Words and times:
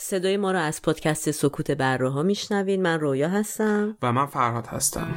صدای 0.00 0.36
ما 0.36 0.52
رو 0.52 0.58
از 0.58 0.82
پادکست 0.82 1.30
سکوت 1.30 1.70
بره 1.70 2.08
ها 2.08 2.22
میشنوین 2.22 2.82
من 2.82 3.00
رویا 3.00 3.28
هستم. 3.28 3.96
و 4.02 4.12
من 4.12 4.26
فرهاد 4.26 4.66
هستم. 4.66 5.08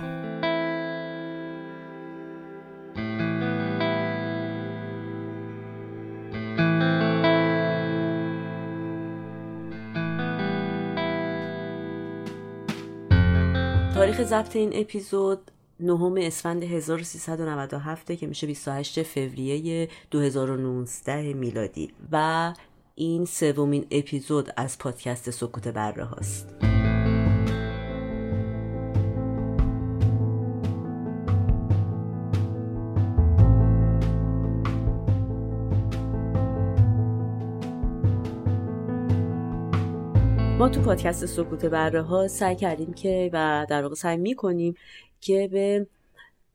تاریخ 13.94 14.24
ضبط 14.24 14.56
این 14.56 14.72
اپیزود 14.74 15.52
نهم 15.80 16.16
اسفند 16.18 16.64
1397 16.64 18.12
که 18.12 18.28
میشه 18.28 18.48
28 18.48 19.04
فوریه 19.04 19.90
2019 20.12 21.34
میلادی. 21.34 21.94
و 22.12 22.54
این 22.96 23.26
سومین 23.26 23.86
اپیزود 23.92 24.50
از 24.58 24.78
پادکست 24.78 25.30
سکوت 25.30 25.68
بره 25.68 26.04
هاست. 26.04 26.56
ما 40.60 40.70
تو 40.70 40.82
پادکست 40.82 41.26
سکوت 41.26 41.66
بره 41.66 42.02
ها 42.02 42.28
سعی 42.28 42.56
کردیم 42.56 42.94
که 42.94 43.30
و 43.34 43.66
در 43.70 43.82
واقع 43.82 43.96
سعی 43.96 44.18
می‌کنیم 44.18 44.76
که 45.22 45.50
به 45.52 45.88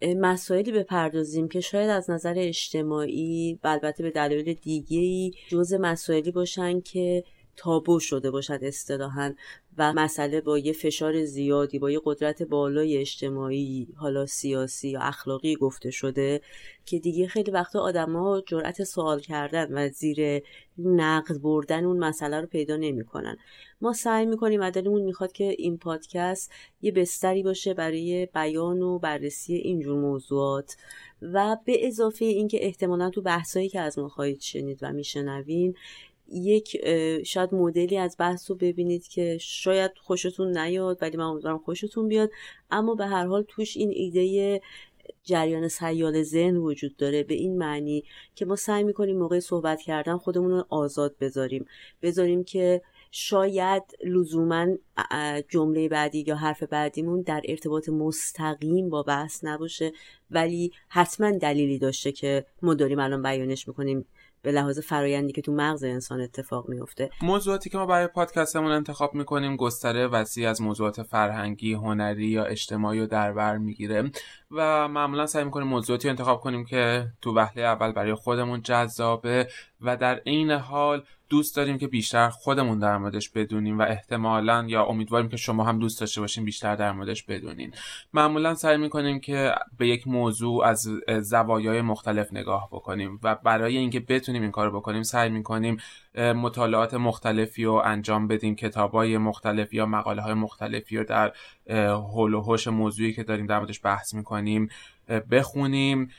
مسائلی 0.02 0.72
بپردازیم 0.72 1.48
که 1.48 1.60
شاید 1.60 1.90
از 1.90 2.10
نظر 2.10 2.34
اجتماعی 2.36 3.60
و 3.64 3.68
البته 3.68 4.02
به 4.02 4.10
دلایل 4.10 4.54
دیگه 4.54 4.98
ای 4.98 5.30
جز 5.48 5.74
مسائلی 5.74 6.30
باشن 6.30 6.80
که 6.80 7.24
تابو 7.56 8.00
شده 8.00 8.30
باشد 8.30 8.58
اصطلاحا 8.62 9.34
و 9.78 9.92
مسئله 9.92 10.40
با 10.40 10.58
یه 10.58 10.72
فشار 10.72 11.24
زیادی 11.24 11.78
با 11.78 11.90
یه 11.90 12.00
قدرت 12.04 12.42
بالای 12.42 12.96
اجتماعی 12.96 13.88
حالا 13.96 14.26
سیاسی 14.26 14.88
یا 14.88 15.00
اخلاقی 15.00 15.56
گفته 15.56 15.90
شده 15.90 16.40
که 16.84 16.98
دیگه 16.98 17.26
خیلی 17.26 17.50
وقتا 17.50 17.80
آدما 17.80 18.42
جرأت 18.46 18.84
سوال 18.84 19.20
کردن 19.20 19.72
و 19.72 19.88
زیر 19.88 20.42
نقد 20.78 21.38
بردن 21.42 21.84
اون 21.84 21.98
مسئله 21.98 22.40
رو 22.40 22.46
پیدا 22.46 22.76
نمی‌کنن. 22.76 23.36
ما 23.80 23.92
سعی 23.92 24.26
می‌کنیم 24.26 24.60
و 24.60 24.70
دلمون 24.70 25.02
می‌خواد 25.02 25.32
که 25.32 25.54
این 25.58 25.78
پادکست 25.78 26.52
یه 26.82 26.92
بستری 26.92 27.42
باشه 27.42 27.74
برای 27.74 28.28
بیان 28.34 28.82
و 28.82 28.98
بررسی 28.98 29.54
اینجور 29.54 29.98
موضوعات 30.00 30.76
و 31.22 31.56
به 31.64 31.86
اضافه 31.86 32.24
اینکه 32.24 32.64
احتمالا 32.66 33.10
تو 33.10 33.22
بحثایی 33.22 33.68
که 33.68 33.80
از 33.80 33.98
ما 33.98 34.08
خواهید 34.08 34.40
شنید 34.40 34.78
و 34.82 34.92
میشنوین 34.92 35.74
یک 36.28 36.76
شاید 37.26 37.54
مدلی 37.54 37.96
از 37.96 38.16
بحث 38.18 38.50
رو 38.50 38.56
ببینید 38.56 39.08
که 39.08 39.38
شاید 39.40 39.90
خوشتون 39.96 40.58
نیاد 40.58 40.98
ولی 41.02 41.16
من 41.16 41.24
امیدوارم 41.24 41.58
خوشتون 41.58 42.08
بیاد. 42.08 42.30
اما 42.70 42.94
به 42.94 43.06
هر 43.06 43.26
حال 43.26 43.44
توش 43.48 43.76
این 43.76 43.90
ایده 43.94 44.60
جریان 45.24 45.68
سیال 45.68 46.22
ذهن 46.22 46.56
وجود 46.56 46.96
داره 46.96 47.22
به 47.22 47.34
این 47.34 47.58
معنی 47.58 48.04
که 48.34 48.44
ما 48.44 48.56
سعی 48.56 48.84
می‌کنیم 48.84 49.18
موقع 49.18 49.40
صحبت 49.40 49.80
کردن 49.80 50.16
خودمون 50.16 50.50
رو 50.50 50.64
آزاد 50.68 51.16
بذاریم. 51.20 51.66
بذاریم 52.02 52.44
که 52.44 52.82
شاید 53.10 53.82
لزوما 54.04 54.66
جمله 55.48 55.88
بعدی 55.88 56.24
یا 56.26 56.36
حرف 56.36 56.62
بعدیمون 56.62 57.22
در 57.22 57.42
ارتباط 57.44 57.88
مستقیم 57.88 58.88
با 58.90 59.02
بحث 59.02 59.44
نباشه 59.44 59.92
ولی 60.30 60.72
حتما 60.88 61.30
دلیلی 61.30 61.78
داشته 61.78 62.12
که 62.12 62.46
ما 62.62 62.74
داریم 62.74 62.98
الان 62.98 63.22
بیانش 63.22 63.68
می‌کنیم. 63.68 64.06
به 64.42 64.52
لحاظ 64.52 64.78
فرایندی 64.78 65.32
که 65.32 65.42
تو 65.42 65.52
مغز 65.52 65.84
انسان 65.84 66.20
اتفاق 66.20 66.68
میفته 66.68 67.10
موضوعاتی 67.22 67.70
که 67.70 67.78
ما 67.78 67.86
برای 67.86 68.06
پادکستمون 68.06 68.72
انتخاب 68.72 69.14
می‌کنیم 69.14 69.56
گستره 69.56 70.06
وسیع 70.06 70.50
از 70.50 70.62
موضوعات 70.62 71.02
فرهنگی 71.02 71.74
هنری 71.74 72.26
یا 72.26 72.44
اجتماعی 72.44 73.00
رو 73.00 73.06
در 73.06 73.32
بر 73.32 73.58
می‌گیره 73.58 74.10
و 74.50 74.88
معمولا 74.88 75.26
سعی 75.26 75.44
می‌کنیم 75.44 75.68
موضوعاتی 75.68 76.08
انتخاب 76.08 76.40
کنیم 76.40 76.64
که 76.64 77.06
تو 77.22 77.34
وهله 77.34 77.62
اول 77.62 77.92
برای 77.92 78.14
خودمون 78.14 78.62
جذابه 78.62 79.48
و 79.80 79.96
در 79.96 80.14
عین 80.26 80.50
حال 80.50 81.02
دوست 81.28 81.56
داریم 81.56 81.78
که 81.78 81.86
بیشتر 81.86 82.28
خودمون 82.28 82.78
در 82.78 82.98
موردش 82.98 83.30
بدونیم 83.30 83.78
و 83.78 83.82
احتمالا 83.82 84.64
یا 84.68 84.84
امیدواریم 84.84 85.28
که 85.28 85.36
شما 85.36 85.64
هم 85.64 85.78
دوست 85.78 86.00
داشته 86.00 86.20
باشین 86.20 86.44
بیشتر 86.44 86.76
در 86.76 86.92
موردش 86.92 87.22
بدونین. 87.22 87.72
معمولا 88.12 88.54
سعی 88.54 88.76
می‌کنیم 88.76 89.20
که 89.20 89.54
به 89.78 89.88
یک 89.88 90.08
موضوع 90.08 90.64
از 90.64 90.88
زوایای 91.20 91.82
مختلف 91.82 92.32
نگاه 92.32 92.68
بکنیم 92.72 93.20
و 93.22 93.34
برای 93.34 93.76
اینکه 93.76 94.00
بتونیم 94.00 94.42
این 94.42 94.50
کار 94.50 94.70
بکنیم 94.70 95.02
سعی 95.02 95.30
می‌کنیم 95.30 95.76
مطالعات 96.16 96.94
مختلفی 96.94 97.64
رو 97.64 97.82
انجام 97.84 98.28
بدیم 98.28 98.54
کتابای 98.54 99.18
مختلف 99.18 99.74
یا 99.74 99.86
مقاله 99.86 100.22
های 100.22 100.34
مختلفی 100.34 100.96
رو 100.96 101.04
در 101.04 101.32
حول 101.94 102.34
و 102.34 102.40
حوش 102.40 102.68
موضوعی 102.68 103.12
که 103.12 103.22
داریم 103.22 103.46
در 103.46 103.58
موردش 103.58 103.80
بحث 103.84 104.14
می‌کنیم 104.14 104.68
بخونیم. 105.30 106.10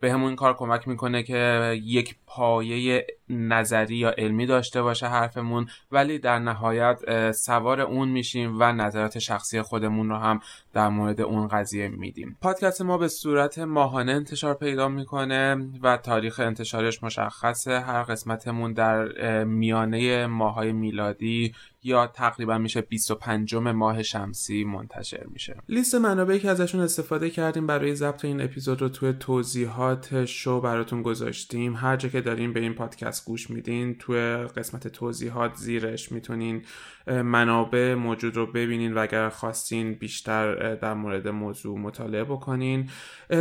به 0.00 0.12
همون 0.12 0.36
کار 0.36 0.54
کمک 0.54 0.88
می‌کنه 0.88 1.22
که 1.22 1.72
یک 1.82 2.16
پایه 2.26 3.06
نظری 3.28 3.96
یا 3.96 4.10
علمی 4.18 4.46
داشته 4.46 4.82
باشه 4.82 5.06
حرفمون 5.06 5.66
ولی 5.92 6.18
در 6.18 6.38
نهایت 6.38 7.32
سوار 7.32 7.80
اون 7.80 8.08
میشیم 8.08 8.56
و 8.58 8.72
نظرات 8.72 9.18
شخصی 9.18 9.62
خودمون 9.62 10.08
رو 10.08 10.16
هم 10.16 10.40
در 10.72 10.88
مورد 10.88 11.20
اون 11.20 11.48
قضیه 11.48 11.88
میدیم. 11.88 12.36
پادکست 12.42 12.82
ما 12.82 12.98
به 12.98 13.08
صورت 13.08 13.58
ماهانه 13.58 14.12
انتشار 14.12 14.54
پیدا 14.54 14.88
می‌کنه 14.88 15.56
و 15.82 15.96
تاریخ 15.96 16.40
انتشارش 16.40 17.02
مشخصه. 17.02 17.80
هر 17.80 18.02
قسمتمون 18.02 18.72
در 18.72 19.44
میانه 19.44 20.26
ماهای 20.26 20.72
میلادی 20.72 21.54
یا 21.82 22.06
تقریبا 22.06 22.58
میشه 22.58 22.80
25 22.80 23.54
ماه 23.54 24.02
شمسی 24.02 24.64
منتشر 24.64 25.26
میشه. 25.32 25.56
لیست 25.68 25.94
منابعی 25.94 26.38
که 26.38 26.50
ازشون 26.50 26.80
استفاده 26.80 27.30
کردیم 27.30 27.66
برای 27.66 27.94
ضبط 27.94 28.24
این 28.24 28.40
اپیزود 28.40 28.82
رو 28.82 28.88
توی 28.88 29.12
توضیحات 29.12 30.24
شو 30.24 30.60
براتون 30.60 31.02
گذاشتیم. 31.02 31.76
هر 31.76 31.96
جا 31.96 32.08
که 32.08 32.20
دارین 32.20 32.52
به 32.52 32.60
این 32.60 32.74
پادکست 32.74 33.26
گوش 33.26 33.50
میدین 33.50 33.94
توی 33.98 34.18
قسمت 34.56 34.88
توضیحات 34.88 35.54
زیرش 35.54 36.12
می‌تونین 36.12 36.62
منابع 37.06 37.94
موجود 37.94 38.36
رو 38.36 38.46
ببینین 38.46 38.94
و 38.94 38.98
اگر 38.98 39.28
خواستین 39.28 39.94
بیشتر 39.94 40.74
در 40.74 40.94
مورد 40.94 41.28
موضوع 41.28 41.78
مطالعه 41.78 42.24
بکنین. 42.24 42.90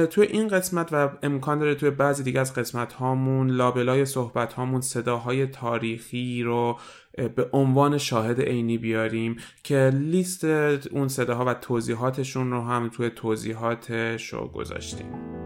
توی 0.09 0.27
این 0.27 0.47
قسمت 0.47 0.89
و 0.91 1.09
امکان 1.23 1.59
داره 1.59 1.75
توی 1.75 1.89
بعضی 1.89 2.23
دیگه 2.23 2.39
از 2.39 2.53
قسمت 2.53 2.93
هامون 2.93 3.49
لابلای 3.49 4.05
صحبت 4.05 4.53
هامون 4.53 4.81
صداهای 4.81 5.47
تاریخی 5.47 6.43
رو 6.43 6.79
به 7.35 7.49
عنوان 7.53 7.97
شاهد 7.97 8.41
عینی 8.41 8.77
بیاریم 8.77 9.35
که 9.63 9.91
لیست 9.93 10.43
اون 10.91 11.07
صداها 11.07 11.45
و 11.45 11.53
توضیحاتشون 11.53 12.51
رو 12.51 12.61
هم 12.61 12.89
توی 12.89 13.09
توضیحات 13.09 14.17
شو 14.17 14.47
گذاشتیم. 14.47 15.41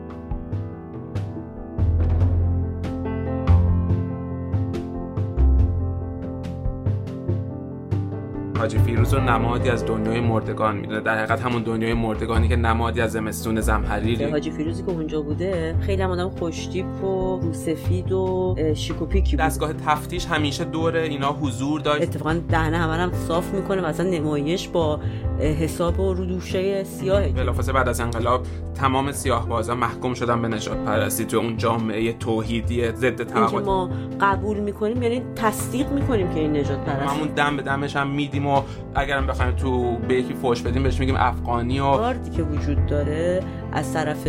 حاجی 8.59 8.77
فیروز 8.77 9.13
رو 9.13 9.19
نمادی 9.19 9.69
از 9.69 9.85
دنیای 9.85 10.19
مردگان 10.19 10.77
می‌دونه. 10.77 11.01
در 11.01 11.17
حقیقت 11.17 11.41
همون 11.41 11.63
دنیای 11.63 11.93
مردگانی 11.93 12.47
که 12.47 12.55
نمادی 12.55 13.01
از 13.01 13.11
زمستون 13.11 13.61
زمحریری. 13.61 14.23
حاجی 14.23 14.51
فیروزی 14.51 14.83
که 14.83 14.89
اونجا 14.89 15.21
بوده 15.21 15.75
خیلی 15.81 16.01
هم 16.01 16.11
آدم 16.11 16.29
خوشتیپ 16.29 17.03
و 17.03 17.39
روسفید 17.39 18.11
و 18.11 18.55
شیکوپیکی 18.75 19.35
بود. 19.35 19.45
دستگاه 19.45 19.73
تفتیش 19.73 20.25
همیشه 20.25 20.63
دور 20.63 20.95
اینا 20.95 21.31
حضور 21.31 21.81
داشت. 21.81 22.01
اتفاقا 22.01 22.41
دهنه 22.49 22.77
همه 22.77 22.93
هم 22.93 23.11
صاف 23.13 23.53
می‌کنه 23.53 23.81
و 23.81 23.85
اصلا 23.85 24.09
نمایش 24.09 24.67
با 24.67 24.99
حساب 25.39 25.99
و 25.99 26.13
رودوشه 26.13 26.83
سیاه 26.83 27.27
بلافاصله 27.27 27.73
بعد 27.73 27.89
از 27.89 27.99
انقلاب 27.99 28.45
تمام 28.75 29.11
سیاه 29.11 29.47
بازا 29.47 29.75
محکوم 29.75 30.13
شدن 30.13 30.41
به 30.41 30.47
نجات 30.47 30.77
پرستی 30.77 31.25
تو 31.25 31.37
اون 31.37 31.57
جامعه 31.57 32.13
توحیدی 32.13 32.91
ضد 32.91 33.23
طبقات 33.23 33.65
ما 33.65 33.89
قبول 34.21 34.59
می‌کنیم 34.59 35.03
یعنی 35.03 35.21
تصدیق 35.35 35.91
می‌کنیم 35.91 36.33
که 36.33 36.39
این 36.39 36.57
نجات 36.57 36.79
پرستی. 36.85 37.15
همون 37.15 37.27
دم 37.27 37.57
به 37.57 37.63
دمش 37.63 37.95
هم 37.95 38.07
میدیم 38.07 38.44
و 38.47 38.63
اگرم 38.95 39.27
بخوایم 39.27 39.55
تو 39.55 39.97
به 39.97 40.13
یکی 40.13 40.33
فوش 40.33 40.61
بدیم 40.61 40.83
بهش 40.83 40.99
میگیم 40.99 41.15
افغانی 41.17 41.79
و 41.79 42.13
که 42.13 42.43
وجود 42.43 42.85
داره 42.85 43.43
از 43.75 43.93
طرف 43.93 44.27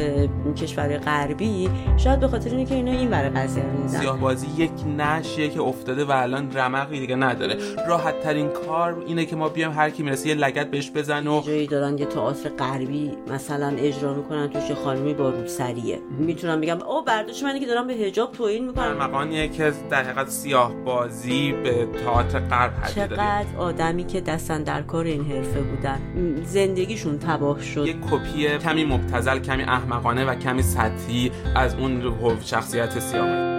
کشور 0.56 0.98
غربی 0.98 1.70
شاید 1.96 2.20
به 2.20 2.28
خاطر 2.28 2.50
اینکه 2.56 2.74
اینا 2.74 2.92
این 2.92 3.10
برای 3.10 3.30
قضیه 3.30 3.64
میدن 3.64 4.00
سیاه 4.00 4.20
بازی 4.20 4.46
یک 4.56 4.70
نشیه 4.98 5.48
که 5.48 5.60
افتاده 5.60 6.04
و 6.04 6.10
الان 6.10 6.52
رمقی 6.52 7.00
دیگه 7.00 7.16
نداره. 7.16 7.56
راحت 7.88 8.20
ترین 8.20 8.48
کار 8.48 9.04
اینه 9.06 9.24
که 9.24 9.36
ما 9.36 9.48
بیام 9.48 9.72
هر 9.72 9.90
کی 9.90 10.02
می‌رسه 10.02 10.28
یه 10.28 10.34
لگت 10.34 10.70
بهش 10.70 10.90
بزن 10.90 11.26
و 11.26 11.42
جایی 11.46 11.66
دارن 11.66 11.98
یه 11.98 12.06
تئاتر 12.06 12.48
غربی 12.48 13.12
مثلا 13.30 13.68
اجرا 13.76 14.14
می‌کنن 14.14 14.48
توش 14.48 14.70
خانمی 14.70 15.14
با 15.14 15.30
روسریه. 15.30 15.98
می‌تونم 16.18 16.60
بگم 16.60 16.82
او 16.82 17.04
برداشت 17.04 17.44
منی 17.44 17.60
که 17.60 17.66
دارم 17.66 17.86
به 17.86 17.94
حجاب 17.94 18.32
توهین 18.32 18.66
می‌کنم. 18.66 18.92
مقانیه 18.92 19.48
که 19.48 19.72
در 19.90 20.02
حقیقت 20.02 20.28
سیاه 20.28 20.72
بازی 20.84 21.52
به 21.52 21.88
تئاتر 22.04 22.38
غرب 22.38 22.72
چقدر 22.94 23.46
آدمی 23.58 24.04
که 24.04 24.20
دستن 24.20 24.62
در 24.62 24.82
کار 24.82 25.04
این 25.04 25.24
حرفه 25.24 25.60
بودن. 25.60 26.00
زندگیشون 26.44 27.18
تباه 27.18 27.62
شد. 27.62 27.86
یک 27.86 27.96
کپی 28.10 28.58
کمی 28.58 28.84
مبتذل 28.84 29.35
کمی 29.38 29.62
احمقانه 29.62 30.24
و 30.24 30.34
کمی 30.34 30.62
سطحی 30.62 31.32
از 31.54 31.74
اون 31.74 32.02
شخصیت 32.44 32.98
سیاه 32.98 33.55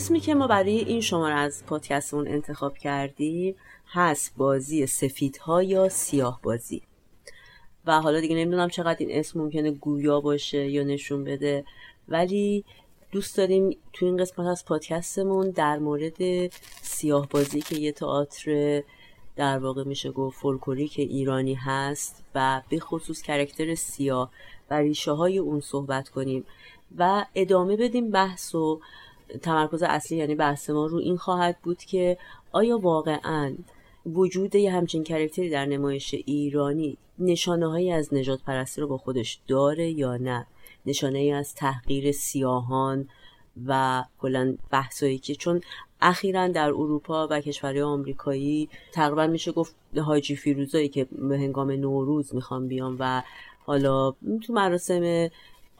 اسمی 0.00 0.20
که 0.20 0.34
ما 0.34 0.46
برای 0.46 0.78
این 0.78 1.00
شماره 1.00 1.34
از 1.34 1.64
پادکستمون 1.66 2.28
انتخاب 2.28 2.78
کردیم 2.78 3.54
هست 3.86 4.34
بازی 4.36 4.86
سفیدها 4.86 5.62
یا 5.62 5.88
سیاه 5.88 6.40
بازی. 6.42 6.82
و 7.86 8.00
حالا 8.00 8.20
دیگه 8.20 8.36
نمی‌دونم 8.36 8.68
چقدر 8.68 8.96
این 8.98 9.18
اسم 9.18 9.40
ممکنه 9.40 9.70
گویا 9.70 10.20
باشه 10.20 10.68
یا 10.68 10.84
نشون 10.84 11.24
بده 11.24 11.64
ولی 12.08 12.64
دوست 13.12 13.36
داریم 13.36 13.76
تو 13.92 14.06
این 14.06 14.16
قسمت 14.16 14.46
از 14.46 14.64
پادکستمون 14.64 15.50
در 15.50 15.78
مورد 15.78 16.52
سیاه 16.82 17.28
بازی 17.28 17.60
که 17.60 17.76
یه 17.76 17.92
تئاتر 17.92 18.82
در 19.36 19.58
واقع 19.58 19.84
میشه 19.84 20.10
گفت 20.10 20.38
فولکلوریک 20.38 20.94
ایرانی 20.98 21.54
هست 21.54 22.24
و 22.34 22.62
به 22.68 22.78
خصوص 22.80 23.22
کرکتر 23.22 23.74
سیاه 23.74 24.30
و 24.70 24.74
ریشه 24.74 25.12
های 25.12 25.38
اون 25.38 25.60
صحبت 25.60 26.08
کنیم 26.08 26.44
و 26.98 27.24
ادامه 27.34 27.76
بدیم 27.76 28.10
بحث 28.10 28.54
و 28.54 28.80
تمرکز 29.42 29.82
اصلی 29.82 30.18
یعنی 30.18 30.34
بحث 30.34 30.70
ما 30.70 30.86
رو 30.86 30.98
این 30.98 31.16
خواهد 31.16 31.56
بود 31.62 31.78
که 31.78 32.18
آیا 32.52 32.78
واقعا 32.78 33.54
وجود 34.06 34.54
یه 34.54 34.72
همچین 34.72 35.04
کرکتری 35.04 35.50
در 35.50 35.66
نمایش 35.66 36.14
ایرانی 36.14 36.98
نشانه 37.18 37.66
هایی 37.66 37.92
از 37.92 38.14
نجات 38.14 38.42
پرستی 38.42 38.80
رو 38.80 38.86
با 38.86 38.98
خودش 38.98 39.40
داره 39.48 39.90
یا 39.90 40.16
نه؟ 40.16 40.46
نشانه 40.86 41.18
ای 41.18 41.32
از 41.32 41.54
تحقیر 41.54 42.12
سیاهان 42.12 43.08
و 43.66 44.04
کلا 44.18 44.56
بحثایی 44.70 45.18
که 45.18 45.34
چون 45.34 45.60
اخیرا 46.00 46.48
در 46.48 46.68
اروپا 46.68 47.28
و 47.30 47.40
کشورهای 47.40 47.82
آمریکایی 47.82 48.68
تقریبا 48.92 49.26
میشه 49.26 49.52
گفت 49.52 49.74
حاجی 49.96 50.36
فیروزایی 50.36 50.88
که 50.88 51.04
به 51.04 51.38
هنگام 51.38 51.70
نوروز 51.70 52.34
می‌خوان 52.34 52.68
بیان 52.68 52.96
و 52.98 53.22
حالا 53.66 54.10
تو 54.46 54.52
مراسم 54.52 55.28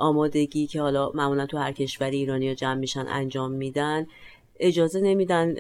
آمادگی 0.01 0.67
که 0.67 0.81
حالا 0.81 1.11
معمولا 1.15 1.47
تو 1.47 1.59
هر 1.59 1.73
کشور 1.73 2.11
ایرانی 2.11 2.55
جمع 2.55 2.75
میشن 2.75 3.07
انجام 3.09 3.51
میدن 3.53 4.07
اجازه 4.61 5.01
نمیدن 5.01 5.55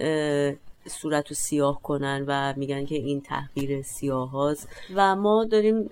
صورت 0.86 1.28
رو 1.28 1.34
سیاه 1.34 1.82
کنن 1.82 2.24
و 2.26 2.54
میگن 2.56 2.84
که 2.84 2.94
این 2.94 3.20
تحقیر 3.20 3.82
سیاه 3.82 4.30
هاست 4.30 4.68
و 4.94 5.16
ما 5.16 5.44
داریم 5.44 5.88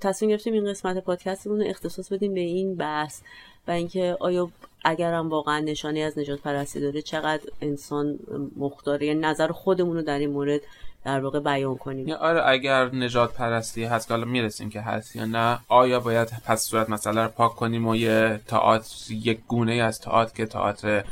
تصمیم 0.00 0.30
گرفتیم 0.30 0.52
این 0.52 0.70
قسمت 0.70 0.98
پادکستمون 0.98 1.60
رو 1.60 1.66
اختصاص 1.66 2.12
بدیم 2.12 2.34
به 2.34 2.40
این 2.40 2.76
بحث 2.76 3.20
و 3.68 3.70
اینکه 3.70 4.16
آیا 4.20 4.50
اگرم 4.84 5.30
واقعا 5.30 5.58
نشانی 5.58 6.02
از 6.02 6.18
نجات 6.18 6.40
پرستی 6.40 6.80
داره 6.80 7.02
چقدر 7.02 7.42
انسان 7.60 8.18
مختاره 8.56 9.06
یعنی 9.06 9.20
نظر 9.20 9.48
خودمون 9.48 9.96
رو 9.96 10.02
در 10.02 10.18
این 10.18 10.30
مورد 10.30 10.60
در 11.04 11.20
واقع 11.20 11.40
بیان 11.40 11.76
کنیم؟ 11.76 12.10
آره 12.10 12.42
اگر 12.46 12.94
نجات 12.94 13.34
پرستی 13.34 13.84
هست 13.84 14.08
که 14.08 14.14
حالا 14.14 14.26
می‌رسیم 14.26 14.70
که 14.70 14.80
هست 14.80 15.16
یا 15.16 15.24
نه 15.24 15.58
آیا 15.68 16.00
باید 16.00 16.28
پس 16.46 16.62
صورت 16.62 16.90
مسئله 16.90 17.22
رو 17.22 17.28
پاک 17.28 17.56
کنیم 17.56 17.88
و 17.88 17.96
یه 17.96 18.40
تئاتر 18.46 18.94
یک 19.10 19.40
گونه 19.48 19.72
از 19.72 20.00
تئاتر 20.00 20.34
که 20.34 20.46
تئاتر 20.46 21.04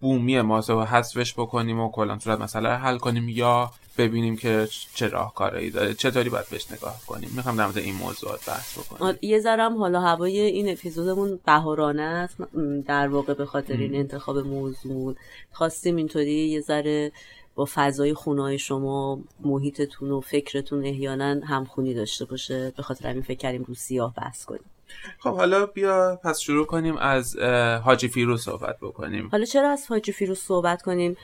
بومی 0.00 0.40
ما 0.40 0.58
رو 0.58 0.84
حذفش 0.84 1.34
بکنیم 1.34 1.80
و 1.80 1.90
کلا 1.90 2.18
صورت 2.18 2.40
مسئله 2.40 2.68
حل 2.68 2.98
کنیم 2.98 3.28
یا 3.28 3.70
ببینیم 3.98 4.36
که 4.36 4.68
چه 4.94 5.08
راهکارهایی 5.08 5.70
داره. 5.70 5.94
چطوری 5.94 6.30
باید 6.30 6.48
بهش 6.50 6.72
نگاه 6.72 7.00
کنیم؟ 7.06 7.30
می‌خوام 7.36 7.56
در 7.56 7.64
مورد 7.64 7.78
این 7.78 7.94
موضوعات 7.94 8.46
بحث 8.46 8.78
بکنیم. 8.78 9.18
یه 9.22 9.40
ذرم 9.40 9.76
حالا 9.76 10.00
هوای 10.00 10.40
این 10.40 10.68
اپیزودمون 10.68 11.40
بهارانه 11.46 12.02
است. 12.02 12.36
در 12.86 13.08
واقع 13.08 13.34
به 13.34 13.46
خاطر 13.46 13.76
این 13.76 13.94
انتخاب 13.94 14.38
موضوع 14.38 15.14
خواستیم 15.52 15.96
اینطوری 15.96 16.48
یه 16.48 16.60
ذره 16.60 17.12
با 17.54 17.68
فضای 17.74 18.14
خونه 18.14 18.56
شما 18.56 19.20
محیطتون 19.40 20.10
و 20.10 20.20
فکرتون 20.20 20.84
احیانا 20.86 21.40
همخونی 21.46 21.94
داشته 21.94 22.24
باشه. 22.24 22.72
به 22.76 22.82
خاطر 22.82 23.08
همین 23.08 23.22
فکر 23.22 23.38
کردیم 23.38 23.64
رو 23.68 23.74
سیاه 23.74 24.14
بحث 24.14 24.44
کنیم. 24.44 24.64
خب 25.18 25.36
حالا 25.36 25.66
بیا 25.66 26.20
پس 26.24 26.38
شروع 26.38 26.66
کنیم 26.66 26.96
از 26.96 27.36
حاجی 27.84 28.08
فیروز 28.08 28.42
صحبت 28.42 28.76
بکنیم. 28.82 29.28
حالا 29.32 29.44
چرا 29.44 29.70
از 29.70 29.86
حاجی 29.88 30.12
فیروز 30.12 30.38
صحبت 30.38 30.82
کنیم؟ 30.82 31.16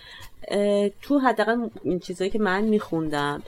تو 1.02 1.18
حداقل 1.18 1.68
این 1.84 1.98
چیزایی 1.98 2.30
که 2.30 2.38
من 2.38 2.64
میخوندم 2.64 3.42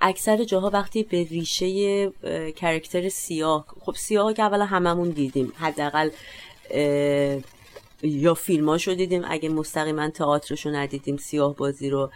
اکثر 0.00 0.44
جاها 0.44 0.70
وقتی 0.70 1.02
به 1.02 1.24
ریشه 1.24 2.10
کرکتر 2.56 3.08
سیاه 3.08 3.64
خب 3.80 3.94
سیاه 3.94 4.32
که 4.32 4.42
اولا 4.42 4.64
هممون 4.64 5.10
دیدیم 5.10 5.52
حداقل 5.58 6.10
یا 8.02 8.34
فیلماشو 8.34 8.94
دیدیم 8.94 9.22
اگه 9.24 9.48
مستقیما 9.48 10.10
تئاترشو 10.10 10.70
ندیدیم 10.70 11.16
سیاه 11.16 11.56
بازی 11.56 11.90
رو. 11.90 12.10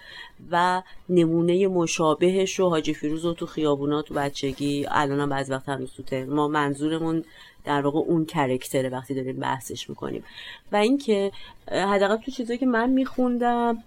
و 0.51 0.83
نمونه 1.09 1.69
مشابهش 1.69 2.59
رو 2.59 2.69
حاجی 2.69 2.95
فیروز 2.95 3.25
رو 3.25 3.33
تو 3.33 3.47
خیابونات 3.47 4.05
تو 4.05 4.15
بچگی 4.15 4.87
الان 4.91 5.21
هم 5.21 5.29
بعض 5.29 5.51
وقت 5.51 5.69
هم 5.69 5.87
ما 6.29 6.49
منظورمون 6.49 7.25
در 7.65 7.81
واقع 7.81 7.99
اون 7.99 8.25
کرکتره 8.25 8.89
وقتی 8.89 9.15
داریم 9.15 9.37
بحثش 9.37 9.91
می‌کنیم. 9.91 10.25
و 10.73 10.77
اینکه 10.77 11.33
حداقل 11.69 12.17
تو 12.17 12.31
چیزایی 12.31 12.59
که 12.59 12.67
من 12.67 12.91
میخوندم 12.91 13.83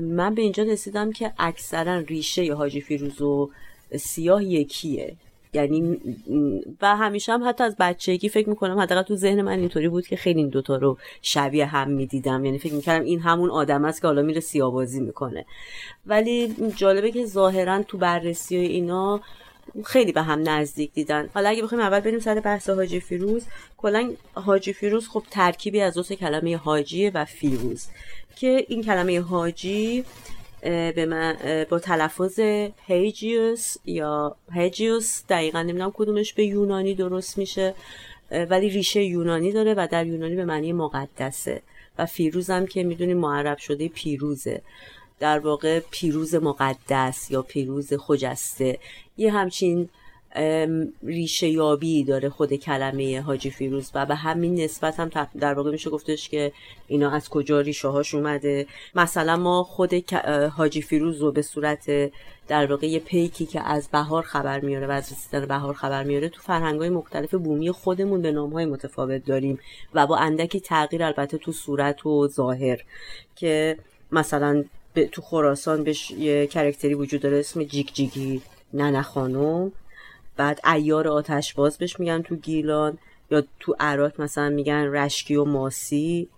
من 0.00 0.34
به 0.34 0.42
اینجا 0.42 0.62
رسیدم 0.62 1.12
که 1.12 1.32
اکثرا 1.38 1.98
ریشه 1.98 2.54
حاجی 2.54 2.80
فیروز 2.80 3.22
و 3.22 3.50
سیاه 3.96 4.44
یکیه. 4.44 5.16
یعنی 5.52 5.98
و 6.82 6.96
همیشه 6.96 7.32
هم 7.32 7.48
حتی 7.48 7.64
از 7.64 7.76
بچگی 7.78 8.28
فکر 8.28 8.48
می‌کنم 8.48 8.78
حداقل 8.78 9.02
تو 9.02 9.16
ذهن 9.16 9.42
من 9.42 9.58
اینطوری 9.58 9.88
بود 9.88 10.06
که 10.06 10.16
خیلی 10.16 10.38
این 10.38 10.48
دوتا 10.48 10.76
رو 10.76 10.98
شبیه 11.22 11.66
هم 11.66 11.90
می‌دیدم. 11.90 12.44
یعنی 12.44 12.58
فکر 12.58 12.74
می‌کردم 12.74 13.04
این 13.04 13.20
همون 13.20 13.50
آدم 13.50 13.84
است 13.84 14.00
که 14.00 14.06
حالا 14.06 14.22
میره 14.22 14.40
سیابازی 14.40 15.00
می‌کنه. 15.00 15.46
ولی 16.06 16.54
جالبه 16.76 17.10
که 17.10 17.26
ظاهرا 17.26 17.82
تو 17.82 17.98
بررسی 17.98 18.56
اینا 18.56 19.20
خیلی 19.84 20.12
به 20.12 20.22
هم 20.22 20.48
نزدیک 20.48 20.92
دیدن. 20.92 21.28
حالا 21.34 21.48
اگه 21.48 21.62
بخوایم 21.62 21.84
اول 21.84 22.00
بریم 22.00 22.18
سر 22.18 22.40
بحث 22.40 22.70
حاجی 22.70 23.00
فیروز 23.00 23.44
کلا 23.76 24.10
حاجی 24.34 24.72
فیروز 24.72 25.08
خب 25.08 25.22
ترکیبی 25.30 25.80
از 25.80 25.94
دو 25.94 26.02
کلمه 26.02 26.56
حاجی 26.56 27.10
و 27.10 27.24
فیروز 27.24 27.86
که 28.36 28.64
این 28.68 28.82
کلمه 28.82 29.20
حاجی 29.20 30.04
به 30.62 31.06
من 31.06 31.36
با 31.70 31.78
تلفظ 31.78 32.40
هیجیوس 32.86 33.76
یا 33.84 34.36
هیجیوس 34.52 35.22
دقیقا 35.28 35.62
نمی‌دونم 35.62 35.92
کدومش 35.94 36.32
به 36.32 36.44
یونانی 36.44 36.94
درست 36.94 37.38
میشه 37.38 37.74
ولی 38.30 38.70
ریشه 38.70 39.04
یونانی 39.04 39.52
داره 39.52 39.74
و 39.74 39.88
در 39.90 40.06
یونانی 40.06 40.36
به 40.36 40.44
معنی 40.44 40.72
مقدسه 40.72 41.62
و 41.98 42.06
فیروزم 42.06 42.66
که 42.66 42.82
می‌دونیم 42.82 43.16
معرب 43.16 43.58
شده 43.58 43.88
پیروزه. 43.88 44.62
در 45.20 45.38
واقع 45.38 45.80
پیروز 45.90 46.34
مقدس 46.34 47.30
یا 47.30 47.42
پیروز 47.42 47.92
خجسته. 47.92 48.78
یه 49.16 49.32
همچین 49.32 49.88
ریشه 51.02 51.48
یابی 51.48 52.04
داره 52.04 52.28
خود 52.28 52.54
کلمه 52.54 53.20
حاجی 53.20 53.50
فیروز 53.50 53.90
و 53.94 54.06
به 54.06 54.14
همین 54.14 54.60
نسبت 54.60 55.00
هم 55.00 55.10
در 55.40 55.54
واقع 55.54 55.70
میشه 55.70 55.90
گفتش 55.90 56.28
که 56.28 56.52
اینا 56.88 57.10
از 57.10 57.28
کجا 57.28 57.60
ریشه 57.60 57.88
هاش 57.88 58.14
اومده. 58.14 58.66
مثلا 58.94 59.36
ما 59.36 59.64
خود 59.64 59.94
حاجی 60.56 60.82
فیروز 60.82 61.20
رو 61.20 61.32
به 61.32 61.42
صورت 61.42 62.10
در 62.48 62.66
واقع 62.66 62.86
یه 62.86 62.98
پیکی 62.98 63.46
که 63.46 63.60
از 63.60 63.88
بهار 63.88 64.22
خبر 64.22 64.60
میاره 64.60 64.86
و 64.86 64.90
از 64.90 65.12
رسیدن 65.12 65.46
بهار 65.46 65.74
خبر 65.74 66.04
میاره 66.04 66.28
تو 66.28 66.42
فرهنگ 66.42 66.80
های 66.80 66.88
مختلف 66.90 67.34
بومی 67.34 67.70
خودمون 67.70 68.22
به 68.22 68.32
نام 68.32 68.52
های 68.52 68.64
متفاوت 68.64 69.24
داریم 69.24 69.58
و 69.94 70.06
با 70.06 70.16
اندکی 70.16 70.60
تغییر 70.60 71.02
البته 71.02 71.38
تو 71.38 71.52
صورت 71.52 72.06
و 72.06 72.28
ظاهر 72.28 72.78
که 73.36 73.78
مثلا 74.12 74.64
تو 75.12 75.22
خراسان 75.22 75.84
بهش 75.84 76.10
یه 76.10 76.46
کرکتری 76.46 76.94
وجود 76.94 77.20
داره 77.20 77.38
اسم 77.38 77.64
جیک 77.64 77.94
جیگی 77.94 78.42
ننه 78.74 79.02
خانم. 79.02 79.72
بعد 80.38 80.60
ایار 80.74 81.08
آتش 81.08 81.54
باز 81.54 81.78
بهش 81.78 82.00
میگن 82.00 82.22
تو 82.22 82.36
گیلان 82.36 82.98
یا 83.30 83.42
تو 83.60 83.76
عراق 83.80 84.20
مثلا 84.20 84.48
میگن 84.48 84.92
رشکی 84.92 85.36
و 85.36 85.44
ماسی 85.44 86.28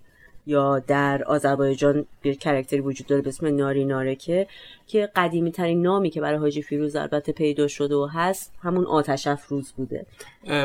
یا 0.46 0.78
در 0.78 1.24
آذربایجان 1.24 2.06
bir 2.24 2.36
کرکتری 2.36 2.80
وجود 2.80 3.06
داره 3.06 3.22
به 3.22 3.28
اسم 3.28 3.56
ناری 3.56 3.84
نارکه 3.84 4.46
که 4.86 5.10
قدیمی 5.16 5.52
ترین 5.52 5.82
نامی 5.82 6.10
که 6.10 6.20
برای 6.20 6.38
حاجی 6.38 6.62
فیروز 6.62 6.96
البته 6.96 7.32
پیدا 7.32 7.68
شده 7.68 7.94
و 7.94 8.08
هست 8.12 8.52
همون 8.62 8.86
آتش 8.86 9.26
افروز 9.26 9.72
بوده. 9.72 10.06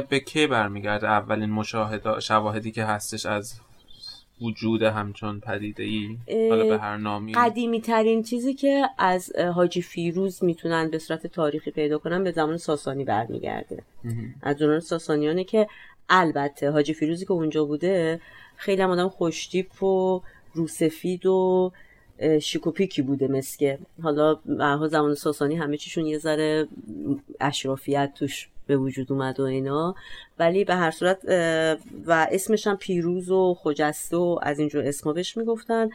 به 0.09 0.19
کی 0.19 0.47
برمیگرده 0.47 1.07
اولین 1.07 1.49
مشاهده 1.49 2.19
شواهدی 2.19 2.71
که 2.71 2.83
هستش 2.83 3.25
از 3.25 3.59
وجود 4.41 4.81
همچون 4.83 5.39
پدیده 5.39 5.83
ای 5.83 6.17
حالا 6.49 6.63
به 6.69 6.77
هر 6.77 6.97
نامی. 6.97 7.33
قدیمی 7.33 7.81
ترین 7.81 8.23
چیزی 8.23 8.53
که 8.53 8.89
از 8.97 9.35
حاجی 9.35 9.81
فیروز 9.81 10.43
می‌تونن 10.43 10.89
به 10.89 10.99
صورت 10.99 11.27
تاریخی 11.27 11.71
پیدا 11.71 11.97
کنن 11.97 12.23
به 12.23 12.31
زمان 12.31 12.57
ساسانی 12.57 13.03
برمیگرده. 13.03 13.83
از 14.41 14.57
دوران 14.57 14.79
ساسانیانه 14.79 15.43
که 15.43 15.67
البته 16.09 16.71
حاجی 16.71 16.93
فیروزی 16.93 17.25
که 17.25 17.31
اونجا 17.31 17.65
بوده 17.65 18.21
خیلی 18.55 18.81
هم 18.81 18.89
آدم 18.89 19.09
خوشتیپ 19.09 19.83
و 19.83 20.21
روسفید 20.53 21.25
و 21.25 21.71
شیکوپیکی 22.41 23.01
بوده 23.01 23.27
مسکه 23.27 23.79
حالا 24.03 24.39
زمان 24.87 25.15
ساسانی 25.15 25.55
همه 25.55 25.77
چیشون 25.77 26.05
یه 26.05 26.17
ذره 26.17 26.67
اشرافیت 27.41 28.11
توش 28.15 28.49
به 28.67 28.77
وجود 28.77 29.11
اومد 29.11 29.39
و 29.39 29.43
اینا. 29.43 29.95
ولی 30.39 30.63
به 30.63 30.75
هر 30.75 30.91
صورت 30.91 31.25
و 32.05 32.27
اسمش 32.31 32.67
هم 32.67 32.77
پیروز 32.77 33.29
و 33.29 33.53
خجسته 33.53 34.17
و 34.17 34.39
از 34.41 34.59
اینجور 34.59 34.87
اسما 34.87 35.13
بهش 35.13 35.37
می‌گفتن. 35.37 35.89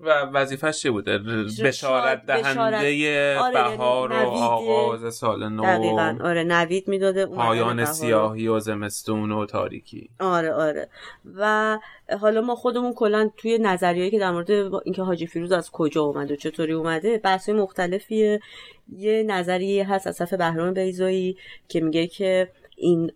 و 0.00 0.10
وظیفش 0.24 0.78
چی 0.82 0.90
بوده؟ 0.90 1.18
بشارت 1.64 2.26
دهنده 2.26 3.38
آره 3.38 3.52
بهار 3.52 4.12
و 4.12 4.16
آغاز 4.28 5.14
سال 5.14 5.48
نو. 5.48 5.62
دقیقا 5.62 6.18
آره 6.24 6.44
نوید 6.44 6.88
می‌داده 6.88 7.26
پایان 7.26 7.84
سیاهی 7.84 8.48
و 8.48 8.60
زمستون 8.60 9.32
و 9.32 9.46
تاریکی. 9.46 10.10
آره 10.20 10.52
آره. 10.52 10.88
و 11.36 11.78
حالا 12.20 12.40
ما 12.40 12.54
خودمون 12.54 12.92
کلا 12.92 13.30
توی 13.36 13.58
نظریهایی 13.58 14.10
که 14.10 14.18
در 14.18 14.30
مورد 14.30 14.50
اینکه 14.84 15.02
حاجی 15.02 15.26
فیروز 15.26 15.52
از 15.52 15.70
کجا 15.70 16.02
اومده 16.02 16.34
و 16.34 16.36
چطوری 16.36 16.72
اومده 16.72 17.18
بحث 17.18 17.48
مختلفیه. 17.48 18.40
یه 18.96 19.22
نظریه 19.22 19.90
هست 19.90 20.06
از 20.06 20.16
صف 20.16 20.34
بهرام 20.34 20.74
بیزایی 20.74 21.36
که 21.68 21.80
میگه 21.80 22.06
که 22.06 22.50
این 22.76 23.12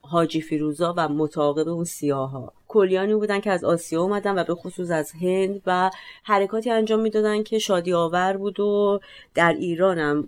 حاجی 0.00 0.40
فیروزا 0.40 0.94
و 0.96 1.08
متعاقب 1.08 1.68
اون 1.68 1.84
سیاها 1.84 2.52
کلیانی 2.68 3.14
بودن 3.14 3.40
که 3.40 3.50
از 3.50 3.64
آسیا 3.64 4.02
اومدن 4.02 4.38
و 4.38 4.44
به 4.44 4.54
خصوص 4.54 4.90
از 4.90 5.12
هند 5.22 5.62
و 5.66 5.90
حرکاتی 6.24 6.70
انجام 6.70 7.00
می‌دادن 7.00 7.42
که 7.42 7.58
شادی 7.58 7.92
آور 7.92 8.36
بود 8.36 8.60
و 8.60 9.00
در 9.34 9.52
ایران 9.52 9.98
هم 9.98 10.18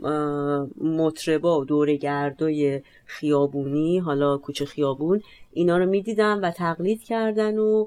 مطربا 0.80 1.60
و 1.60 1.64
دورگردای 1.64 2.82
خیابونی 3.06 3.98
حالا 3.98 4.38
کوچه 4.38 4.64
خیابون 4.64 5.22
اینا 5.52 5.78
رو 5.78 5.86
می‌دیدن 5.86 6.40
و 6.40 6.50
تقلید 6.50 7.02
کردن 7.04 7.58
و 7.58 7.86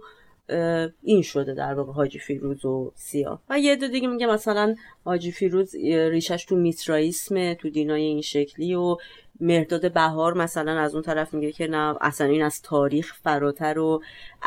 این 1.03 1.21
شده 1.21 1.53
در 1.53 1.73
واقع 1.73 1.93
حاجی 1.93 2.19
فیروز 2.19 2.65
و 2.65 2.91
سیاه. 2.95 3.41
و 3.49 3.59
یه 3.59 3.75
دو 3.75 3.87
دیگه 3.87 4.07
میگه 4.07 4.27
مثلا 4.27 4.75
حاجی 5.05 5.31
فیروز 5.31 5.75
ریشش 5.85 6.45
تو 6.45 6.55
میترائیسمه 6.55 7.55
تو 7.55 7.69
دینای 7.69 8.01
این 8.01 8.21
شکلی 8.21 8.75
و 8.75 8.97
مرداد 9.39 9.93
بهار 9.93 10.33
مثلا 10.33 10.79
از 10.79 10.93
اون 10.93 11.03
طرف 11.03 11.33
میگه 11.33 11.51
که 11.51 11.67
نه 11.67 11.95
اصلا 12.01 12.27
این 12.27 12.41
از 12.41 12.61
تاریخ 12.61 13.13
فراتر 13.23 13.79
و 13.79 14.01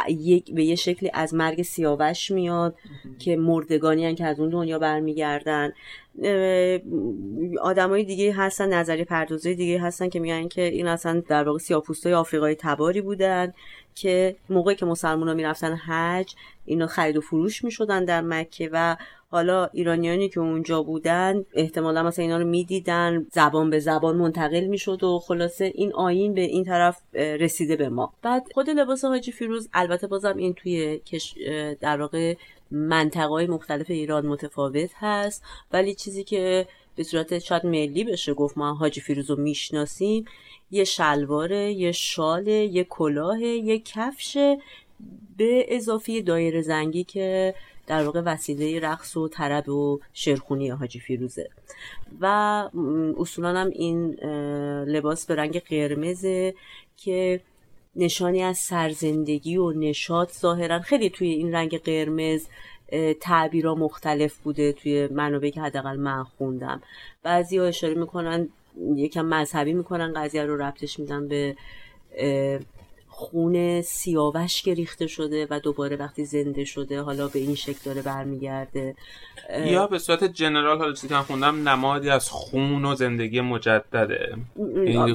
یک 0.09 0.55
به 0.55 0.65
یه 0.65 0.75
شکلی 0.75 1.11
از 1.15 1.35
مرگ 1.35 1.63
سیاوش 1.63 2.31
میاد 2.31 2.75
که 3.19 3.37
مردگانی 3.37 4.07
هن 4.07 4.15
که 4.15 4.27
از 4.27 4.41
اون 4.41 4.49
دنیا 4.49 4.79
برمیگردن. 4.79 5.73
آدمای 7.61 8.05
دیگه 8.05 8.33
هستن 8.33 8.69
نظری 8.75 9.05
پردازه 9.05 9.55
دیگه 9.55 9.81
هستن 9.81 10.09
که 10.09 10.21
میگن 10.21 10.49
که 10.49 10.63
این 10.63 10.87
اصلا 10.87 11.23
در 11.29 11.45
واقع 11.45 11.59
سیاپوستای 11.59 12.15
آفریقای 12.15 12.55
تباری 12.55 13.01
بودن. 13.01 13.53
که 13.97 14.37
موقعی 14.51 14.75
که 14.75 14.87
مسلمان 14.87 15.29
ها 15.29 15.35
می‌رفتن 15.35 15.75
حج 15.75 16.35
اینا 16.65 16.87
خرید 16.87 17.17
و 17.17 17.21
فروش 17.21 17.65
می‌شدن 17.65 18.05
در 18.05 18.21
مکه 18.21 18.71
و 18.73 18.97
حالا 19.31 19.67
ایرانیانی 19.73 20.29
که 20.29 20.41
اونجا 20.41 20.83
بودن 20.83 21.45
احتمالا 21.55 22.03
مثلا 22.03 22.23
اینا 22.23 22.39
رو 22.39 22.45
می‌دیدن 22.45 23.27
زبان 23.33 23.71
به 23.71 23.79
زبان 23.79 24.17
منتقل 24.17 24.65
می‌شد 24.65 25.05
و 25.05 25.19
خلاصه 25.19 25.73
این 25.75 25.93
آین 25.93 26.35
به 26.35 26.41
این 26.41 26.65
طرف 26.65 27.01
رسیده 27.15 27.77
به 27.77 27.89
ما. 27.89 28.13
بعد 28.23 28.47
خود 28.55 28.71
لباس 28.71 29.05
حاجی 29.05 29.33
فیروز 29.33 29.69
البته 29.75 30.07
بازم 30.07 30.37
این 30.37 30.55
توی 30.55 31.01
در 31.81 32.01
واقع 32.01 32.35
منطقه 32.71 33.27
های 33.27 33.47
مختلف 33.47 33.91
ایران 33.91 34.27
متفاوت 34.27 34.91
هست 34.95 35.43
ولی 35.73 35.95
چیزی 35.95 36.25
که 36.25 36.67
به 36.97 37.03
صورت 37.03 37.39
شاید 37.39 37.67
ملی 37.67 38.05
بشه 38.05 38.35
گفت 38.35 38.59
ما 38.59 38.75
حاجی 38.75 39.01
فیروز 39.01 39.31
رو 39.31 39.37
می‌شناسیم 39.37 40.25
یه 40.71 40.85
شلواره 40.85 41.73
یه 41.73 41.93
شاله 41.93 42.53
یه 42.53 42.85
کلاه 42.85 43.43
یه 43.43 43.79
کفش 43.79 44.57
به 45.37 45.67
اضافه 45.69 46.23
دایر 46.23 46.63
زنگی 46.63 47.05
که 47.05 47.55
در 47.87 48.05
واقع 48.05 48.21
وسیله 48.21 48.81
رقص 48.81 49.17
و 49.17 49.29
طرب 49.29 49.69
و 49.69 50.01
شرخونی 50.13 50.69
حاجی 50.69 51.01
فیروزه. 51.01 51.51
و 52.21 52.25
اصولا 53.19 53.61
هم 53.61 53.71
این 53.71 54.15
لباس 54.85 55.27
به 55.27 55.35
رنگ 55.35 55.61
قرمزه 55.61 56.55
که 56.97 57.41
نشانی 57.97 58.43
از 58.43 58.59
سرزندگی 58.59 59.57
و 59.57 59.73
نشاط 59.73 60.33
ظاهرا 60.33 60.79
خیلی 60.79 61.11
توی 61.11 61.29
این 61.29 61.55
رنگ 61.55 61.79
قرمز 61.79 62.47
تعبیرها 63.21 63.75
مختلف 63.75 64.37
بوده 64.37 64.73
توی 64.73 65.07
منابعی 65.07 65.51
که 65.51 65.61
حداقل 65.61 65.97
من 65.97 66.25
خوندم. 66.25 66.83
بعضی 67.23 67.59
ها 67.59 67.65
اشاره 67.65 67.95
می‌کنن 67.95 68.49
یکم 68.97 69.25
مذهبی 69.25 69.73
می‌کنن 69.73 70.13
قضیه 70.17 70.45
رو 70.45 70.63
ربطش 70.63 70.99
میدن 70.99 71.29
به 71.29 71.57
خون 73.09 73.83
سیاوش 73.83 74.63
که 74.63 74.75
ریخته 74.75 75.07
شده 75.07 75.47
و 75.51 75.61
دوباره 75.61 75.97
وقتی 75.97 76.25
زنده 76.25 76.65
شده 76.65 77.03
حالا 77.03 77.29
به 77.29 77.39
این 77.39 77.55
شکل 77.55 77.79
داره 77.85 78.03
برمیگرده. 78.03 78.95
یا 79.67 79.87
به 79.87 79.99
صورت 79.99 80.25
جنرال 80.25 80.79
حالا 80.79 80.93
چیزی 80.93 81.09
که 81.09 81.15
خوندم 81.15 81.69
نمادی 81.69 82.11
از 82.11 82.31
خون 82.31 82.85
و 82.85 82.95
زندگی 82.95 83.41
مجدده. 83.41 84.37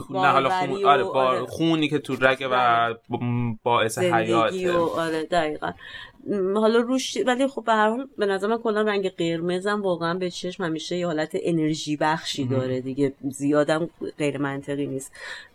نه 0.09 0.27
حالا 0.27 0.49
خون 0.49 0.85
آره, 0.85 1.03
آره. 1.03 1.45
خونی 1.45 1.89
که 1.89 1.99
تو 1.99 2.15
رگه 2.21 2.47
و 2.51 2.93
باعث 3.63 3.97
حیاته. 3.97 4.71
و 4.71 4.81
آره 4.81 5.23
دقیقا. 5.23 5.71
حالا 6.55 6.79
روش 6.79 7.17
ولی 7.25 7.47
خب 7.47 7.63
به 7.63 7.73
هر 7.73 7.89
حال 7.89 8.07
به 8.17 8.25
نظر 8.25 8.47
من 8.47 8.57
کلا 8.57 8.81
رنگ 8.81 9.09
قرمزم 9.09 9.81
واقعا 9.81 10.13
به 10.13 10.29
چشم 10.29 10.63
همیشه 10.63 10.97
یه 10.97 11.05
حالت 11.05 11.31
انرژی 11.33 11.97
بخشی 11.97 12.45
داره 12.45 12.81
دیگه. 12.81 13.13
زیادم 13.29 13.89
غیر 14.17 14.37
منطقی 14.37 14.87
نیست. 14.87 15.11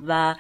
و 0.07 0.35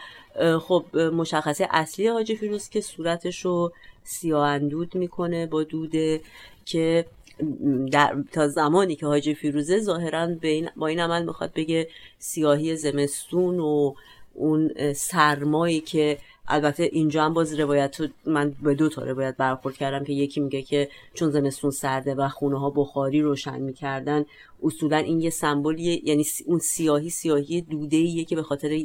خب 0.61 0.85
مشخصه 0.97 1.68
اصلی 1.71 2.09
حاجی 2.09 2.37
فیروز 2.37 2.68
که 2.68 2.80
صورتش 2.80 3.45
رو 3.45 3.73
سیاه 4.04 4.49
اندود 4.49 4.95
می‌کنه 4.95 5.47
با 5.47 5.62
دوده 5.62 6.21
که 6.64 7.04
در 7.92 8.16
تا 8.33 8.49
زمانی 8.49 8.97
که 8.97 9.06
حاجی 9.06 9.35
فیروزه 9.35 9.80
ظاهرا 9.80 10.28
با 10.76 10.87
این 10.87 11.00
عمل 11.00 11.25
می‌خواد 11.25 11.52
بگه 11.54 11.88
سیاهی 12.18 12.76
زمستون 12.76 13.61
و 13.61 13.95
اون 14.37 14.93
سرمایی 14.93 15.81
که 15.81 16.19
البته 16.49 16.83
اینجا 16.83 17.25
هم 17.25 17.35
باز 17.35 17.61
روایت 17.61 17.97
من 18.26 18.55
به 18.62 18.75
دو 18.75 18.88
تا 18.88 19.02
روایت 19.02 19.37
برخورد 19.37 19.76
کردم 19.76 20.05
که 20.05 20.12
یکی 20.12 20.40
میگه 20.40 20.62
که 20.62 20.88
چون 21.14 21.31
زمستون 21.31 21.71
سرده 21.71 22.14
و 22.14 22.28
خونه 22.28 22.61
ها 22.61 22.71
بخاری 22.71 23.23
روشن 23.23 23.61
می‌کردن 23.61 24.25
اصولا 24.66 24.96
این 24.96 25.20
یه 25.20 25.30
سمبولیه 25.30 26.08
یعنی 26.08 26.25
اون 26.46 26.58
سیاهی 26.58 27.11
سیاهی 27.11 27.61
دوده 27.61 27.96
ایه 27.96 28.25
که 28.25 28.37
به 28.37 28.42
خاطر 28.42 28.80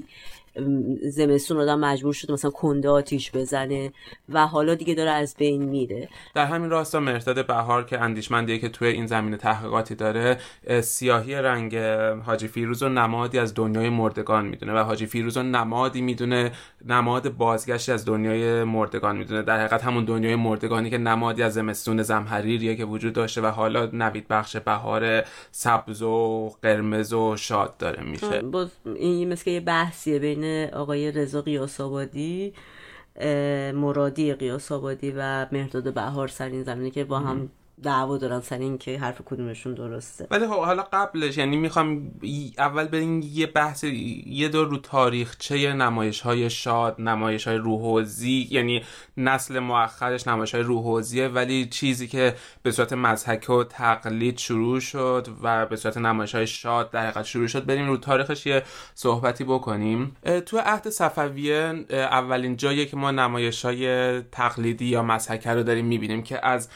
زمستون 1.04 1.58
آدم 1.58 1.80
مجبور 1.80 2.14
شده 2.14 2.34
مثلا 2.34 2.52
کنده 2.52 2.90
آتیش 2.90 3.32
بزنه 3.32 3.92
و 4.30 4.48
حالا 4.48 4.76
دیگه 4.76 4.94
داره 4.94 5.12
از 5.12 5.36
بین 5.38 5.64
میره. 5.64 6.10
در 6.36 6.46
همین 6.46 6.70
راستا 6.70 7.00
مرتد 7.00 7.48
بهار 7.48 7.86
که 7.86 8.02
اندیشمندیه 8.02 8.58
که 8.58 8.70
توی 8.70 8.88
این 8.88 9.06
زمینه 9.06 9.38
تحقیقاتی 9.38 9.96
داره 9.96 10.38
سیاهی 10.82 11.36
رنگ 11.36 11.76
حاجی 12.26 12.48
فیروز 12.48 12.84
و 12.84 12.90
نمادی 12.90 13.40
از 13.40 13.54
دنیای 13.54 13.90
مردگان 13.90 14.46
می‌دونه 14.46 14.74
و 14.74 14.78
حاجی 14.78 15.06
فیروز 15.06 15.38
و 15.38 15.44
نمادی 15.44 16.02
می‌دونه 16.02 16.52
نماد 16.86 17.30
بازگشتی 17.30 17.92
از 17.92 18.06
دنیای 18.06 18.64
مردگان 18.64 19.18
می‌دونه. 19.18 19.42
در 19.42 19.60
حقیقت 19.60 19.84
همون 19.84 20.06
دنیای 20.06 20.36
مردگانی 20.36 20.90
که 20.90 20.98
نمادی 20.98 21.44
از 21.44 21.54
زمستون 21.54 22.04
زمحریریه 22.04 22.76
که 22.76 22.86
وجود 22.86 23.14
داشته 23.14 23.42
و 23.42 23.46
حالا 23.46 23.90
نوید 23.94 24.28
بخش 24.28 24.58
بهار 24.58 25.24
سبز 25.72 26.02
و 26.02 26.50
قرمز 26.62 27.14
و 27.14 27.38
شاد 27.38 27.78
داره 27.78 28.04
میشه. 28.04 28.42
این 28.96 29.28
مثل 29.30 29.50
یه 29.50 29.60
بحثیه 29.60 30.20
بین 30.20 30.74
آقای 30.74 31.12
رضا 31.12 31.42
قیاس 31.42 31.82
آبادی 31.82 32.54
مرادی 33.74 34.34
قیاس 34.34 34.72
آبادی 34.72 35.14
و 35.18 35.48
مهداد 35.52 35.94
بهار 35.94 36.28
سر 36.28 36.46
این 36.46 36.64
زمینه 36.64 36.90
که 36.90 37.04
با 37.04 37.20
هم 37.20 37.50
دعوا 37.84 38.18
دارن 38.18 38.42
سر 38.42 38.58
این 38.58 38.78
که 38.78 39.00
حرف 39.00 39.22
کدومشون 39.26 39.74
درسته. 39.74 40.28
ولی 40.32 40.48
خب 40.48 40.64
حالا 40.64 40.84
قبلش 40.94 41.38
یعنی 41.38 41.58
می‌خوام 41.58 42.12
اول 42.58 42.88
بریم 42.88 43.22
یه 43.34 43.48
بحث 43.48 43.84
یه 44.26 44.50
دور 44.50 44.68
رو 44.68 44.78
تاریخچه 44.78 45.74
نمایش 45.74 46.22
های 46.22 46.50
شاد 46.50 47.02
نمایش 47.02 47.48
های 47.48 47.58
روحوزی 47.58 48.48
یعنی 48.52 48.84
نسل 49.18 49.60
مؤخرش 49.60 50.28
نمایش 50.28 50.56
های 50.56 50.64
روحوزیه 50.64 51.28
ولی 51.28 51.66
چیزی 51.66 52.08
که 52.08 52.36
به 52.64 52.72
صورت 52.72 52.94
مزحک 52.94 53.50
و 53.50 53.64
تقلید 53.64 54.38
شروع 54.38 54.80
شد 54.80 55.28
و 55.44 55.66
به 55.66 55.76
صورت 55.76 55.98
نمایش 55.98 56.36
های 56.36 56.48
شاد 56.48 56.92
در 56.92 57.02
حقیقت 57.02 57.26
شروع 57.26 57.48
شد 57.48 57.66
بریم 57.66 57.88
رو 57.88 57.98
تاریخش 57.98 58.46
یه 58.46 58.64
صحبتی 58.96 59.44
بکنیم. 59.44 60.16
تو 60.46 60.58
عهد 60.58 60.90
صفویه 60.90 61.86
اولین 61.90 62.56
جایی 62.56 62.86
که 62.86 62.98
ما 62.98 63.12
نمایش 63.12 63.66
های 63.66 64.22
تقلیدی 64.22 64.86
یا 64.86 65.04
مزحکه 65.04 65.50
رو 65.50 65.64
داریم 65.64 65.86
می‌بینیم 65.86 66.24
که 66.24 66.46
از 66.46 66.70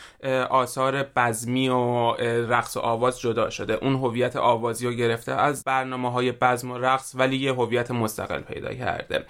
آثار 0.49 0.94
بزمی 1.03 1.69
و 1.69 2.11
رقص 2.49 2.77
و 2.77 2.79
آواز 2.79 3.19
جدا 3.19 3.49
شده. 3.49 3.73
اون 3.73 3.95
هویت 3.95 4.35
آوازی 4.35 4.87
رو 4.87 4.93
گرفته 4.93 5.31
از 5.31 5.63
برنامه 5.65 6.11
های 6.11 6.31
بزم 6.31 6.71
و 6.71 6.77
رقص 6.77 7.15
ولی 7.15 7.37
یه 7.37 7.53
هویت 7.53 7.91
مستقل 7.91 8.41
پیدا 8.41 8.73
کرده. 8.73 9.25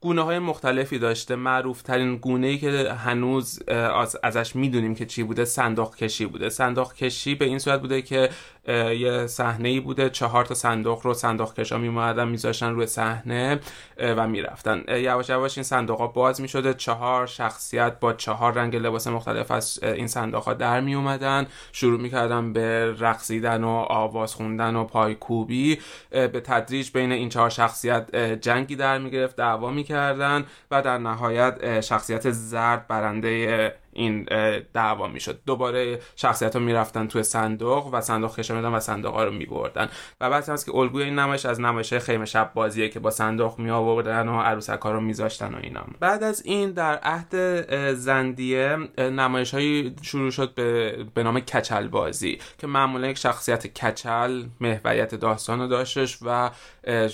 گونه 0.00 0.22
های 0.22 0.38
مختلفی 0.38 0.98
داشته. 0.98 1.36
معروف 1.36 1.82
ترین 1.82 2.16
گونه 2.16 2.46
ای 2.46 2.58
که 2.58 2.92
هنوز 2.92 3.62
ازش 4.22 4.56
می‌دونیم 4.56 4.94
که 4.94 5.06
چی 5.06 5.22
بوده 5.22 5.44
صندوق 5.44 5.96
کشی 5.96 6.26
بوده. 6.26 6.48
صندوق 6.48 6.92
کشی 6.92 7.34
به 7.34 7.44
این 7.44 7.58
صورت 7.58 7.80
بوده 7.80 8.02
که 8.02 8.30
یه 8.98 9.26
صحنه 9.26 9.68
ای 9.68 9.80
بوده. 9.80 10.10
چهار 10.10 10.44
تا 10.44 10.54
صندوق 10.54 11.06
رو 11.06 11.14
صندوق 11.14 11.54
کشا 11.54 11.78
میومدن 11.78 12.28
میذاشتن 12.28 12.70
روی 12.70 12.86
صحنه 12.86 13.60
و 14.00 14.28
می‌رفتن. 14.28 14.84
یواش 14.88 15.28
یواش 15.28 15.58
این 15.58 15.64
صندوق 15.64 15.98
ها 15.98 16.06
باز 16.06 16.40
می‌شده. 16.40 16.74
چهار 16.74 17.26
شخصیت 17.26 18.00
با 18.00 18.12
چهار 18.12 18.52
رنگ 18.52 18.76
لباس 18.76 19.06
مختلف 19.06 19.50
از 19.50 19.78
این 19.82 20.06
صندوق 20.06 20.42
ها 20.42 20.54
در 20.54 20.80
می 20.80 20.94
اومدن 20.94 21.46
شروع 21.72 22.00
می‌کردن 22.00 22.52
به 22.52 22.94
رقصیدن 22.98 23.64
و 23.64 23.68
آواز 23.88 24.34
خوندن 24.34 24.76
و 24.76 24.84
پایکوبی. 24.84 25.78
به 26.10 26.40
تدریج 26.44 26.90
بین 26.90 27.12
این 27.12 27.28
چهار 27.28 27.50
شخصیت 27.50 28.16
جنگی 28.16 28.76
در 28.76 28.98
می 28.98 29.10
گرفت 29.14 29.36
دعوا 29.36 29.70
می‌کردن 29.70 30.44
و 30.70 30.82
در 30.82 30.98
نهایت 30.98 31.80
شخصیت 31.80 32.30
زرد 32.30 32.86
برنده 32.88 33.74
این 33.94 34.26
دعوا 34.72 35.08
می‌شد. 35.08 35.40
دوباره 35.46 35.98
شخصیت 36.16 36.56
ها 36.56 36.62
می‌رفتن 36.62 37.06
توی 37.06 37.22
صندوق 37.22 37.94
و 37.94 38.00
صندوق 38.00 38.36
کشا 38.36 38.54
میدن 38.54 38.68
و 38.68 38.80
صندوق 38.80 39.14
ها 39.14 39.24
رو 39.24 39.32
میبردن. 39.32 39.88
و 40.20 40.30
بعد 40.30 40.48
هست 40.48 40.66
که 40.66 40.76
الگوی 40.76 41.02
این 41.02 41.18
نمایش 41.18 41.46
از 41.46 41.60
نمایش 41.60 41.94
خیمه 41.94 42.24
شب 42.24 42.50
بازیه 42.54 42.88
که 42.88 43.00
با 43.00 43.10
صندوق 43.10 43.58
می 43.58 43.70
آوردن 43.70 44.28
و 44.28 44.40
عروسک 44.40 44.80
ها 44.80 44.92
رو 44.92 45.00
میذاشتن 45.00 45.54
و 45.54 45.58
اینا. 45.62 45.84
بعد 46.00 46.22
از 46.22 46.42
این 46.46 46.70
در 46.70 46.98
عهد 47.02 47.34
زندیه 47.94 48.78
نمایش 48.98 49.54
هایی 49.54 49.96
شروع 50.02 50.30
شد 50.30 50.54
به, 50.54 50.96
به 51.14 51.22
نام 51.22 51.40
کچل 51.40 51.88
بازی 51.88 52.38
که 52.58 52.66
معمولا 52.66 53.08
یک 53.08 53.18
شخصیت 53.18 53.66
کچل 53.66 54.44
محوریت 54.60 55.14
داستان 55.14 55.60
رو 55.60 55.66
داشتش 55.66 56.18
و 56.22 56.50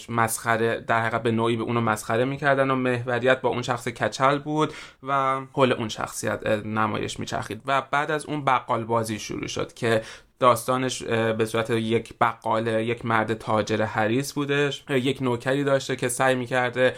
مسخره 0.09 0.81
در 0.81 1.01
حقیقت 1.01 1.23
به 1.23 1.31
نوعی 1.31 1.57
به 1.57 1.63
اونو 1.63 1.81
مسخره 1.81 2.25
می‌کردن 2.25 2.71
و 2.71 2.75
محوریت 2.75 3.41
با 3.41 3.49
اون 3.49 3.63
شخص 3.63 3.89
کچل 3.89 4.39
بود 4.39 4.73
و 5.03 5.41
حول 5.53 5.73
اون 5.73 5.89
شخصیت 5.89 6.41
نمایش 6.79 7.21
میچرخید. 7.21 7.63
و 7.67 7.83
بعد 7.91 8.11
از 8.11 8.27
اون 8.27 8.45
بقال 8.45 8.85
بازی 8.85 9.19
شروع 9.19 9.47
شد 9.47 9.75
که 9.75 10.03
داستانش 10.39 11.03
به 11.03 11.47
صورت 11.47 11.71
یک 11.71 12.15
بقال 12.21 12.67
یک 12.67 13.05
مرد 13.05 13.35
تاجر 13.35 13.83
حریس 13.83 14.33
بودش. 14.33 14.85
یک 14.91 15.23
نوکری 15.23 15.65
داشته 15.65 15.97
که 15.97 16.09
سعی 16.09 16.35
می‌کرده 16.35 16.95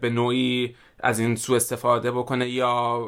به 0.00 0.10
نوعی 0.12 0.74
از 1.00 1.18
این 1.18 1.36
سوء 1.36 1.56
استفاده 1.56 2.10
بکنه 2.10 2.48
یا 2.48 3.06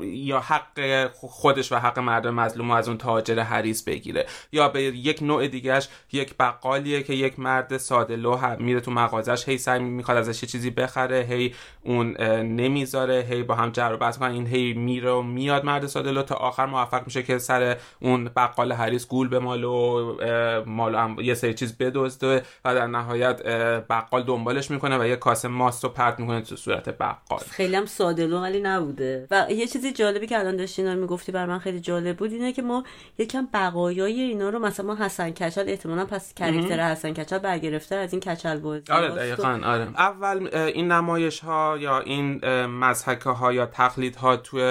یا 0.00 0.40
حق 0.40 1.10
خودش 1.12 1.72
و 1.72 1.76
حق 1.76 1.98
مردم 1.98 2.34
مظلوم 2.34 2.70
از 2.70 2.88
اون 2.88 2.98
تاجر 2.98 3.38
حریس 3.38 3.84
بگیره. 3.84 4.26
یا 4.52 4.68
به 4.68 4.82
یک 4.82 5.22
نوع 5.22 5.48
دیگهش 5.48 5.88
یک 6.12 6.34
بقالیه 6.36 7.02
که 7.02 7.14
یک 7.14 7.38
مرد 7.38 7.76
ساده 7.76 8.16
لو 8.16 8.56
میره 8.58 8.80
تو 8.80 8.90
مغازش 8.90 9.48
هی 9.48 9.58
سعی 9.58 9.80
می‌خواد 9.80 10.16
ازش 10.16 10.42
یه 10.42 10.48
چیزی 10.48 10.70
بخره 10.70 11.26
هی 11.28 11.54
اون 11.82 12.16
نمی‌ذاره 12.42 13.26
هی 13.30 13.42
با 13.42 13.54
هم 13.54 13.70
جر 13.70 13.92
و 13.92 13.96
بحث 13.96 14.22
این 14.22 14.46
هی 14.46 14.72
میره 14.72 15.10
و 15.10 15.22
میاد 15.22 15.64
مرد 15.64 15.86
ساده 15.86 16.10
لو 16.10 16.22
تا 16.22 16.34
آخر 16.34 16.66
موفق 16.66 17.02
میشه 17.06 17.22
که 17.22 17.38
سر 17.38 17.76
اون 18.00 18.24
بقال 18.24 18.72
حریس 18.72 19.08
گول 19.08 19.28
به 19.28 19.38
مال 19.38 19.64
و 19.64 20.64
مال 20.66 21.16
یه 21.24 21.34
سری 21.34 21.54
چیز 21.54 21.78
بدزده 21.78 22.42
و 22.64 22.74
در 22.74 22.86
نهایت 22.86 23.42
بقال 23.90 24.22
دنبالش 24.22 24.70
می‌کنه 24.70 24.98
و 24.98 25.06
یه 25.06 25.16
کاسه 25.16 25.48
ماست 25.48 25.86
پرت 25.86 26.20
می‌کنه 26.20 26.40
تو 26.40 26.56
صورت. 26.56 26.83
بقال. 26.92 27.38
خیلی 27.50 27.76
هم 27.76 27.86
ساده 27.86 28.38
ولی 28.38 28.60
نبوده. 28.60 29.26
و 29.30 29.46
یه 29.50 29.66
چیزی 29.66 29.92
جالبی 29.92 30.26
که 30.26 30.38
الان 30.38 30.56
داشتی 30.56 30.82
اینا 30.82 30.94
می‌گفتی 30.94 31.32
بر 31.32 31.46
من 31.46 31.58
خیلی 31.58 31.80
جالب 31.80 32.16
بود 32.16 32.32
اینه 32.32 32.52
که 32.52 32.62
ما 32.62 32.84
یکم 33.18 33.48
بقایای 33.54 34.20
اینا 34.20 34.48
رو 34.48 34.58
مثلا 34.58 34.86
ما 34.86 34.94
حسن 34.96 35.30
کچل 35.30 35.68
احتمالاً 35.68 36.04
پس 36.04 36.34
کاراکتر 36.38 36.90
حسن 36.90 37.12
کچل 37.12 37.38
برگرفته 37.38 37.94
از 37.96 38.12
این 38.12 38.20
کچل 38.20 38.60
بود 38.60 38.90
آره 38.90 39.08
دقیقاً 39.08 39.60
آره. 39.64 39.88
اول 39.96 40.48
این 40.54 40.92
نمایش 40.92 41.40
ها 41.40 41.76
یا 41.80 41.98
این 41.98 42.44
مزحکه 42.66 43.30
ها 43.30 43.52
یا 43.52 43.66
تقلید 43.66 44.16
ها 44.16 44.36
توی 44.36 44.62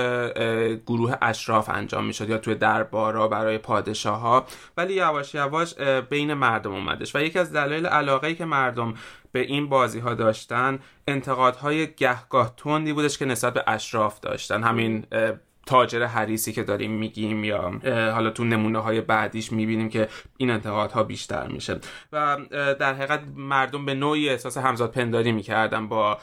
گروه 0.85 1.15
اشراف 1.21 1.69
انجام 1.69 2.05
می‌شد 2.05 2.29
یا 2.29 2.37
توی 2.37 2.55
دربارا 2.55 3.27
برای 3.27 3.57
پادشاه 3.57 4.19
ها 4.19 4.45
ولی 4.77 4.93
یواش 4.93 5.35
یواش 5.35 5.75
بین 6.09 6.33
مردم 6.33 6.71
اومدش. 6.71 7.15
و 7.15 7.19
یکی 7.19 7.39
از 7.39 7.53
دلایل 7.53 7.85
علاقه 7.85 8.33
که 8.33 8.45
مردم 8.45 8.93
به 9.33 9.39
این 9.39 9.69
بازی 9.69 9.99
ها 9.99 10.13
داشتن 10.13 10.79
انتقادهای 11.07 11.87
گهگاه 11.87 12.53
تندی 12.57 12.93
بودش 12.93 13.17
که 13.17 13.25
نسبت 13.25 13.53
به 13.53 13.63
اشراف 13.67 14.19
داشتن. 14.19 14.63
همین 14.63 15.05
تاجر 15.65 16.03
حریسی 16.03 16.51
که 16.53 16.63
داریم 16.63 16.91
میگیم 16.91 17.43
یا 17.43 17.71
حالا 18.13 18.29
تو 18.29 18.43
نمونه 18.43 18.79
های 18.79 19.01
بعدیش 19.01 19.51
می‌بینیم 19.51 19.89
که 19.89 20.07
این 20.37 20.49
انتقادها 20.49 21.03
بیشتر 21.03 21.47
میشه. 21.47 21.79
و 22.11 22.37
در 22.79 22.93
حقیقت 22.93 23.21
مردم 23.35 23.85
به 23.85 23.93
نوعی 23.93 24.29
احساس 24.29 24.57
همزاد 24.57 24.91
پنداری 24.91 25.31
می‌کردن 25.31 25.87
با 25.87 26.17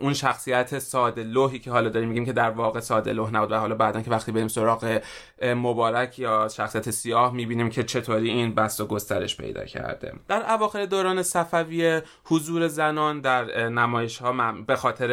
اون 0.00 0.14
شخصیت 0.14 0.78
ساده 0.78 1.22
لوحی 1.22 1.58
که 1.58 1.70
حالا 1.70 1.88
داریم 1.88 2.08
میگیم 2.08 2.24
که 2.24 2.32
در 2.32 2.50
واقع 2.50 2.80
ساده 2.80 3.12
لوح 3.12 3.30
نبود 3.30 3.52
و 3.52 3.54
حالا 3.54 3.74
بعدا 3.74 4.02
که 4.02 4.10
وقتی 4.10 4.32
بریم 4.32 4.48
سراغ 4.48 5.00
مبارک 5.42 6.18
یا 6.18 6.48
شخصیت 6.48 6.90
سیاه 6.90 7.34
می‌بینیم 7.34 7.70
که 7.70 7.84
چطوری 7.84 8.30
این 8.30 8.54
بست 8.54 8.80
و 8.80 8.86
گسترش 8.86 9.36
پیدا 9.36 9.64
کرده. 9.64 10.12
در 10.28 10.52
اواخر 10.52 10.86
دوران 10.86 11.22
صفوی 11.22 12.02
حضور 12.24 12.68
زنان 12.68 13.20
در 13.20 13.68
نمایش 13.68 14.18
ها 14.18 14.52
به 14.66 14.76
خاطر 14.76 15.10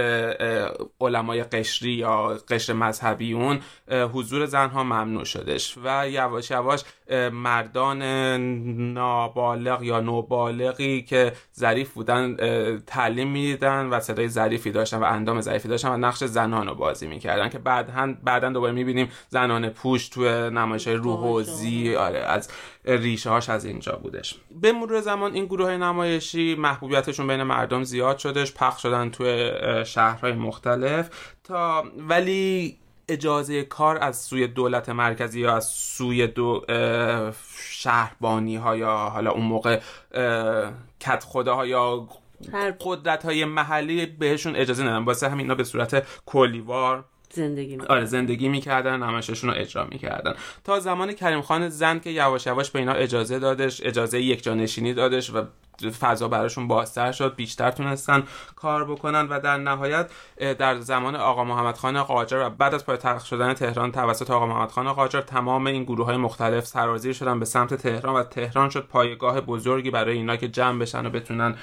علمای 1.01 1.43
قشری 1.43 1.91
یا 1.91 2.27
قشر 2.49 2.73
مذهبی 2.73 3.33
اون 3.33 3.59
حضور 3.91 4.45
زنها 4.45 4.83
ممنوع 4.83 5.23
شدش 5.23 5.77
و 5.83 6.09
یواش 6.09 6.51
یواش 6.51 6.83
مردان 7.31 8.01
نابالغ 8.93 9.83
یا 9.83 9.99
نوبالغی 9.99 11.01
که 11.01 11.33
ظریف 11.59 11.93
بودن 11.93 12.37
تعلیم 12.87 13.31
می‌دیدن 13.31 13.85
و 13.85 13.99
صدای 13.99 14.27
ظریفی 14.27 14.71
داشتن 14.71 14.97
و 14.97 15.03
اندام 15.03 15.41
ظریفی 15.41 15.67
داشتن 15.67 15.89
و 15.89 15.97
نقش 15.97 16.23
زنان 16.23 16.67
رو 16.67 16.75
بازی 16.75 17.07
می‌کردن 17.07 17.49
که 17.49 17.59
بعدا 17.59 18.15
بعدا 18.23 18.49
دوباره 18.49 18.73
می‌بینیم 18.73 19.09
زنان 19.29 19.69
پوش 19.69 20.09
تو 20.09 20.49
نمایش 20.49 20.87
روحوزی 20.87 21.95
آره 21.95 22.19
از 22.19 22.49
ریشه 22.85 23.29
هاش 23.29 23.49
از 23.49 23.65
اینجا 23.65 23.99
بودش. 24.03 24.35
به 24.61 24.71
مرور 24.71 25.01
زمان 25.01 25.33
این 25.33 25.45
گروه 25.45 25.77
نمایشی 25.77 26.55
محبوبیتشون 26.55 27.27
بین 27.27 27.43
مردم 27.43 27.83
زیاد 27.83 28.17
شدش 28.17 28.53
پخش 28.53 28.81
شدن 28.81 29.09
توی 29.09 29.51
شهرهای 29.85 30.33
مختلف. 30.33 31.09
تا 31.43 31.83
ولی 31.97 32.77
اجازه 33.09 33.63
کار 33.63 33.97
از 33.97 34.21
سوی 34.21 34.47
دولت 34.47 34.89
مرکزی 34.89 35.41
یا 35.41 35.55
از 35.55 35.65
سوی 35.65 36.27
دو 36.27 36.65
شهربانی 37.69 38.55
ها 38.55 38.75
یا 38.77 38.95
حالا 38.95 39.31
اون 39.31 39.45
موقع 39.45 39.79
کت 40.99 41.23
خدا 41.23 41.65
یا 41.65 42.07
قدرت 42.81 43.25
های 43.25 43.45
محلی 43.45 44.05
بهشون 44.05 44.55
اجازه 44.55 44.83
ندن. 44.83 45.03
واسه 45.03 45.29
همین 45.29 45.39
اینا 45.39 45.55
به 45.55 45.63
صورت 45.63 46.07
کلیوار 46.25 47.05
زندگی 47.29 47.77
آره 47.89 48.05
زندگی 48.05 48.49
می‌کردن 48.49 49.03
نمایششون 49.03 49.49
رو 49.49 49.55
اجرا 49.59 49.85
می‌کردن. 49.85 50.35
تا 50.63 50.79
زمان 50.79 51.13
کریم 51.13 51.41
خان 51.41 51.69
زند 51.69 52.01
که 52.01 52.09
یواش 52.09 52.47
یواش 52.47 52.71
به 52.71 52.79
اینا 52.79 52.93
اجازه 52.93 53.39
دادش 53.39 53.81
اجازه 53.83 54.21
یک 54.21 54.43
جانشینی 54.43 54.93
دادش 54.93 55.33
و 55.33 55.43
فضا 56.01 56.27
براشون 56.27 56.67
بازتر 56.67 57.11
شد 57.11 57.35
بیشتر 57.35 57.71
تونستن 57.71 58.23
کار 58.55 58.85
بکنن 58.85 59.27
و 59.27 59.39
در 59.39 59.57
نهایت 59.57 60.09
در 60.37 60.79
زمان 60.79 61.15
آقا 61.15 61.43
محمد 61.43 61.77
خان 61.77 62.03
قاجار 62.03 62.47
و 62.47 62.49
بعد 62.49 62.73
از 62.73 62.85
پایتخت 62.85 63.25
شدن 63.25 63.53
تهران 63.53 63.91
توسط 63.91 64.31
آقا 64.31 64.45
محمد 64.45 64.71
خان 64.71 64.93
قاجار 64.93 65.21
تمام 65.21 65.67
این 65.67 65.83
گروه 65.83 66.05
های 66.05 66.17
مختلف 66.17 66.65
سرازیر 66.65 67.13
شدن 67.13 67.39
به 67.39 67.45
سمت 67.45 67.73
تهران 67.73 68.15
و 68.15 68.23
تهران 68.23 68.69
شد 68.69 68.87
پایگاه 68.87 69.41
بزرگی 69.41 69.91
برای 69.91 70.17
اینا 70.17 70.35
که 70.35 70.47
جمع 70.47 70.79
بشن 70.79 71.05
و 71.05 71.09
بتونن 71.09 71.55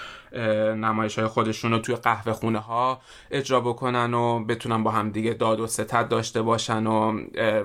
نمایش 0.76 1.18
های 1.18 1.28
خودشون 1.28 1.72
رو 1.72 1.78
توی 1.78 1.94
قهوه 1.94 2.32
خونه 2.32 2.58
ها 2.58 3.00
اجرا 3.30 3.60
بکنن 3.60 4.14
و 4.14 4.44
بتونن 4.44 4.82
با 4.82 4.90
هم 4.90 5.10
دیگه 5.10 5.32
داد 5.32 5.60
و 5.60 5.66
ستد 5.66 6.08
داشته 6.08 6.42
باشن 6.42 6.86
و, 6.86 7.20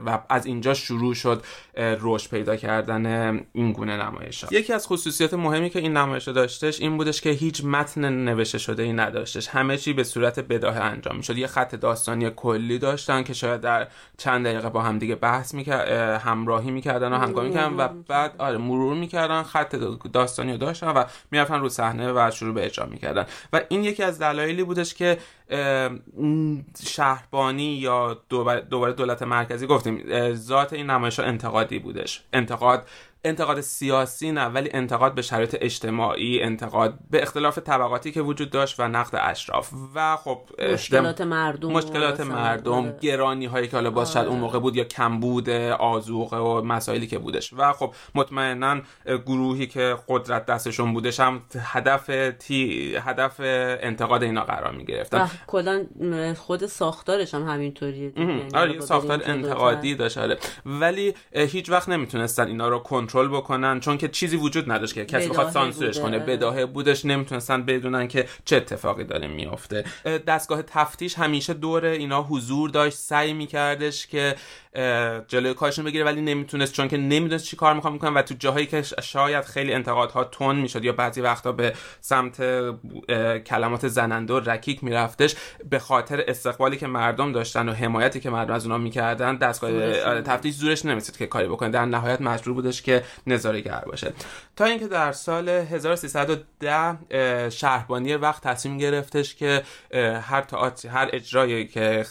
و 0.05 0.19
از 0.29 0.45
اینجا 0.45 0.73
شروع 0.73 1.13
شد 1.13 1.43
رشد 1.77 2.29
پیدا 2.29 2.55
کردن 2.55 3.05
این 3.53 3.71
گونه 3.71 3.97
نمایش 3.97 4.43
ها. 4.43 4.49
یکی 4.51 4.73
از 4.73 4.87
خصوصیات 4.87 5.33
مهمی 5.33 5.69
که 5.69 5.79
این 5.79 5.97
نمایش 5.97 6.27
داشتش 6.37 6.81
این 6.81 6.97
بودش 6.97 7.21
که 7.21 7.29
هیچ 7.29 7.65
متن 7.65 8.05
نوشته 8.09 8.57
شده 8.57 8.83
ای 8.83 8.93
نداشتش. 8.93 9.47
همه 9.47 9.77
چی 9.77 9.93
به 9.93 10.03
صورت 10.03 10.39
بداهه 10.39 10.79
انجام 10.79 11.15
می‌شد. 11.15 11.37
یه 11.37 11.47
خط 11.47 11.75
داستانی 11.75 12.29
کلی 12.29 12.79
داشتن 12.79 13.23
که 13.23 13.33
شاید 13.33 13.61
در 13.61 13.87
چند 14.17 14.45
دقیقه 14.45 14.69
با 14.69 14.81
هم 14.81 14.99
دیگه 14.99 15.15
بحث 15.15 15.53
می‌کرد 15.53 15.87
همراهی 16.21 16.71
می‌کردن 16.71 17.13
و 17.13 17.17
همگامی 17.17 17.47
می‌کردن 17.47 17.73
و 17.73 17.87
بعد 18.07 18.35
آره 18.37 18.57
مرور 18.57 18.93
می‌کردن 18.95 19.43
خط 19.43 19.75
داستانی 20.13 20.51
رو 20.51 20.57
داشتن 20.57 20.87
و 20.87 21.03
می‌رفتن 21.31 21.59
رو 21.59 21.69
صحنه 21.69 22.11
و 22.11 22.31
شروع 22.31 22.53
به 22.53 22.65
اجرا 22.65 22.85
می‌کردن. 22.85 23.25
و 23.53 23.61
این 23.69 23.83
یکی 23.83 24.03
از 24.03 24.19
دلایلی 24.19 24.63
بودش 24.63 24.93
که 24.93 25.17
شهربانی 26.83 27.73
یا 27.73 28.21
دوباره 28.29 28.93
دولت 28.93 29.23
مرکزی 29.23 29.67
گفتیم 29.67 30.03
ذات 30.33 30.73
این 30.73 30.89
نمایش 30.89 31.19
انتقادی 31.19 31.79
بودش. 31.79 32.23
انتقاد 32.33 32.87
انتقاد 33.23 33.61
سیاسی 33.61 34.31
نه 34.31 34.45
ولی 34.45 34.69
انتقاد 34.73 35.15
به 35.15 35.21
شرایط 35.21 35.57
اجتماعی 35.61 36.41
انتقاد 36.41 36.99
به 37.09 37.21
اختلاف 37.21 37.59
طبقاتی 37.59 38.11
که 38.11 38.21
وجود 38.21 38.49
داشت 38.49 38.79
و 38.79 38.87
نقد 38.87 39.19
اشراف. 39.21 39.73
و 39.95 40.15
خب 40.15 40.39
مشکلات 40.73 41.21
مردم 41.21 41.71
مشکلات 41.71 42.21
مردم 42.21 42.71
آره. 42.71 42.97
گرانی 43.01 43.45
هایی 43.45 43.67
که 43.67 43.77
حالا 43.77 43.91
باز 43.91 44.13
شاید 44.13 44.25
اون 44.25 44.35
آره. 44.35 44.41
موقع 44.41 44.59
بود 44.59 44.75
یا 44.75 44.83
کمبود 44.83 45.49
آزوقه 45.49 46.37
و 46.37 46.61
مسائلی 46.61 47.07
که 47.07 47.17
بودش. 47.19 47.53
و 47.53 47.73
خب 47.73 47.93
مطمئنا 48.15 48.81
گروهی 49.05 49.67
که 49.67 49.97
قدرت 50.07 50.45
دستشون 50.45 50.93
بودش 50.93 51.19
هم 51.19 51.41
هدف 51.59 52.31
تی 52.39 52.95
هدف 52.95 53.35
انتقاد 53.39 54.23
اینا 54.23 54.43
قرار 54.43 54.71
می 54.71 54.85
گرفتن 54.85 55.29
کلا 55.47 55.85
خود 56.37 56.65
ساختارش 56.65 57.33
هم 57.33 57.47
همینطوریه 57.47 58.13
یعنی 58.17 58.43
آره 58.53 58.79
ساختار 58.79 59.21
انتقادی 59.25 59.95
داشت 59.95 60.17
ولی 60.65 61.13
هیچ 61.33 61.69
وقت 61.69 61.89
نمی‌تونستن 61.89 62.47
اینا 62.47 62.69
رو 62.69 62.79
کنترل 63.07 63.27
بکنن 63.27 63.79
چون 63.79 63.97
که 63.97 64.07
چیزی 64.07 64.37
وجود 64.37 64.71
نداشت 64.71 64.93
که 64.93 65.05
کسی 65.05 65.29
بخواد 65.29 65.49
سانسورش 65.49 65.99
کنه. 65.99 66.19
بداهه 66.19 66.65
بودش 66.65 67.05
نمی‌تونستن 67.05 67.63
بدونن 67.63 68.07
که 68.07 68.27
چه 68.45 68.55
اتفاقی 68.55 69.03
داره 69.03 69.27
میافته. 69.27 69.83
دستگاه 70.27 70.61
تفتیش 70.61 71.15
همیشه 71.15 71.53
دور 71.53 71.85
اینا 71.85 72.23
حضور 72.23 72.69
داشت 72.69 72.97
سعی 72.97 73.33
میکردش 73.33 74.07
که 74.07 74.35
جلوی 75.27 75.53
کارشون 75.53 75.85
بگیره 75.85 76.05
ولی 76.05 76.21
نمی‌تونست 76.21 76.73
چون 76.73 76.87
که 76.87 76.97
نمی‌دونست 76.97 77.45
چی 77.45 77.55
کار 77.55 77.73
می‌خوام 77.73 77.93
می‌کنن 77.93 78.13
و 78.13 78.21
تو 78.21 78.35
جاهایی 78.39 78.65
که 78.65 78.81
شاید 78.81 79.45
خیلی 79.45 79.73
انتقادها 79.73 80.23
تون 80.23 80.55
می‌شد 80.55 80.83
یا 80.83 80.93
بعضی 80.93 81.21
وقتا 81.21 81.51
به 81.51 81.73
سمت 82.01 82.41
کلمات 83.45 83.87
زننده 83.87 84.33
و 84.33 84.39
رکیک 84.39 84.83
میرفتش. 84.83 85.35
به 85.69 85.79
خاطر 85.79 86.23
استقبالی 86.27 86.77
که 86.77 86.87
مردم 86.87 87.31
داشتن 87.31 87.69
و 87.69 87.73
حمایتی 87.73 88.19
که 88.19 88.29
مردم 88.29 88.53
از 88.53 88.65
اونا 88.65 88.77
می‌کردن 88.77 89.35
دستگاه 89.35 89.71
آره، 89.71 90.21
تفتیش 90.21 90.55
زورش 90.55 90.85
نمیسید 90.85 91.17
که 91.17 91.25
کاری 91.27 91.47
بکنه. 91.47 91.69
در 91.69 91.85
نهایت 91.85 92.21
مجبور 92.21 92.53
بودش 92.53 92.81
که 92.81 92.96
نظاره‌گر 93.27 93.83
باشه. 93.85 94.13
تا 94.55 94.65
اینکه 94.65 94.87
در 94.87 95.11
سال 95.11 95.49
1310 95.49 97.49
شهربانی 97.49 98.15
وقت 98.15 98.43
تصمیم 98.43 98.77
گرفتش 98.77 99.35
که 99.35 99.63
هر 100.21 100.41
تئاتر 100.41 100.89
هر 100.89 101.09
اجرایی 101.13 101.67
که 101.67 102.05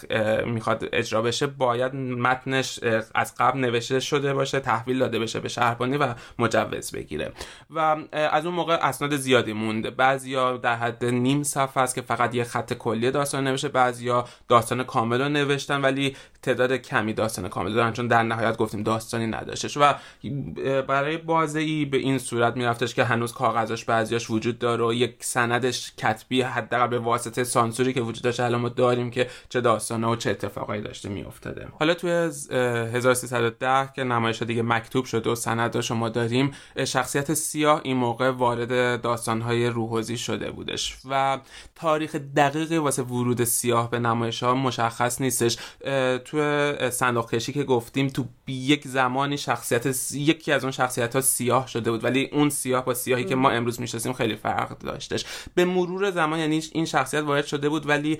می‌خواد 0.46 0.88
اجرا 0.92 1.22
بشه 1.22 1.46
باید 1.46 1.94
متنش 1.94 2.80
از 3.14 3.34
قبل 3.38 3.58
نوشته 3.58 4.00
شده 4.00 4.34
باشه 4.34 4.60
تحویل 4.60 4.98
داده 4.98 5.18
بشه 5.18 5.40
به 5.40 5.48
شهربانی 5.48 5.96
و 5.96 6.14
مجوز 6.38 6.92
بگیره. 6.92 7.32
و 7.70 7.96
از 8.12 8.46
اون 8.46 8.54
موقع 8.54 8.74
اسناد 8.74 9.16
زیادی 9.16 9.52
مونده 9.52 9.90
بعضیا 9.90 10.56
در 10.56 10.76
حد 10.76 11.04
نیم 11.04 11.42
صفحه 11.42 11.82
است 11.82 11.94
که 11.94 12.02
فقط 12.02 12.34
یه 12.34 12.44
خط 12.44 12.72
کلی 12.72 13.10
داستان 13.10 13.44
نوشته 13.44 13.68
بعضیا 13.68 14.24
داستان 14.48 14.84
کامل 14.84 15.20
رو 15.20 15.28
نوشتن 15.28 15.80
ولی 15.80 16.16
تعداد 16.42 16.72
کمی 16.72 17.12
داستان 17.12 17.48
کامل 17.48 17.74
دارن 17.74 17.92
چون 17.92 18.06
در 18.06 18.22
نهایت 18.22 18.56
گفتیم 18.56 18.82
داستانی 18.82 19.26
نداشتش. 19.26 19.76
و 19.76 19.94
برای 20.82 21.16
بازی 21.16 21.84
به 21.84 21.96
این 21.96 22.18
صورت 22.18 22.56
میرفتش 22.56 22.94
که 22.94 23.04
هنوز 23.04 23.32
کاغذاش 23.32 23.84
بعضیاش 23.84 24.30
وجود 24.30 24.58
داره 24.58 24.84
و 24.84 24.92
یک 24.92 25.16
سندش 25.20 25.92
کتبی 25.98 26.42
حداقل 26.42 26.86
به 26.86 26.98
واسطه 26.98 27.44
سانسوری 27.44 27.92
که 27.92 28.00
وجود 28.00 28.24
داشته 28.24 28.42
الان 28.42 28.60
ما 28.60 28.68
داریم 28.68 29.10
که 29.10 29.28
چه 29.48 29.60
داستانه 29.60 30.06
و 30.06 30.16
چه 30.16 30.30
اتفاقایی 30.30 30.82
داشته 30.82 31.08
میافتاده. 31.08 31.68
حالا 31.78 31.94
توی 31.94 32.10
1310 32.10 33.92
که 33.96 34.04
نمایش 34.04 34.42
دیگه 34.42 34.62
مکتوب 34.62 35.04
شده 35.04 35.30
و 35.30 35.34
سند 35.34 35.80
شما 35.80 36.08
داریم 36.08 36.50
شخصیت 36.84 37.34
سیاه 37.34 37.80
این 37.84 37.96
موقع 37.96 38.30
وارد 38.30 39.00
داستانهای 39.00 39.66
روحوزی 39.66 40.18
شده 40.18 40.50
بودش 40.50 40.98
و 41.10 41.38
تاریخ 41.74 42.16
دقیقی 42.16 42.76
واسه 42.76 43.02
ورود 43.02 43.44
سیاه 43.44 43.90
به 43.90 43.98
نمایش 43.98 44.42
ها 44.42 44.54
مشخص 44.54 45.20
نیستش. 45.20 45.58
تو 46.24 46.72
صندوق 46.90 47.30
کشی 47.30 47.52
که 47.52 47.64
گفتیم 47.64 48.08
تو 48.08 48.24
یک 48.46 48.88
زمانی 48.88 49.38
شخصیت 49.38 49.86
یکی 50.12 50.52
از 50.52 50.64
اون 50.66 50.72
شخصیت 50.72 51.14
ها 51.14 51.20
سیاه 51.20 51.66
شده 51.66 51.90
بود 51.90 52.04
ولی 52.04 52.30
اون 52.32 52.50
سیاه 52.50 52.84
با 52.84 52.94
سیاهی 52.94 53.24
که 53.24 53.34
ما 53.34 53.50
امروز 53.50 53.80
می‌شناسیم 53.80 54.12
خیلی 54.12 54.36
فرق 54.36 54.78
داشتش. 54.78 55.24
به 55.54 55.64
مرور 55.64 56.10
زمان 56.10 56.38
یعنی 56.38 56.62
این 56.72 56.84
شخصیت 56.84 57.22
وارد 57.22 57.46
شده 57.46 57.68
بود 57.68 57.88
ولی 57.88 58.18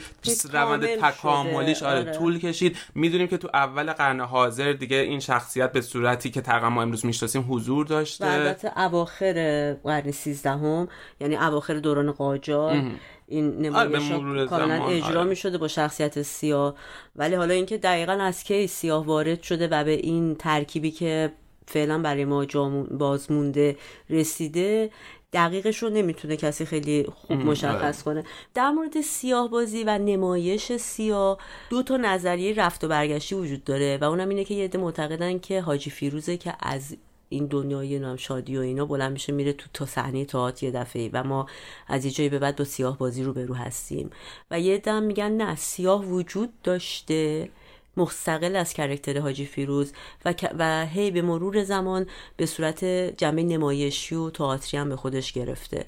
روند 0.53 0.87
تکاملیش 0.87 1.83
آره, 1.83 2.01
آره, 2.01 2.13
طول 2.13 2.39
کشید. 2.39 2.77
می‌دونیم 2.95 3.27
که 3.27 3.37
تو 3.37 3.49
اول 3.55 3.93
قرن 3.93 4.21
حاضر 4.21 4.73
دیگه 4.73 4.97
این 4.97 5.21
شخصیت 5.21 5.73
به 5.73 5.81
صورتی 5.81 6.31
که 6.31 6.41
تقریبا 6.41 6.71
ما 6.71 6.83
امروز 6.83 7.07
می‌شناسیم 7.07 7.45
حضور 7.49 7.87
داشته. 7.87 8.27
البته 8.27 8.79
اواخر 8.79 9.73
قرن 9.85 10.11
13 10.11 10.51
هم 10.51 10.89
یعنی 11.21 11.37
اواخر 11.37 11.75
دوران 11.75 12.13
قاجار 12.13 12.83
این 13.29 13.77
آره، 13.77 13.89
نمایش 13.89 14.49
کاملا 14.49 14.87
اجرا 14.87 15.21
آره. 15.21 15.31
می 15.31 15.37
شده 15.37 15.59
با 15.59 15.69
شخصیت 15.69 16.23
سیاه. 16.23 16.75
ولی 17.17 17.35
حالا 17.35 17.55
اینکه 17.55 17.79
دقیقا 17.79 18.13
از 18.13 18.45
کی 18.45 18.67
سیاه 18.67 19.07
وارد 19.07 19.43
شده 19.43 19.69
و 19.69 19.85
به 19.85 19.91
این 19.91 20.35
ترکیبی 20.35 20.91
که 20.91 21.33
فعلا 21.66 21.98
برای 21.98 22.24
ما 22.24 22.46
بازمونده 22.90 23.76
رسیده 24.11 24.90
دقیقش 25.33 25.79
رو 25.83 25.90
نمی‌تونه 25.90 26.37
کسی 26.37 26.64
خیلی 26.64 27.07
خوب 27.14 27.37
مشخص 27.37 28.02
کنه. 28.02 28.24
در 28.55 28.70
مورد 28.70 29.00
سیاه 29.00 29.50
بازی 29.50 29.85
و 29.85 29.98
نمایش 29.98 30.76
سیاه 30.76 31.38
دو 31.70 31.83
تا 31.83 31.96
نظریه 31.96 32.55
رفت 32.55 32.85
و 32.85 32.88
برگشتی 32.88 33.35
وجود 33.35 33.64
داره 33.64 33.98
و 34.00 34.05
اونم 34.05 34.29
اینه 34.29 34.44
که 34.44 34.55
یه 34.55 34.64
عده 34.64 34.79
معتقدن 34.79 35.38
که 35.38 35.61
حاجی 35.61 35.90
فیروزه 35.90 36.37
که 36.37 36.55
از 36.61 36.96
این 37.29 37.46
دنیای 37.46 37.98
نام 37.98 38.16
شادی 38.16 38.57
و 38.57 38.61
اینا 38.61 38.85
بلند 38.85 39.12
میشه 39.12 39.33
میره 39.33 39.52
تو 39.52 39.66
تا 39.72 39.87
صحنه 39.87 40.24
تئاتر 40.24 40.66
یه 40.66 40.72
دفعه 40.72 41.11
و 41.12 41.24
ما 41.24 41.46
از 41.88 42.05
یه 42.05 42.11
جایی 42.11 42.29
به 42.29 42.38
بعد 42.38 42.57
با 42.57 42.64
سیاه 42.64 42.98
بازی 42.98 43.22
رو 43.22 43.33
برو 43.33 43.55
هستیم. 43.55 44.11
و 44.50 44.61
یه 44.61 44.79
دم 44.79 45.02
میگن 45.02 45.33
نه 45.33 45.57
سیاه 45.57 46.05
وجود 46.05 46.52
داشته. 46.62 47.48
مستقل 47.97 48.57
از 48.57 48.73
کرکتر 48.73 49.21
حاجی 49.21 49.45
فیروز 49.45 49.93
و, 50.25 50.35
و 50.59 50.87
هی 50.87 51.11
به 51.11 51.23
مرور 51.23 51.65
زمان 51.65 52.07
به 52.37 52.47
صورت 52.47 52.85
جمعه 53.17 53.43
نمایشی 53.43 54.15
و 54.15 54.31
تئاتری 54.31 54.79
هم 54.79 54.89
به 54.89 54.97
خودش 54.97 55.33
گرفته. 55.33 55.85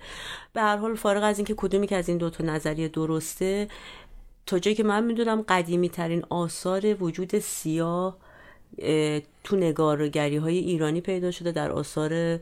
به 0.53 0.61
هر 0.61 0.77
حال 0.77 0.95
فارغ 0.95 1.23
از 1.23 1.39
اینکه 1.39 1.55
کدومی 1.57 1.87
که 1.87 1.97
از 1.97 2.09
این 2.09 2.19
دوتا 2.19 2.45
نظریه 2.45 2.89
درسته 2.89 3.69
تا 4.47 4.59
جایی 4.59 4.75
که 4.75 4.83
من 4.83 5.05
می‌دونم 5.05 5.45
قدیمی 5.49 5.89
ترین 5.89 6.25
آثار 6.31 7.03
وجود 7.03 7.39
سیاه 7.39 8.17
تو 9.45 9.57
نگارگری 9.57 10.37
های 10.37 10.59
ایرانی 10.59 11.01
پیدا 11.01 11.31
شده 11.31 11.53
در 11.53 11.73
آثار 11.73 12.41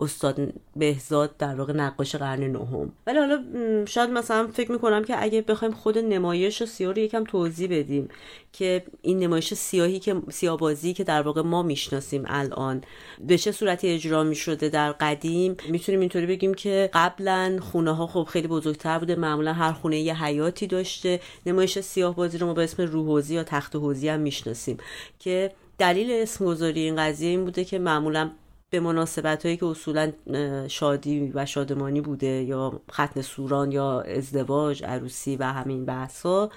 استاد 0.00 0.40
بهزاد 0.76 1.36
در 1.36 1.54
واقع 1.54 1.72
نقاش 1.72 2.16
قرن 2.16 2.44
نهم. 2.44 2.92
ولی 3.06 3.18
حالا 3.18 3.44
شاید 3.86 4.10
مثلا 4.10 4.48
فکر 4.52 4.72
می‌کنم 4.72 5.04
که 5.04 5.22
اگه 5.22 5.42
بخوایم 5.42 5.74
خود 5.74 5.98
نمایش 5.98 6.64
سیاه 6.64 6.92
رو 6.92 6.98
یکم 6.98 7.24
توضیح 7.24 7.68
بدیم 7.70 8.08
که 8.52 8.84
این 9.02 9.18
نمایش 9.18 9.54
سیاهی 9.54 9.98
که 9.98 10.22
سیابازی 10.30 10.94
که 10.94 11.04
در 11.04 11.22
واقع 11.22 11.42
ما 11.42 11.62
می‌شناسیم 11.62 12.24
الان 12.26 12.82
به 13.20 13.38
چه 13.38 13.52
صورتی 13.52 13.88
اجرا 13.88 14.24
می‌شده 14.24 14.68
در 14.68 14.92
قدیم 14.92 15.56
می‌تونیم 15.68 16.00
اینطوری 16.00 16.26
بگیم 16.26 16.54
که 16.54 16.90
قبلا 16.92 17.58
خونه 17.62 17.92
ها 17.92 18.06
خب 18.06 18.28
خیلی 18.30 18.48
بزرگتر 18.48 18.98
بوده 18.98 19.16
معمولا 19.16 19.52
هر 19.52 19.72
خونه 19.72 19.98
یه 19.98 20.24
حیاتی 20.24 20.66
داشته. 20.66 21.20
نمایش 21.46 21.78
سیاه 21.78 22.16
بازی 22.16 22.38
رو 22.38 22.46
ما 22.46 22.54
به 22.54 22.64
اسم 22.64 22.82
روحوزی 22.82 23.34
یا 23.34 23.44
تخت 23.44 23.76
حوزی 23.76 24.08
هم 24.08 24.20
می‌شناسیم 24.20 24.76
که 25.18 25.52
دلیل 25.78 26.10
اسم 26.10 26.44
گذاری 26.44 26.80
این 26.80 26.96
قضیه 26.96 27.28
این 27.28 27.44
بوده 27.44 27.64
که 27.64 27.78
معمولا 27.78 28.30
به 28.70 28.80
مناسبت 28.80 29.46
هایی 29.46 29.56
که 29.56 29.66
اصولا 29.66 30.12
شادی 30.68 31.32
و 31.34 31.46
شادمانی 31.46 32.00
بوده 32.00 32.26
یا 32.26 32.80
ختن 32.92 33.22
سوران 33.22 33.72
یا 33.72 34.00
ازدواج 34.00 34.84
عروسی 34.84 35.36
و 35.36 35.44
همین 35.44 35.84
بحثا 35.84 36.50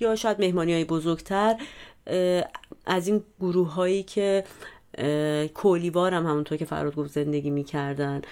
یا 0.00 0.16
شاید 0.16 0.40
مهمانی 0.40 0.72
های 0.72 0.84
بزرگتر 0.84 1.56
از 2.86 3.08
این 3.08 3.24
گروه 3.40 3.72
هایی 3.74 4.02
که 4.02 4.44
کولیوار 5.54 6.14
هم 6.14 6.26
همونطور 6.26 6.58
که 6.58 6.64
فراد 6.64 6.94
گفت 6.94 7.10
زندگی 7.10 7.50
می‌کردن 7.50 8.22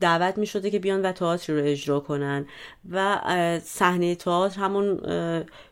دعوت 0.00 0.38
می‌شده 0.38 0.70
که 0.70 0.78
بیان 0.78 1.02
و 1.02 1.12
تئاتر 1.12 1.52
رو 1.52 1.64
اجرا 1.64 2.00
کنن 2.00 2.46
و 2.90 3.20
صحنه 3.64 4.14
تئاتر 4.14 4.60
همون 4.60 5.00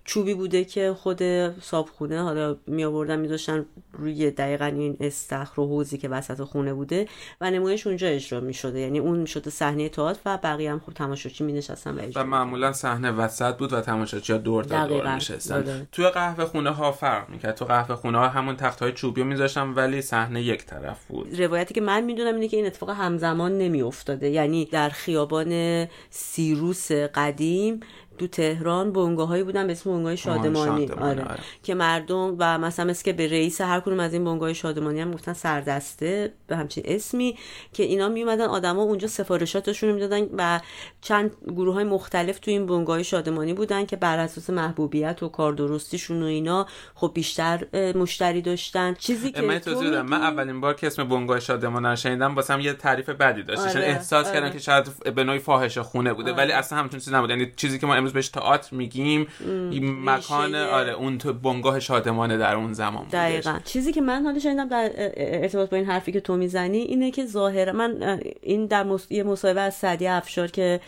چوبی 0.04 0.34
بوده 0.34 0.64
که 0.64 0.94
خود 0.98 1.22
صابخونه 1.60 2.22
حالا 2.22 2.56
می 2.66 2.84
آوردن 2.84 3.18
میذاشتن 3.18 3.66
روی 3.92 4.30
دقیقا 4.30 4.64
این 4.64 4.96
استخر 5.00 5.60
و 5.60 5.66
حوزی 5.66 5.98
که 5.98 6.08
وسط 6.08 6.42
خونه 6.42 6.74
بوده 6.74 7.08
و 7.40 7.50
نمایش 7.50 7.86
اونجا 7.86 8.06
اجرا 8.08 8.40
می 8.40 8.54
شده 8.54 8.80
یعنی 8.80 8.98
اون 8.98 9.24
شده 9.24 9.50
صحنه 9.50 9.88
تئاتر 9.88 10.20
و 10.26 10.38
بقیه 10.42 10.72
هم 10.72 10.80
خب 10.86 10.92
تماشاچی 10.92 11.44
می 11.44 11.52
نشستن 11.52 11.98
و 11.98 12.02
اجرا 12.02 12.22
و 12.22 12.26
معمولا 12.26 12.72
صحنه 12.72 13.10
وسط 13.10 13.56
بود 13.56 13.72
و 13.72 13.80
تماشاچی 13.80 14.32
ها 14.32 14.38
دور 14.38 14.64
تا 14.64 14.86
دور 14.86 15.14
نشستن. 15.14 15.86
توی 15.92 16.08
قهوه 16.08 16.44
خونه 16.44 16.70
ها 16.70 16.92
فرق 16.92 17.28
می‌کرد. 17.28 17.54
تو 17.54 17.64
قهوه 17.64 17.96
خونه 17.96 18.18
ها 18.18 18.28
همون 18.28 18.56
تخت 18.56 18.82
های 18.82 18.92
چوبی 18.92 19.20
رو 19.20 19.26
میذاشتن 19.26 19.68
ولی 19.68 20.02
صحنه 20.02 20.42
یک 20.42 20.66
طرف 20.66 21.04
بود. 21.06 21.40
روایتی 21.40 21.74
که 21.74 21.80
من 21.80 22.04
می‌دونم 22.04 22.34
اینه 22.34 22.48
که 22.48 22.56
این 22.56 22.66
اتفاق 22.66 22.90
همزمان 22.90 23.58
نمی 23.58 23.82
افتاده 23.82 24.28
یعنی 24.28 24.64
در 24.64 24.88
خیابان 24.88 25.86
سیروس 26.10 26.92
قدیم 26.92 27.80
دو 28.18 28.27
تهران 28.27 28.92
بونگاه 28.92 29.29
هایی 29.29 29.42
بودن 29.42 29.66
به 29.66 29.72
اسم 29.72 29.90
بونگاه 29.90 30.16
شادمانی, 30.16 30.88
آره. 30.88 31.24
آره. 31.24 31.38
که 31.62 31.74
مردم 31.74 32.37
و 32.38 32.59
مثلا 32.59 32.85
مثل 32.85 33.05
که 33.05 33.12
به 33.12 33.27
رئیس 33.27 33.61
هر 33.61 33.81
کدوم 33.81 34.00
از 34.00 34.12
این 34.12 34.24
بونگاه 34.24 34.53
شادمانی 34.53 35.00
هم 35.00 35.12
گفتن 35.12 35.33
سردسته 35.33 36.33
به 36.46 36.57
همچین 36.57 36.85
اسمی 36.87 37.38
که 37.72 37.83
اینا 37.83 38.09
می 38.09 38.22
اومدن 38.22 38.44
آدما 38.44 38.83
اونجا 38.83 39.09
سفارشاتشون 39.09 39.88
رو 39.88 39.94
می‌دادن 39.94 40.29
و 40.38 40.61
چند 41.00 41.31
گروه 41.46 41.74
های 41.74 41.85
مختلف 41.85 42.38
تو 42.38 42.50
این 42.50 42.66
بونگاه 42.66 43.03
شادمانی 43.03 43.55
بودن 43.55 43.87
که 43.87 43.96
بر 43.96 44.18
اساس 44.18 44.50
محبوبیت 44.50 45.22
و 45.22 45.29
کار 45.29 45.53
درستیشون 45.53 46.22
و 46.22 46.27
اینا 46.27 46.66
خب 46.94 47.11
بیشتر 47.14 47.92
مشتری 47.96 48.42
داشتن 48.42 48.94
چیزی 48.94 49.33
که 49.33 49.42
من 49.42 49.59
توضیح 49.59 50.00
من 50.00 50.22
اولین 50.22 50.61
بار 50.61 50.74
که 50.74 50.87
اسم 50.87 51.05
بونگاه 51.05 51.40
شادمانی 51.40 51.87
رو 51.87 51.96
شنیدم 51.96 52.35
واسم 52.35 52.61
یه 52.61 52.72
تعریف 52.72 53.11
بدی 53.11 53.42
داشت 53.42 53.61
آره. 53.61 53.81
احساس 53.81 54.27
آره. 54.27 54.35
کردم 54.35 54.50
که 54.50 54.59
شاید 54.59 55.14
به 55.14 55.24
نوعی 55.24 55.38
فاحشه 55.38 55.83
خونه 55.83 56.12
بوده 56.12 56.33
آره. 56.33 56.42
ولی 56.42 56.53
اصلا 56.53 56.79
همچین 56.79 56.98
چیزی 56.98 57.14
نبود 57.14 57.31
یعنی 57.31 57.53
چیزی 57.57 57.79
که 57.79 57.87
ما 57.87 57.94
امروز 58.04 58.12
بهش 58.12 58.28
تئاتر 58.28 58.76
میگیم. 58.76 59.26
این 59.70 60.04
مکان 60.04 60.54
آره 60.54 60.92
اون 60.92 61.18
تو 61.18 61.32
بنگاه 61.32 61.80
شادمانه 61.80 62.36
در 62.38 62.56
اون 62.56 62.72
زمان 62.72 63.06
دقیقا. 63.12 63.58
چیزی 63.64 63.92
که 63.92 64.00
من 64.00 64.22
حالا 64.22 64.38
شنیدم 64.38 64.68
در 64.68 64.90
ارتباط 65.16 65.70
با 65.70 65.76
این 65.76 65.86
حرفی 65.86 66.12
که 66.12 66.20
تو 66.20 66.36
می‌زنی 66.36 66.78
اینه 66.78 67.10
که 67.10 67.26
ظاهر 67.26 67.72
من 67.72 68.20
این 68.42 68.66
در 68.66 68.82
مص... 68.82 69.06
یه 69.10 69.22
مصاحبه 69.22 69.60
از 69.60 69.74
سعدی 69.74 70.06
افشار 70.06 70.48
که 70.48 70.80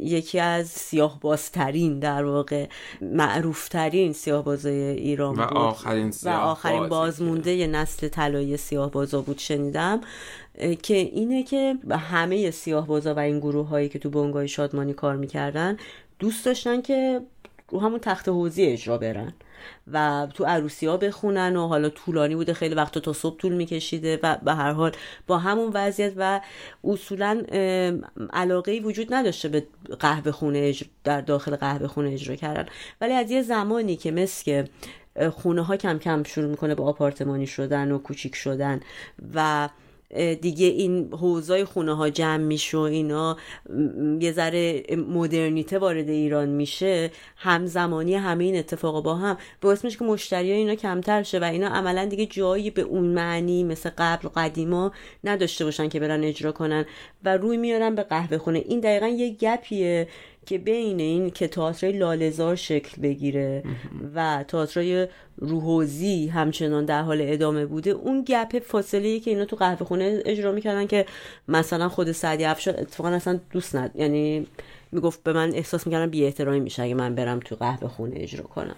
یکی 0.00 0.40
از 0.40 0.68
سیاه 0.68 1.20
بازترین 1.20 1.98
در 1.98 2.24
واقع 2.24 2.66
معروفترین 3.00 4.12
سیاه 4.12 4.44
بازای 4.44 4.74
ایران 4.74 5.34
و 5.34 5.40
آخرین 5.40 6.12
و 6.22 6.28
آخرین 6.28 6.88
بازمونده 6.88 7.54
ی 7.54 7.66
نسل 7.66 8.08
طلایی 8.08 8.56
سیاه 8.56 8.90
بازا 8.90 9.20
بود 9.20 9.38
شنیدم. 9.38 10.00
که 10.82 10.94
اینه 10.94 11.42
که 11.42 11.74
همه 11.90 12.50
سیاه 12.50 12.86
بازا 12.86 13.14
و 13.14 13.18
این 13.18 13.38
گروه 13.38 13.68
هایی 13.68 13.88
که 13.88 13.98
تو 13.98 14.10
بنگاه 14.10 14.46
شادمانی 14.46 14.92
کار 14.92 15.16
می‌کردن 15.16 15.76
دوست 16.18 16.46
داشتن 16.46 16.82
که 16.82 17.20
رو 17.68 17.80
همون 17.80 17.98
تخت 17.98 18.28
حوزی 18.28 18.64
اجرا 18.64 18.98
برن 18.98 19.32
و 19.92 20.28
تو 20.34 20.44
عروسی 20.44 20.86
ها 20.86 20.96
بخونن 20.96 21.56
و 21.56 21.66
حالا 21.66 21.88
طولانی 21.88 22.34
بوده 22.34 22.54
خیلی 22.54 22.74
وقت 22.74 22.98
تا 22.98 23.12
صبح 23.12 23.36
طول 23.36 23.54
میکشیده 23.54 24.20
و 24.22 24.36
به 24.42 24.54
هر 24.54 24.72
حال 24.72 24.92
با 25.26 25.38
همون 25.38 25.70
وضعیت 25.74 26.12
و 26.16 26.40
اصولا 26.84 27.42
علاقه 28.32 28.80
وجود 28.80 29.14
نداشته 29.14 29.48
به 29.48 29.66
قهوه 30.00 30.32
خونه 30.32 30.74
در 31.04 31.20
داخل 31.20 31.56
قهوه 31.56 31.86
خونه 31.86 32.10
اجرا 32.10 32.36
کردن. 32.36 32.66
ولی 33.00 33.12
از 33.12 33.30
یه 33.30 33.42
زمانی 33.42 33.96
که 33.96 34.10
مثل 34.10 34.66
خونه 35.32 35.62
ها 35.62 35.76
کم 35.76 35.98
کم 35.98 36.22
شروع 36.22 36.50
می‌کنه 36.50 36.74
به 36.74 36.82
آپارتمانی 36.82 37.46
شدن 37.46 37.92
و 37.92 37.98
کوچیک 37.98 38.34
شدن 38.34 38.80
و 39.34 39.68
دیگه 40.40 40.66
این 40.66 41.08
حوزای 41.12 41.64
خونه 41.64 41.94
ها 41.94 42.10
جمع 42.10 42.44
میشه 42.44 42.76
و 42.76 42.80
اینا 42.80 43.36
یه 44.20 44.32
ذره 44.32 44.82
مدرنیته 44.96 45.78
وارد 45.78 46.08
ایران 46.08 46.48
میشه 46.48 47.10
همزمانی 47.36 48.14
همه 48.14 48.44
این 48.44 48.56
اتفاقا 48.56 49.00
با 49.00 49.14
هم. 49.14 49.36
باعث 49.60 49.84
میشه 49.84 49.98
که 49.98 50.04
مشتری 50.04 50.52
اینا 50.52 50.74
کمتر 50.74 51.22
شه 51.22 51.38
و 51.38 51.44
اینا 51.44 51.68
عملا 51.68 52.04
دیگه 52.04 52.26
جایی 52.26 52.70
به 52.70 52.82
اون 52.82 53.04
معنی 53.04 53.64
مثل 53.64 53.90
قبل 53.98 54.28
قدیما 54.28 54.92
نداشته 55.24 55.64
باشن 55.64 55.88
که 55.88 56.00
برن 56.00 56.24
اجرا 56.24 56.52
کنن 56.52 56.84
و 57.24 57.36
روی 57.36 57.56
میارن 57.56 57.94
به 57.94 58.02
قهوه 58.02 58.38
خونه. 58.38 58.58
این 58.58 58.80
دقیقا 58.80 59.06
یه 59.08 59.30
گپیه. 59.30 60.08
که 60.48 60.58
بین 60.58 61.00
این 61.00 61.30
که 61.30 61.48
تئاتر 61.48 61.86
لالزار 61.86 62.56
شکل 62.56 63.02
بگیره 63.02 63.62
و 64.14 64.44
تئاتر 64.48 65.08
روحوزی 65.36 66.26
همچنان 66.28 66.84
در 66.84 67.02
حال 67.02 67.18
ادامه 67.20 67.66
بوده 67.66 67.90
اون 67.90 68.24
گپ 68.26 68.58
فاصله 68.58 69.20
که 69.20 69.30
اینا 69.30 69.44
تو 69.44 69.56
قهوه 69.56 69.86
خونه 69.86 70.22
اجرا 70.24 70.52
می‌کردن 70.52 70.86
که 70.86 71.06
مثلا 71.48 71.88
خود 71.88 72.12
سعدی 72.12 72.44
افشار 72.44 72.74
اتفاقا 72.80 73.08
اصلا 73.08 73.40
دوست 73.50 73.76
ند 73.76 73.90
یعنی 73.94 74.46
می‌گفت 74.92 75.22
به 75.22 75.32
من 75.32 75.54
احساس 75.54 75.86
می‌کردم 75.86 76.10
بی 76.10 76.24
احترامی 76.24 76.60
میشه 76.60 76.82
اگه 76.82 76.94
من 76.94 77.14
برم 77.14 77.40
تو 77.40 77.56
قهوه 77.56 77.88
خونه 77.88 78.14
اجرا 78.16 78.42
کنم. 78.42 78.76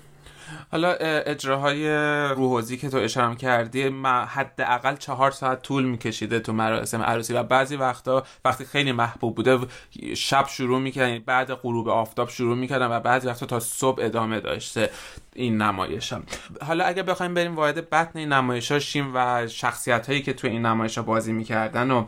حالا 0.73 0.93
اجراهای 1.27 1.89
روحوزی 2.37 2.77
که 2.77 2.89
تو 2.89 2.97
اشاره 2.97 3.37
کردی 3.37 3.83
حداقل 4.05 4.97
چهار 4.97 5.31
ساعت 5.31 5.63
طول 5.63 5.85
میکشیده 5.85 6.41
تو 6.41 6.53
مراسم 6.53 7.03
عروسی 7.03 7.35
و 7.35 7.43
بعضی 7.43 7.77
وقتا 7.77 8.25
وقتی 8.45 8.65
خیلی 8.65 8.93
محبوب 8.93 9.35
بوده 9.35 9.59
شب 10.17 10.47
شروع 10.49 10.81
می‌کردن 10.81 11.19
بعد 11.19 11.55
غروب 11.55 11.89
آفتاب 11.89 12.29
شروع 12.29 12.57
می‌کردن 12.57 12.87
و 12.87 13.01
بعضی 13.01 13.29
وقتا 13.29 13.47
تا 13.47 13.61
صبح 13.61 14.05
ادامه 14.05 14.41
داشته. 14.41 14.91
این 15.41 15.63
نمایش 15.63 16.13
هم. 16.13 16.23
حالا 16.67 16.85
اگه 16.85 17.03
بخوایم 17.03 17.35
بریم 17.35 17.57
وارد 17.57 17.91
بطن 17.91 18.19
این 18.19 18.33
نمایش 18.33 18.73
شیم 18.73 19.11
و 19.15 19.47
شخصیت 19.47 20.07
هایی 20.07 20.23
که 20.23 20.33
تو 20.33 20.49
این 20.49 20.67
نمایش 20.67 20.99
ها 20.99 21.05
بازی 21.05 21.33
می‌کردن 21.33 21.91
و 21.91 22.05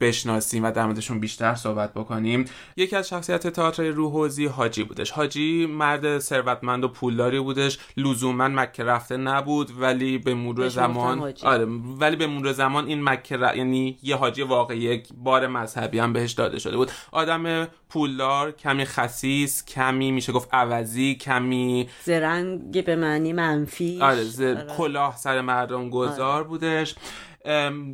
بشناسیم 0.00 0.64
و 0.64 0.70
در 0.70 0.86
موردشون 0.86 1.20
بیشتر 1.20 1.54
صحبت 1.54 1.94
بکنیم. 1.94 2.44
یکی 2.76 2.96
از 2.96 3.08
شخصیت 3.08 3.46
تئاتر 3.46 3.88
روحوزی 3.88 4.46
حاجی 4.46 4.84
بودش. 4.84 5.10
حاجی 5.10 5.66
مرد 5.66 6.18
ثروتمند 6.18 6.84
و 6.84 6.88
پولداری 6.88 7.40
بودش. 7.40 7.78
لزوما 7.96 8.48
مکه 8.48 8.84
رفته 8.84 9.16
نبود 9.16 9.80
ولی 9.80 10.18
به 10.18 10.34
مرور 10.34 10.68
زمان 10.68 11.34
آره 11.42 11.64
ولی 11.98 12.16
به 12.16 12.26
مرور 12.26 12.52
زمان 12.52 12.86
این 12.86 13.04
مکه 13.04 13.38
یعنی 13.56 13.98
یه 14.02 14.16
حاجی 14.16 14.42
واقعی 14.42 14.78
یک 14.78 15.08
بار 15.16 15.46
مذهبی 15.46 15.98
هم 15.98 16.12
بهش 16.12 16.32
داده 16.32 16.58
شده 16.58 16.76
بود. 16.76 16.90
آدم 17.12 17.68
پولدار 17.92 18.52
کمی 18.52 18.84
خسیس 18.84 19.64
کمی 19.64 20.10
میشه 20.10 20.32
گفت 20.32 20.48
عوضی 20.52 21.14
کمی 21.14 21.88
زرنگ 22.04 22.84
به 22.84 22.96
معنی 22.96 23.32
منفی 23.32 23.98
آره, 24.02 24.24
آره. 24.38 24.66
کلاه 24.76 25.16
سر 25.16 25.40
مردم 25.40 25.90
گذار 25.90 26.18
آره. 26.20 26.44
بودش 26.44 26.94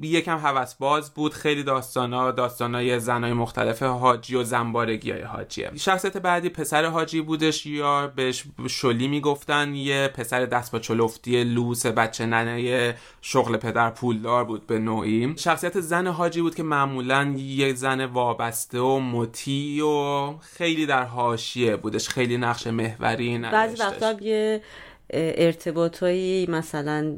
یکم 0.03 0.39
هوس 0.39 0.75
باز 0.75 1.15
بود. 1.15 1.35
خیلی 1.35 1.63
داستانا 1.63 2.31
داستانای 2.31 3.01
زنای 3.01 3.33
مختلف 3.33 3.83
حاجی 3.83 4.35
و 4.35 4.43
زنبارگی 4.43 5.11
های 5.11 5.23
حاجیه. 5.23 5.71
شخصیت 5.77 6.17
بعدی 6.17 6.49
پسر 6.49 6.85
حاجی 6.85 7.21
بودش. 7.21 7.67
یا 7.67 8.13
بهش 8.17 8.45
شلی 8.69 9.09
می‌گفتن. 9.09 9.75
یه 9.75 10.09
پسر 10.09 10.47
دست 10.47 10.73
با 10.73 10.79
چلفتی 10.79 11.45
لوس 11.45 11.87
بچه 11.87 12.27
ننه 12.27 12.95
شغل 13.23 13.57
پدر 13.57 13.91
پولدار 13.91 14.45
بود 14.45 14.67
به 14.67 14.79
نوعی. 14.79 15.35
شخصیت 15.37 15.81
زن 15.81 16.07
حاجی 16.07 16.41
بود 16.41 16.55
که 16.55 16.63
معمولا 16.63 17.35
یه 17.37 17.75
زن 17.75 18.05
وابسته 18.05 18.81
و 18.81 18.99
مطیع 18.99 19.85
و 19.85 20.35
خیلی 20.39 20.87
در 20.87 21.05
حاشیه 21.05 21.77
بودش. 21.77 22.09
خیلی 22.09 22.37
نقش 22.37 22.67
محوری 22.67 23.39
بعضی 23.39 23.83
وقتا 23.83 24.13
یه 24.21 24.63
ارتباطایی 25.11 26.47
مثلا 26.47 27.17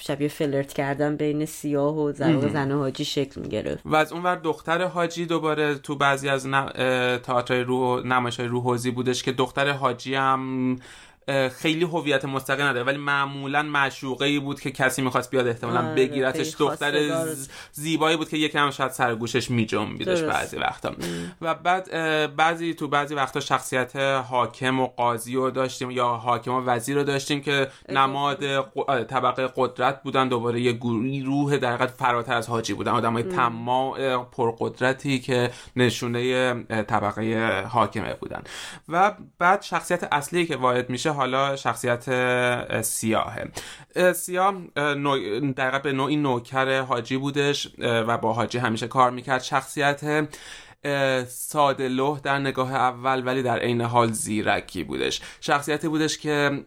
شبیه 0.00 0.28
فلرت 0.28 0.72
کردن 0.72 1.16
بین 1.16 1.44
سیاه 1.44 1.98
و 1.98 2.12
زن 2.12 2.48
زن 2.48 2.72
حاجی 2.72 3.04
شکل 3.04 3.40
می‌گرفت. 3.40 3.82
و 3.84 3.96
از 3.96 4.12
اونور 4.12 4.36
دختر 4.36 4.84
حاجی 4.84 5.26
دوباره 5.26 5.74
تو 5.74 5.96
بعضی 5.96 6.28
از 6.28 6.46
تئاتر 7.22 7.62
روح 7.62 8.06
نمایش 8.06 8.40
روح 8.40 8.64
حوزی 8.64 8.90
بودش 8.90 9.22
که 9.22 9.32
دختر 9.32 9.70
حاجی 9.70 10.14
هم 10.14 10.76
خیلی 11.56 11.84
هویت 11.84 12.24
مستقل 12.24 12.62
نداره 12.62 12.84
ولی 12.84 12.98
معمولا 12.98 13.62
معشوقه 13.62 14.24
ای 14.24 14.38
بود 14.38 14.60
که 14.60 14.70
کسی 14.70 15.02
می‌خواست 15.02 15.30
بیاد 15.30 15.46
احتمالا 15.46 15.80
آره، 15.80 15.94
بگیرتش. 15.94 16.54
دختر 16.58 17.24
زیبایی 17.72 18.16
بود 18.16 18.28
که 18.28 18.36
یکم 18.36 18.70
شاید 18.70 18.90
سر 18.90 19.14
گوشش 19.14 19.50
میجنبیدش 19.50 20.22
بعضی 20.22 20.56
وقتا. 20.56 20.92
و 21.42 21.54
بعد 21.54 21.90
بعضی 22.36 22.74
تو 22.74 22.88
بعضی 22.88 23.14
وقتا 23.14 23.40
شخصیت 23.40 23.96
حاکم 23.96 24.80
و 24.80 24.86
قاضی 24.86 25.34
رو 25.34 25.50
داشتیم 25.50 25.90
یا 25.90 26.08
حاکم 26.08 26.52
و 26.52 26.60
وزیر 26.60 26.96
رو 26.96 27.04
داشتیم 27.04 27.40
که 27.40 27.68
نماد 27.88 28.44
طبقه 29.04 29.48
قدرت 29.56 30.02
بودن 30.02 30.28
دوباره 30.28 30.60
یه 30.60 30.72
گروه 30.72 31.56
در 31.56 31.72
حقیقت 31.74 31.90
فراتر 31.90 32.34
از 32.34 32.48
حاجی 32.48 32.74
بودن. 32.74 32.92
آدمای 32.92 33.22
طماع 33.22 34.24
پرقدرتی 34.24 35.18
که 35.18 35.50
نشونه 35.76 36.54
طبقه 36.64 37.62
حاکمه 37.68 38.14
بودن. 38.14 38.42
و 38.88 39.14
بعد 39.38 39.62
شخصیت 39.62 40.08
اصلی 40.12 40.46
که 40.46 40.56
وارد 40.56 40.90
میشه 40.90 41.17
حالا 41.18 41.56
شخصیت 41.56 42.04
سیاهه. 42.82 43.48
سیاه 44.12 44.54
در 45.56 45.78
به 45.78 45.92
نوعی 45.92 46.16
نوکر 46.16 46.80
حاجی 46.80 47.16
بودش 47.16 47.68
و 47.78 48.18
با 48.18 48.32
حاجی 48.32 48.58
همیشه 48.58 48.88
کار 48.88 49.10
می‌کرد. 49.10 49.42
شخصیت 49.42 50.28
ساده 51.28 51.88
لوح 51.88 52.20
در 52.20 52.38
نگاه 52.38 52.74
اول 52.74 53.26
ولی 53.26 53.42
در 53.42 53.58
عین 53.58 53.80
حال 53.80 54.12
زیرکی 54.12 54.84
بودش. 54.84 55.20
شخصیتی 55.40 55.88
بودش 55.88 56.18
که 56.18 56.64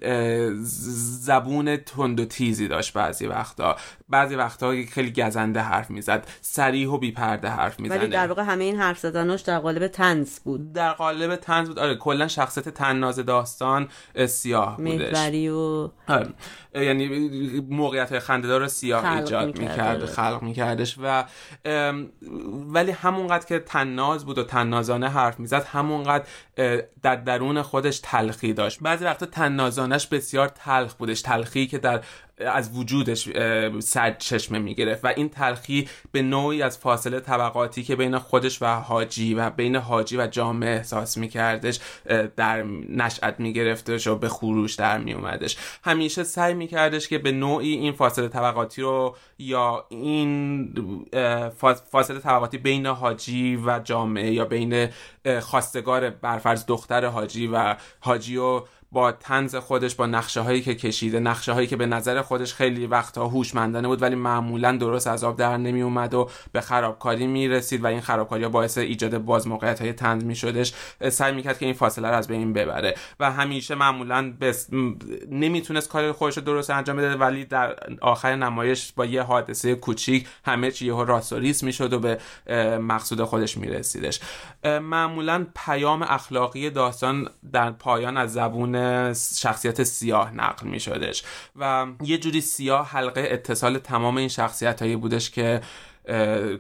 زبون 1.22 1.78
تند 1.78 2.20
و 2.20 2.26
تیزی 2.26 2.68
داشت 2.68 2.94
بعضی 2.94 3.28
وقتا. 3.28 3.76
بعضی 4.12 4.36
وقتا 4.36 4.74
خیلی 4.91 5.12
گزنده 5.12 5.60
حرف 5.60 5.89
می‌زد 5.89 6.28
سریح 6.41 6.89
و 6.89 6.97
بیپرده 6.97 7.50
حرف 7.50 7.80
می‌زنه. 7.80 7.97
ولی 7.97 8.08
در 8.08 8.28
واقع 8.28 8.43
همه 8.43 8.63
این 8.63 8.76
حرف 8.76 9.00
زدناش 9.00 9.41
در 9.41 9.60
قالب 9.60 9.88
تنز 9.88 10.39
بود. 10.39 10.74
در 10.74 10.91
قالب 10.91 11.36
تنز 11.36 11.67
بود. 11.67 11.80
آره 11.80 11.95
کلا 11.95 12.28
شخصیت 12.28 12.69
تناز 12.69 13.19
داستان 13.19 13.88
سیاه 14.28 14.78
بودش. 14.78 15.32
و 15.50 15.91
آره. 16.08 16.28
یعنی 16.76 17.08
موقعیت 17.69 18.19
خندهدار 18.19 18.62
رو 18.62 18.67
سیاه 18.67 19.17
ایجاد 19.17 19.60
می‌کرد 19.60 20.06
خلق 20.06 20.39
میکردش 20.41 20.97
و 21.04 21.24
ولی 22.74 22.91
همونقدر 22.91 23.45
که 23.45 23.60
تناز 23.60 24.26
بود 24.26 24.38
و 24.38 24.43
تنازانه 24.43 25.10
حرف 25.10 25.39
می‌زد 25.39 25.63
همونقدر 25.63 26.24
در 27.02 27.15
درون 27.15 27.62
خودش 27.62 28.00
تلخی 28.04 28.54
داشت. 28.54 28.80
بعضی 28.82 29.06
وقتا 29.06 29.26
تنازانش 29.26 30.08
بسیار 30.08 30.47
تلخ 30.47 30.93
بودش 30.93 31.21
تلخی 31.21 31.67
که 31.67 31.78
در 31.78 32.02
از 32.45 32.77
وجودش 32.77 33.30
سر 33.80 34.12
چشمه 34.12 34.60
می‌گرفت 34.60 35.06
و 35.06 35.08
این 35.08 35.30
تلخی 35.30 35.89
به 36.12 36.21
نوعی 36.21 36.62
از 36.62 36.77
فاصله 36.77 37.19
طبقاتی 37.19 37.84
که 37.84 37.95
بین 37.95 38.17
خودش 38.17 38.62
و 38.62 38.65
حاجی 38.65 39.34
و 39.34 39.49
بین 39.49 39.75
حاجی 39.75 40.17
و 40.17 40.27
جامعه 40.27 40.69
احساس 40.69 41.17
میکردش 41.17 41.80
در 42.36 42.63
نشأت 42.89 43.39
میگرفتش 43.39 44.08
و 44.08 44.15
به 44.15 44.30
خروش 44.30 44.75
در 44.75 44.97
میومدش 44.97 45.58
همیشه 45.84 46.23
سعی 46.23 46.54
میکردش 46.54 47.08
که 47.08 47.17
به 47.17 47.32
نوعی 47.32 47.73
این 47.73 47.93
فاصله 47.93 48.27
طبقاتی 48.27 48.82
رو 48.82 49.15
یا 49.38 49.86
این 49.89 50.73
فاصله 51.91 52.19
طبقاتی 52.19 52.58
بین 52.58 52.86
حاجی 52.86 53.56
و 53.65 53.80
جامعه 53.84 54.32
یا 54.32 54.45
بین 54.45 54.89
خواستگار 55.41 56.10
برفرض 56.10 56.65
دختر 56.65 57.06
حاجی 57.06 57.47
و 57.47 57.75
حاجی 57.99 58.38
و 58.38 58.62
با 58.91 59.12
تنز 59.12 59.56
خودش 59.56 59.95
با 59.95 60.06
نقشه 60.06 60.41
هایی 60.41 60.62
که 60.62 60.75
کشیده 60.75 61.19
نقشه 61.19 61.54
هایی 61.54 61.67
که 61.67 61.75
به 61.75 61.86
نظر 61.86 62.21
خودش 62.21 62.54
خیلی 62.54 62.88
وقتها 62.88 63.27
هوشمندانه 63.27 63.88
بود 63.88 64.01
ولی 64.01 64.15
معمولا 64.15 64.77
درست 64.77 65.08
از 65.08 65.23
آب 65.23 65.38
در 65.38 65.58
نمی 65.58 65.82
اومد 65.82 66.13
و 66.13 66.30
به 66.51 66.62
خرابکاری 66.62 67.27
می 67.27 67.47
رسید 67.47 67.84
و 67.84 67.88
این 67.88 68.01
خرابکاری 68.01 68.47
باعث 68.47 68.77
ایجاد 68.77 69.17
باز 69.17 69.47
موقعیت 69.47 69.82
های 69.82 69.93
تنز 69.93 70.23
می 70.23 70.36
شدش 70.36 70.73
سعی 71.10 71.34
می‌کرد 71.34 71.60
که 71.60 71.65
این 71.65 71.73
فاصله 71.73 72.08
رو 72.08 72.15
از 72.15 72.27
بین 72.27 72.54
ببره 72.54 72.95
و 73.19 73.32
همیشه 73.32 73.75
معمولا 73.75 74.34
بس... 74.41 74.67
نمی‌تونست 75.30 75.89
کار 75.89 76.12
خودش 76.12 76.38
رو 76.38 76.43
درست 76.43 76.69
انجام 76.69 76.97
بده 76.97 77.15
ولی 77.15 77.45
در 77.45 77.75
آخر 78.01 78.36
نمایش 78.36 78.93
با 78.95 79.06
یه 79.06 79.21
حادثه 79.21 79.75
کوچیک 79.75 80.27
همه 80.45 80.71
چی 80.71 80.86
یهو 80.86 81.04
راستوریس 81.04 81.63
می‌شد 81.63 81.93
و 81.93 81.99
به 81.99 82.17
مقصود 82.77 83.23
خودش 83.23 83.58
میرسیدش. 83.58 84.19
معمولا 84.65 85.45
پیام 85.56 86.01
اخلاقی 86.01 86.69
داستان 86.69 87.30
در 87.54 87.71
پایان 87.71 88.17
از 88.17 88.34
زبون 88.34 88.81
شخصیت 89.36 89.84
سیاه 89.84 90.36
نقل 90.36 90.67
می 90.67 90.80
شدش 90.80 91.24
و 91.56 91.88
یه 92.04 92.17
جوری 92.17 92.41
سیاه 92.41 92.88
حلقه 92.88 93.28
اتصال 93.32 93.78
تمام 93.78 94.17
این 94.17 94.28
شخصیت 94.28 94.82
هایی 94.82 94.96
بودش 94.96 95.32
که 95.32 95.62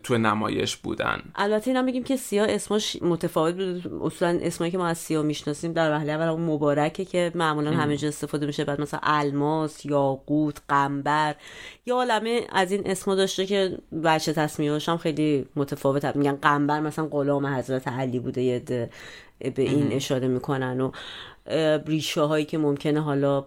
تو 0.03 0.17
نمایش 0.17 0.75
بودن. 0.75 1.21
البته 1.35 1.67
اینا 1.67 1.81
میگیم 1.81 2.03
که 2.03 2.17
سیاه 2.17 2.47
اسمش 2.49 2.97
متفاوت 3.01 3.55
بود. 3.55 4.01
اصولا 4.03 4.39
اسمایی 4.41 4.71
که 4.71 4.77
ما 4.77 4.87
از 4.87 4.97
سیاه 4.97 5.23
می‌شناسیم 5.23 5.73
در 5.73 5.91
وهله 5.91 6.11
اول 6.11 6.27
اون 6.27 6.41
مبارکه 6.41 7.05
که 7.05 7.31
معمولا 7.35 7.71
همه 7.71 7.97
جا 7.97 8.07
استفاده 8.07 8.45
میشه. 8.45 8.65
بعد 8.65 8.81
مثلا 8.81 8.99
الماس 9.03 9.85
یاقوت 9.85 10.61
قنبر. 10.69 11.35
یا 11.85 11.95
عالمه 11.95 12.41
از 12.51 12.71
این 12.71 12.81
اسما 12.85 13.15
داشته 13.15 13.45
که 13.45 13.77
بچه 14.03 14.33
تصمیمش 14.33 14.89
هم 14.89 14.97
خیلی 14.97 15.45
متفاوت 15.55 16.15
میگن 16.15 16.35
قنبر 16.35 16.79
مثلا 16.79 17.05
غلام 17.05 17.45
حضرت 17.45 17.87
علی 17.87 18.19
بوده 18.19 18.41
یه 18.41 18.89
به 19.49 19.61
این 19.61 19.91
اشاره 19.91 20.27
می‌کنن 20.27 20.81
و 20.81 20.91
ریشه 21.85 22.21
هایی 22.21 22.45
که 22.45 22.57
ممکنه 22.57 23.01
حالا 23.01 23.45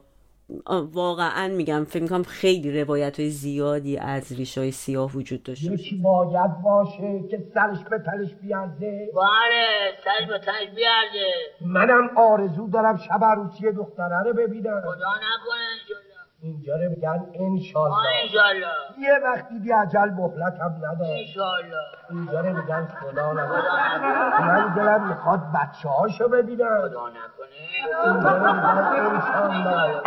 واقعا 0.93 1.49
میگم 1.49 1.85
فکر 1.89 2.03
می‌کنم 2.03 2.23
خیلی 2.23 2.81
روایت 2.81 3.21
های 3.21 3.31
زیادی 3.31 3.97
از 3.99 4.33
ریش 4.33 4.59
های 4.59 4.71
سیاه 4.71 5.13
وجود 5.13 5.43
داشته 5.43 5.73
یکی 5.73 5.97
باید 5.97 6.63
باشه 6.63 7.25
که 7.31 7.45
سرش 7.55 7.79
به 7.91 7.99
تلش 7.99 8.35
بیارده. 8.35 9.11
بله 9.15 9.93
سرش 10.05 10.29
به 10.29 10.39
تلش 10.39 10.75
بیارده. 10.77 11.33
منم 11.61 12.11
آرزو 12.17 12.69
دارم 12.69 12.97
شب 12.97 13.25
عروسی 13.25 13.73
دختره 13.73 14.23
رو 14.25 14.33
ببینم. 14.33 14.81
خدا 14.81 15.15
نکنه 15.17 16.14
اینجا 16.45 16.75
رو 16.77 16.91
میگن 16.91 17.27
انشالله 17.35 17.97
انشالله 18.23 18.67
یه 18.99 19.19
وقتی 19.25 19.59
بی 19.59 19.73
عجل 19.73 20.11
مهلت 20.11 20.61
هم 20.61 20.75
نداره. 20.77 21.19
انشالله 21.19 21.77
اینجا 22.11 22.41
رو 22.41 22.57
میگن 22.57 22.89
خدا 23.01 23.33
نکنه 23.33 24.41
من 24.41 24.75
دلم 24.75 25.09
می‌خواد 25.09 25.41
بچه 25.41 25.89
هاشو 25.89 26.29
ببینم. 26.29 26.89
خدا 26.89 27.09
نکنه. 27.09 27.49
اینجا 27.85 28.37
رو 28.37 28.53
میگن 28.53 29.07
انشالله 29.15 30.03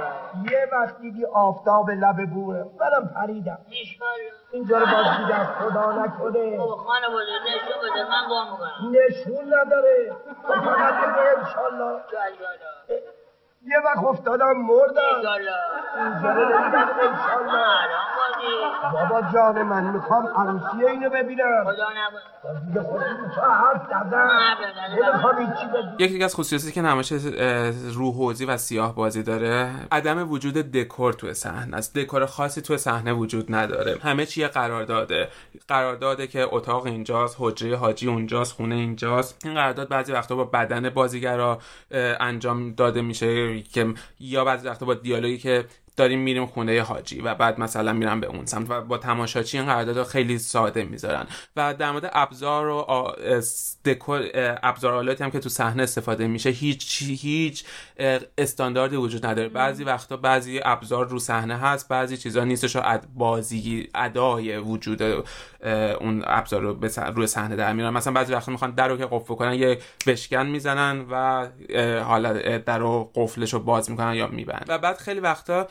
یه 0.52 0.67
وقتی 0.71 1.12
دی 1.12 1.26
آفتاب 1.26 1.89
لب 1.89 2.30
بوه 2.30 2.56
منم 2.56 3.08
پریدم. 3.15 3.60
انشالله 3.67 4.32
اینجا 4.52 4.78
رو 4.78 4.86
باز 4.86 5.17
دیدم 5.17 5.43
خدا 5.43 5.91
نکنه. 5.91 6.58
خانه 6.58 7.08
بوده 7.08 7.38
نشون 7.47 7.78
بده 7.91 8.04
من 8.10 8.30
با 8.30 8.43
می‌کنم 8.52 8.91
نشون 8.91 9.54
نداره. 9.54 10.15
فقط 10.47 10.93
بگه 10.93 11.38
انشالله 11.38 11.84
انشالله 11.93 13.16
یه 13.67 13.80
وقت 13.86 14.03
افتادم 14.03 14.53
مردم. 14.58 15.01
انشالله. 15.15 15.53
بابا 18.93 19.21
جان 19.33 19.63
من 19.63 19.93
می‌خوام 19.93 20.27
عروسی 20.27 20.86
اینو 20.86 21.10
ببینم. 21.10 21.63
خدا 21.63 21.89
نکنه 21.89 22.21
دیگه 25.97 26.17
تو 26.19 26.25
از 26.25 26.36
خصوصیاتی 26.36 26.71
که 26.71 26.81
نمایش 26.81 27.12
روحوزی 27.93 28.45
و 28.45 28.57
سیاه 28.57 28.95
بازی 28.95 29.23
داره 29.23 29.71
عدم 29.91 30.31
وجود 30.31 30.53
دکور 30.53 31.13
توی 31.13 31.33
صحنه 31.33 31.77
است. 31.77 31.97
دکور 31.97 32.25
خاصی 32.25 32.62
توی 32.62 32.77
صحنه 32.77 33.13
وجود 33.13 33.55
نداره. 33.55 33.97
همه 34.03 34.25
چی 34.25 34.47
قرارداده 34.47 35.27
قرارداده 35.67 36.27
که 36.27 36.47
اتاق 36.51 36.86
اینجاست 36.86 37.36
حجره 37.39 37.77
حاجی 37.77 38.07
اونجاست 38.07 38.53
خونه 38.53 38.75
اینجاست. 38.75 39.45
این 39.45 39.53
قرارداد 39.53 39.89
بعضی 39.89 40.12
وقتا 40.12 40.36
با 40.36 40.43
بدن 40.43 40.89
بازیگرا 40.89 41.60
انجام 42.19 42.73
داده 42.73 43.01
میشه 43.01 43.62
که 43.62 43.93
یا 44.19 44.45
بعضی 44.45 44.67
وقتا 44.67 44.86
با 44.86 44.93
دیالوگی 44.93 45.38
که 45.38 45.65
داریم 45.97 46.19
میریم 46.19 46.45
خونه 46.45 46.81
حاجی 46.81 47.21
و 47.21 47.36
بعد 47.36 47.60
مثلا 47.60 47.93
میرم 47.93 48.21
به 48.21 48.27
اون 48.27 48.45
سمت 48.45 48.69
و 48.69 48.81
با 48.81 48.97
تماشاچی 48.97 49.57
این 49.57 49.67
قرارداد 49.67 50.03
خیلی 50.03 50.38
ساده 50.38 50.83
می‌ذارن. 50.83 51.27
و 51.55 51.73
در 51.73 51.91
مورد 51.91 52.10
ابزار 52.13 52.67
و 52.67 53.12
دکور 53.86 54.29
ابزار 54.63 54.93
آلاتی 54.93 55.23
هم 55.23 55.31
که 55.31 55.39
تو 55.39 55.49
صحنه 55.49 55.83
استفاده 55.83 56.27
میشه 56.27 56.49
هیچ 56.49 57.03
هیچ 57.03 57.65
استانداردی 58.38 58.95
وجود 58.95 59.25
نداره. 59.25 59.49
بعضی 59.49 59.83
وقتا 59.83 60.17
بعضی 60.17 60.60
ابزار 60.63 61.07
رو 61.07 61.19
صحنه 61.19 61.57
هست 61.57 61.88
بعضی 61.88 62.17
چیزا 62.17 62.43
نیستش 62.43 62.75
و 62.75 62.81
بازی 63.15 63.89
ادای 63.95 64.57
وجود 64.57 65.01
اون 66.01 66.23
ابزار 66.25 66.62
رو 66.62 66.86
روی 67.15 67.27
صحنه 67.27 67.55
در 67.55 67.73
میارن. 67.73 67.93
مثلا 67.93 68.13
بعضی 68.13 68.33
وقتا 68.33 68.51
می‌خوان 68.51 68.71
در 68.71 68.88
رو 68.88 68.97
که 68.97 69.07
قفل 69.12 69.36
کنن 69.36 69.53
یه 69.53 69.79
بشکن 70.07 70.45
می‌زنن 70.45 71.05
و 71.12 71.47
حالا 72.03 72.57
در 72.57 72.79
رو 72.79 73.12
قفلش 73.15 73.53
رو 73.53 73.60
باز 73.60 73.91
می‌کنن 73.91 74.13
یا 74.13 74.27
میبند 74.27 74.65
و 74.67 74.77
بعد 74.77 74.97
خیلی 74.97 75.19
وقتا 75.19 75.67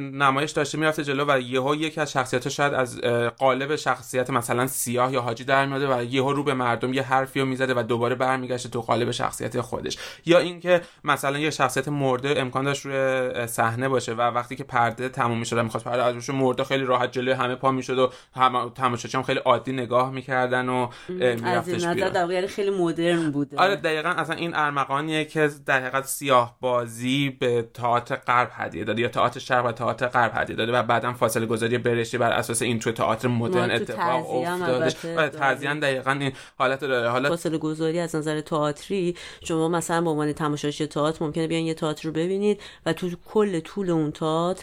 نمایش 0.00 0.50
داشته 0.50 0.78
می‌رفته 0.78 1.04
جلو 1.04 1.24
و 1.28 1.40
یهو 1.40 1.74
یکی 1.74 2.00
از 2.00 2.12
شخصیت 2.12 2.48
شاید 2.48 2.74
از 2.74 3.00
قالب 3.38 3.76
شخصیت 3.76 4.30
مثلا 4.30 4.66
سیاه 4.66 5.12
یا 5.12 5.20
حاجی 5.20 5.44
در 5.44 5.66
میاده 5.66 5.96
و 5.96 6.04
یهو 6.04 6.32
رو 6.32 6.44
به 6.44 6.54
مردم 6.54 6.94
یه 6.94 7.02
حرفی 7.02 7.40
رو 7.40 7.46
می‌زده 7.46 7.74
و 7.74 7.82
دوباره 7.82 8.14
برمیگشته 8.14 8.68
تو 8.68 8.80
قالب 8.80 9.10
شخصیت 9.10 9.60
خودش. 9.60 9.98
یا 10.26 10.38
اینکه 10.38 10.80
مثلا 11.04 11.38
یه 11.38 11.50
شخصیت 11.70 11.88
مرده 11.88 12.34
امکان 12.36 12.64
داشت 12.64 12.86
روی 12.86 13.46
صحنه 13.46 13.88
باشه 13.88 14.14
و 14.14 14.20
وقتی 14.20 14.56
که 14.56 14.64
پرده 14.64 15.08
تموم 15.08 15.38
می‌شد 15.38 15.58
می‌خواست 15.58 15.84
پرده 15.84 16.02
از 16.02 16.30
مرده 16.30 16.64
خیلی 16.64 16.84
راحت 16.84 17.12
جلوی 17.12 17.32
همه 17.32 17.54
پا 17.54 17.70
می‌شد 17.70 17.98
و 17.98 18.10
هم 18.34 18.68
تماشاچی 18.74 19.22
خیلی 19.22 19.38
عادی 19.38 19.72
نگاه 19.72 20.10
می‌کردن 20.10 20.68
و 20.68 20.88
میرفتش 21.08 21.86
بیرون. 21.86 22.30
یعنی 22.30 22.46
خیلی 22.46 22.70
مدرن 22.70 23.30
بوده. 23.30 23.56
آره 23.56 23.76
دقیقا 23.76 24.08
اصلا 24.08 24.36
این 24.36 24.54
ارمغانیه 24.54 25.24
که 25.24 25.50
در 25.66 25.80
حقیقت 25.80 26.04
سیاه 26.06 26.56
بازی 26.60 27.30
به 27.30 27.68
تئاتر 27.74 28.16
غرب 28.16 28.50
هدیه 28.52 28.84
داده 28.84 29.02
یا 29.02 29.08
تئاتر 29.08 29.40
شرق 29.40 29.66
و 29.66 29.72
تئاتر 29.72 30.06
غرب 30.06 30.32
هدیه 30.34 30.56
داده 30.56 30.72
و 30.72 30.82
بعدا 30.82 31.12
فاصله 31.12 31.46
گذاری 31.46 31.78
برشتی 31.78 32.18
بر 32.18 32.32
اساس 32.32 32.62
این 32.62 32.78
تو 32.78 32.92
تئاتر 32.92 33.28
مدرن 33.28 33.70
اتفاق 33.70 34.30
افتاده. 34.30 35.16
و 35.16 35.28
تزیان 35.28 35.80
دقیقا 35.80 36.10
این 36.10 36.32
حالت 36.58 36.80
داره. 36.80 37.08
حالا 37.08 37.28
فاصله 37.28 37.58
گذاری 37.58 38.00
از 38.00 38.16
نظر 38.16 38.40
تئاتری 38.40 39.16
شما 39.44 39.68
مثلا 39.68 40.00
به 40.00 40.10
عنوان 40.10 40.32
تماشاچی 40.32 40.86
تئاتر 40.86 41.24
ممکنه 41.24 41.46
بیان 41.60 41.66
یه 41.66 41.74
تئاتر 41.74 42.08
رو 42.08 42.14
ببینید 42.14 42.60
و 42.86 42.92
تو 42.92 43.10
کل 43.32 43.60
طول 43.60 43.90
اون 43.90 44.12
تئاتر 44.12 44.62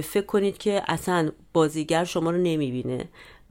فکر 0.00 0.26
کنید 0.26 0.58
که 0.58 0.82
اصلا 0.88 1.30
بازیگر 1.52 2.04
شما 2.04 2.30
رو 2.30 2.36
نمی‌بینه 2.36 3.08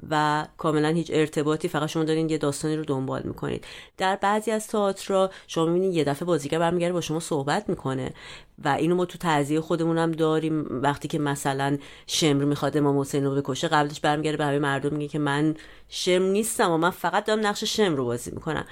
و 0.09 0.45
کاملا 0.57 0.87
هیچ 0.87 1.11
ارتباطی 1.13 1.67
فقط 1.67 1.89
شما 1.89 2.03
دارین 2.03 2.29
یه 2.29 2.37
داستانی 2.37 2.75
رو 2.75 2.85
دنبال 2.85 3.21
می‌کنید. 3.23 3.65
در 3.97 4.15
بعضی 4.15 4.51
از 4.51 4.67
تئاترها 4.67 5.29
شما 5.47 5.65
می‌بینید 5.65 5.95
یه 5.95 6.03
دفعه 6.03 6.25
بازیگر 6.25 6.59
برمیگرده 6.59 6.93
با 6.93 7.01
شما 7.01 7.19
صحبت 7.19 7.69
می‌کنه 7.69 8.13
و 8.63 8.67
اینو 8.67 8.95
ما 8.95 9.05
تو 9.05 9.17
تعزیه 9.17 9.61
خودمون 9.61 9.97
هم 9.97 10.11
داریم. 10.11 10.81
وقتی 10.83 11.07
که 11.07 11.19
مثلا 11.19 11.77
شمر 12.07 12.43
می‌خواد 12.43 12.77
امام 12.77 12.99
حسین 12.99 13.25
رو 13.25 13.35
بکشه 13.35 13.67
قبلش 13.67 13.99
برمیگرده 13.99 14.37
به 14.37 14.45
همه 14.45 14.59
مردم 14.59 14.93
میگه 14.93 15.07
که 15.07 15.19
من 15.19 15.55
شمر 15.89 16.27
نیستم 16.27 16.71
و 16.71 16.77
من 16.77 16.89
فقط 16.89 17.25
دارم 17.25 17.47
نقش 17.47 17.63
شمر 17.63 17.95
رو 17.95 18.05
بازی 18.05 18.31
می‌کنم. 18.31 18.65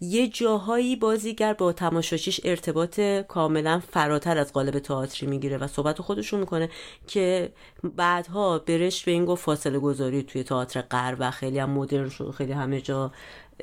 یه 0.00 0.28
جاهایی 0.28 0.96
بازیگر 0.96 1.52
با 1.52 1.72
تماشاچیش 1.72 2.40
ارتباط 2.44 3.00
کاملا 3.28 3.80
فراتر 3.92 4.38
از 4.38 4.52
قالب 4.52 4.78
تئاتری 4.78 5.26
می‌گیره 5.26 5.58
و 5.58 5.66
صحبت 5.66 6.02
خودشون 6.02 6.40
می‌کنه 6.40 6.68
که 7.06 7.52
بعدها 7.96 8.58
برشت 8.58 9.04
به 9.04 9.10
این 9.10 9.24
گفت 9.24 9.44
فاصله 9.44 9.78
گذاری 9.78 10.22
توی 10.22 10.42
تئاتر 10.42 10.80
غرب 10.80 11.16
و 11.20 11.30
خیلی 11.30 11.58
هم 11.58 11.70
مدرن 11.70 12.08
شد 12.08 12.30
خیلی 12.30 12.52
همه 12.52 12.80
جا 12.80 13.12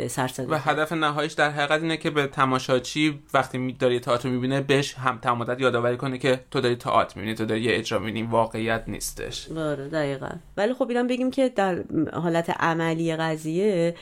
سرسده 0.08 0.48
و 0.48 0.56
هدف 0.56 0.92
نهاییش 0.92 1.34
در 1.34 1.50
حقیقت 1.52 1.82
اینه 1.82 1.98
که 1.98 2.10
به 2.10 2.28
تماشاچی 2.28 3.20
وقتی 3.34 3.74
داری 3.80 4.00
تئاتر 4.00 4.30
می‌بینه 4.30 4.62
بهش 4.62 4.94
هم 4.94 5.18
تمادت 5.18 5.62
یادآوری 5.62 5.98
کنه 5.98 6.18
که 6.18 6.40
تو 6.52 6.62
داری 6.62 6.76
تئاتر 6.76 7.14
می‌بینی 7.16 7.36
تو 7.36 7.46
داری 7.46 7.62
یه 7.62 7.76
اجرا 7.76 8.00
می‌بینی 8.00 8.24
واقعیت 8.24 8.84
نیستش. 8.88 9.52
آره 9.52 9.90
دقیقا. 9.90 10.30
ولی 10.58 10.74
خب 10.74 10.90
اینم 10.90 11.08
بگیم 11.08 11.32
که 11.32 11.50
در 11.50 11.84
حالت 12.14 12.50
عملی 12.50 13.16
قضیه 13.16 13.96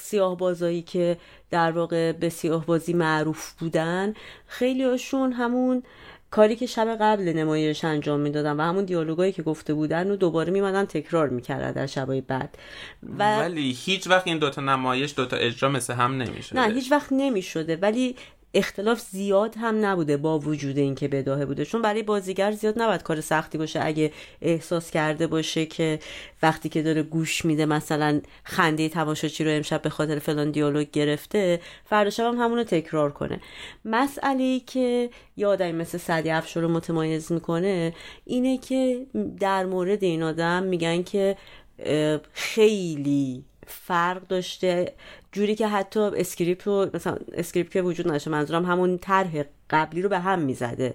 سیاه 0.00 0.36
بازایی 0.36 0.82
که 0.82 1.16
در 1.50 1.70
واقع 1.70 2.12
به 2.12 2.28
سیاه 2.28 2.66
بازی 2.66 2.92
معروف 2.92 3.52
بودن 3.52 4.14
خیلی 4.46 4.84
هاشون 4.84 5.32
همون 5.32 5.82
کاری 6.30 6.56
که 6.56 6.66
شب 6.66 6.96
قبل 7.00 7.22
نمایش 7.22 7.84
انجام 7.84 8.20
می‌دادن 8.20 8.56
و 8.56 8.62
همون 8.62 8.84
دیالوگایی 8.84 9.32
که 9.32 9.42
گفته 9.42 9.74
بودن 9.74 10.10
و 10.10 10.16
دوباره 10.16 10.52
میمدن 10.52 10.84
تکرار 10.84 11.28
می‌کردن 11.28 11.72
در 11.72 11.86
شبای 11.86 12.20
بعد. 12.20 12.58
و... 13.18 13.38
ولی 13.40 13.72
هیچ 13.72 14.06
وقت 14.06 14.26
این 14.26 14.38
دوتا 14.38 14.62
نمایش 14.62 15.14
دوتا 15.16 15.36
اجرا 15.36 15.68
مثل 15.68 15.94
هم 15.94 16.22
نمی‌شده. 16.22 16.60
نه 16.60 16.74
هیچ 16.74 16.92
وقت 16.92 17.08
نمی‌شده. 17.12 17.76
ولی 17.76 18.16
اختلاف 18.54 19.00
زیاد 19.00 19.54
هم 19.58 19.86
نبوده 19.86 20.16
با 20.16 20.38
وجود 20.38 20.78
اینکه 20.78 21.08
بداهه 21.08 21.44
بوده. 21.44 21.64
چون 21.64 21.82
برای 21.82 22.02
بازیگر 22.02 22.52
زیاد 22.52 22.82
نباید 22.82 23.02
کار 23.02 23.20
سختی 23.20 23.58
باشه. 23.58 23.80
اگه 23.82 24.12
احساس 24.42 24.90
کرده 24.90 25.26
باشه 25.26 25.66
که 25.66 25.98
وقتی 26.42 26.68
که 26.68 26.82
داره 26.82 27.02
گوش 27.02 27.44
میده 27.44 27.66
مثلا 27.66 28.20
خنده 28.44 28.88
تماشاچی 28.88 29.44
رو 29.44 29.50
امشب 29.50 29.82
به 29.82 29.90
خاطر 29.90 30.18
فلان 30.18 30.50
دیالوگ 30.50 30.90
گرفته 30.90 31.60
فردا 31.84 32.10
شب 32.10 32.24
هم 32.24 32.38
همونو 32.38 32.64
تکرار 32.64 33.12
کنه. 33.12 33.40
مسئله 33.84 34.60
که 34.60 35.10
یه 35.36 35.46
آدمی 35.46 35.72
مثل 35.72 35.98
سعدی 35.98 36.30
افشار 36.30 36.62
رو 36.62 36.68
متمایز 36.68 37.32
می‌کنه 37.32 37.94
اینه 38.24 38.58
که 38.58 39.06
در 39.40 39.64
مورد 39.64 40.04
این 40.04 40.22
آدم 40.22 40.62
میگن 40.62 41.02
که 41.02 41.36
خیلی 42.32 43.44
فرق 43.66 44.26
داشته. 44.26 44.92
جوری 45.32 45.54
که 45.54 45.68
حتی 45.68 46.00
script 46.00 46.66
رو 46.66 46.90
مثلا 46.94 47.16
script 47.32 47.72
که 47.72 47.82
وجود 47.82 48.08
نداشته 48.08 48.30
منظورم 48.30 48.64
همون 48.64 48.98
طرح 48.98 49.42
قبلی 49.70 50.02
رو 50.02 50.08
به 50.08 50.18
هم 50.18 50.38
می‌زده. 50.38 50.94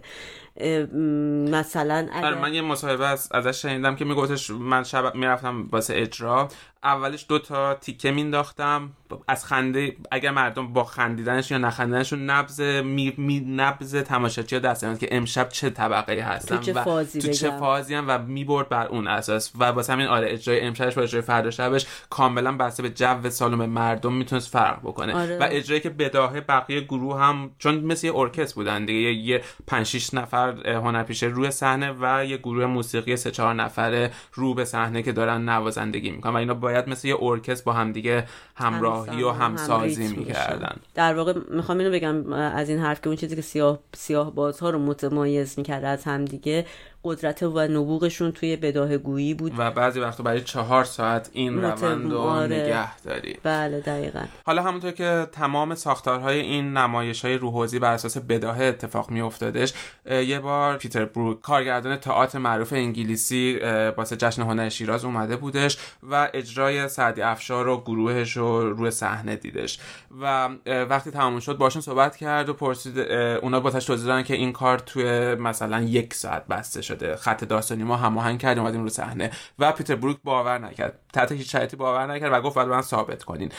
مثلا 1.52 2.08
اگر... 2.14 2.34
من 2.34 2.54
یه 2.54 2.62
مصاحبه 2.62 3.08
از 3.08 3.30
ازش 3.32 3.62
شنیدم 3.62 3.96
که 3.96 4.06
میگفتش 4.06 4.50
من 4.50 4.84
شب 4.84 5.16
می‌رفتم 5.16 5.68
واسه 5.72 5.94
اجرا. 5.98 6.50
اولش 6.86 7.26
دو 7.30 7.40
تا 7.40 7.74
تیکه 7.74 8.12
مینداختم 8.12 8.90
از 9.28 9.46
خنده 9.46 9.96
اگر 10.12 10.32
مردم 10.32 10.74
با 10.74 10.84
خندیدنش 10.84 11.52
یا 11.52 11.58
نخندیدنشون 11.58 12.30
نبز 12.30 12.62
می, 12.62 13.14
می 13.18 13.40
نبز 13.40 13.96
تماشاچی 13.96 14.60
دست 14.60 15.00
که 15.00 15.08
امشب 15.12 15.50
چه 15.50 15.70
طبقه 15.70 16.22
هستم 16.22 16.58
تو 16.58 16.62
چه 16.62 16.74
فازی 16.74 17.20
تو 17.20 17.28
چه 17.28 17.52
فازی 17.52 17.96
هم 17.96 18.06
و 18.08 18.18
می‌برد 18.18 18.70
بر 18.70 18.88
اون 18.88 19.08
اساس. 19.08 19.52
و 19.60 19.64
واسه 19.64 19.94
همین 19.94 20.08
آره 20.08 20.32
اجرای 20.32 20.62
امشبش 20.62 20.96
با 20.96 21.02
اجرای 21.02 21.22
فردا 21.22 21.52
شبش 21.52 21.86
کاملا 22.10 22.58
بسته 22.58 22.84
به 22.84 22.90
جو 22.90 23.30
سالم 23.30 23.66
مردم 23.66 24.14
می‌تونست 24.14 24.50
فرق 24.50 24.80
بکنه. 24.80 25.16
آره. 25.16 25.38
و 25.38 25.48
اجرایی 25.52 25.82
که 25.82 25.90
بداهه 25.90 26.42
بقیه 26.42 26.82
گروه 26.82 27.20
هم 27.20 27.52
چون 27.60 27.80
مثل 27.80 28.08
یه 28.08 28.16
ارکستر 28.16 28.56
بودن 28.56 28.86
دیگه 28.86 29.14
یه 29.14 29.42
5 29.68 29.86
6 29.86 30.14
نفر 30.14 30.70
هنرپیشه 30.70 31.26
روی 31.26 31.52
صحنه 31.52 31.96
و 32.02 32.26
یه 32.26 32.38
گروه 32.38 32.66
موسیقی 32.66 33.16
سه 33.16 33.32
چهار 33.32 33.54
نفره 33.54 34.12
رو 34.34 34.54
به 34.54 34.66
صحنه 34.66 35.04
که 35.04 35.12
دارن 35.12 35.50
نوازندگی 35.50 36.12
می‌کنن. 36.12 36.34
و 36.34 36.38
اینا 36.38 36.54
باید 36.54 36.75
مثل 36.88 37.08
یه 37.08 37.24
ارکستر 37.24 37.64
با 37.66 37.74
هم 37.74 37.92
دیگه 37.92 38.26
همراهی 38.56 39.24
و 39.24 39.30
همسازی 39.30 40.06
هم 40.06 40.12
می‌کردن. 40.12 40.76
در 40.96 41.14
واقع 41.14 41.34
می‌خوام 41.50 41.78
اینو 41.78 41.92
بگم 41.92 42.34
از 42.34 42.70
این 42.70 42.80
حرف 42.80 43.02
که 43.02 43.08
اون 43.08 43.16
چیزی 43.16 43.36
که 43.36 43.42
سیاه 43.42 43.80
سیاه 43.96 44.36
بازها 44.36 44.70
رو 44.70 44.80
متمایز 44.80 45.60
می‌کرد 45.60 45.84
از 45.84 46.04
همدیگه 46.04 46.66
قدرت 47.06 47.44
و 47.44 47.60
نبوغشون 47.60 48.32
توی 48.32 48.56
بداه 48.56 48.98
گویی 48.98 49.34
بود. 49.34 49.54
و 49.58 49.72
بعضی 49.72 50.00
وقتا 50.00 50.24
برای 50.24 50.42
چهار 50.42 50.84
ساعت 50.84 51.30
این 51.34 51.62
روند 51.62 52.12
رو. 52.12 52.40
نگه 52.40 53.02
داری 53.02 53.38
بله 53.44 53.80
دقیقا. 53.80 54.24
حالا 54.46 54.64
همونطور 54.64 54.92
که 54.92 55.28
تمام 55.32 55.76
ساختارهای 55.76 56.40
این 56.40 56.78
نمایش 56.78 57.26
های 57.26 57.38
روحوزی 57.38 57.80
بر 57.80 57.94
اساس 57.94 58.18
بداهه 58.18 58.64
اتفاق 58.64 59.12
می 59.12 59.22
افتادش 59.22 59.74
یه 60.06 60.40
بار 60.40 60.78
پیتر 60.78 61.06
بروک 61.06 61.42
کارگردان 61.42 61.98
تئاتر 61.98 62.40
معروف 62.40 62.74
انگلیسی 62.74 63.60
واسه 63.98 64.16
جشن 64.16 64.42
هنر 64.42 64.70
شیراز 64.70 65.06
اومده 65.06 65.36
بودش 65.36 65.78
و 66.04 66.30
اجرای 66.34 66.88
سعدی 66.88 67.22
افشار 67.22 67.68
و 67.68 67.82
گروهش 67.82 68.38
رو 68.38 68.74
روی 68.74 68.92
صحنه 68.92 69.36
دیدش. 69.36 69.80
و 70.22 70.50
وقتی 70.66 71.12
تمام 71.12 71.40
شد 71.40 71.58
باشون 71.58 71.82
صحبت 71.82 72.16
کرد 72.16 72.50
و 72.50 72.54
پرسید 72.54 73.00
اونا 73.00 73.60
با 73.60 73.72
توضیح 73.72 74.22
که 74.22 74.34
این 74.34 74.52
کار 74.52 74.80
توی 74.80 75.36
مثلا 75.36 75.82
یک 75.82 76.14
ساعت 76.14 76.48
بسته 76.48 76.82
شد 76.82 76.95
شده. 76.96 77.16
خط 77.16 77.44
داستانی 77.44 77.84
ما 77.84 77.96
هماهنگ 77.96 78.40
کردیم 78.40 78.64
اومدیم 78.64 78.84
رو 78.84 78.90
صحنه. 78.90 79.32
و 79.60 79.72
پیتر 79.72 79.96
بروک 79.96 80.18
باور 80.24 80.58
نکرد. 80.58 81.00
تحت 81.16 81.32
هیچ 81.32 81.52
شرایطی 81.52 81.78
باور 81.78 82.14
نکرد 82.14 82.34
و 82.34 82.42
گفت 82.42 82.56
باید 82.56 82.68
من 82.68 82.82
ثابت 82.82 83.24
کنین. 83.24 83.52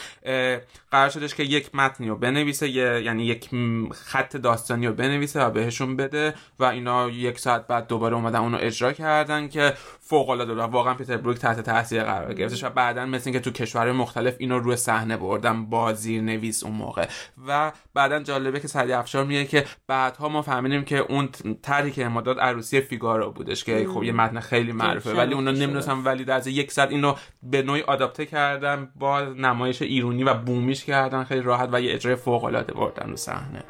قرار 0.91 1.09
شدش 1.09 1.35
که 1.35 1.43
یک 1.43 1.75
متنی 1.75 2.07
رو 2.07 2.15
بنویسه 2.15 2.69
یعنی 2.69 3.25
یک 3.25 3.49
خط 3.91 4.37
داستانی 4.37 4.87
رو 4.87 4.93
بنویسه 4.93 5.45
و 5.45 5.49
بهشون 5.49 5.95
بده 5.95 6.33
و 6.59 6.63
اینا 6.63 7.09
یک 7.09 7.39
ساعت 7.39 7.67
بعد 7.67 7.87
دوباره 7.87 8.15
اومدن 8.15 8.39
اونو 8.39 8.57
اجرا 8.61 8.93
کردن 8.93 9.47
که 9.47 9.73
فوق 9.99 10.29
العاده 10.29 10.53
و 10.53 10.61
واقعا 10.61 10.93
پیتر 10.93 11.17
بروک 11.17 11.37
تحت 11.37 11.59
تاثیر 11.59 12.03
قرار 12.03 12.33
گرفتش 12.33 12.63
و 12.63 12.69
بعدا 12.69 13.05
مثل 13.05 13.23
اینکه 13.25 13.39
تو 13.39 13.51
کشورهای 13.51 13.91
مختلف 13.91 14.35
اینو 14.37 14.59
روی 14.59 14.75
صحنه 14.75 15.17
بردن 15.17 15.65
با 15.65 15.91
نویس 16.07 16.63
اون 16.63 16.73
موقع. 16.73 17.07
و 17.47 17.71
بعدا 17.93 18.19
جالبه 18.19 18.59
که 18.59 18.67
سعدی 18.67 18.93
افشار 18.93 19.25
میگه 19.25 19.45
که 19.45 19.65
بعدها 19.87 20.29
ما 20.29 20.41
فهمیدیم 20.41 20.83
که 20.83 20.97
اون 20.97 21.29
طرحی 21.61 21.91
که 21.91 22.07
ما 22.07 22.21
داد 22.21 22.39
عروسی 22.39 22.81
فیگارو 22.81 23.31
بودش 23.31 23.63
که 23.63 23.87
خب 23.93 24.03
یه 24.03 24.11
متن 24.11 24.39
خیلی 24.39 24.71
معروفه 24.71 25.13
ولی 25.13 25.33
اونا 25.33 25.51
نمی‌دونستم 25.51 26.05
ولی 26.05 26.31
از 26.31 26.47
یک 26.47 26.71
ساعت 26.71 26.89
اینو 26.89 27.15
به 27.51 27.61
نوعی 27.61 27.81
آداپته 27.81 28.25
کردن 28.25 28.91
با 28.95 29.21
نمایش 29.21 29.81
ایرونی 29.81 30.23
و 30.23 30.33
بومیش 30.33 30.85
کردن 30.85 31.23
خیلی 31.23 31.41
راحت 31.41 31.69
و 31.71 31.81
یه 31.81 31.93
اجرای 31.93 32.15
فوق 32.15 32.43
العاده 32.43 32.73
بردن 32.73 33.09
رو 33.09 33.15
صحنه. 33.15 33.63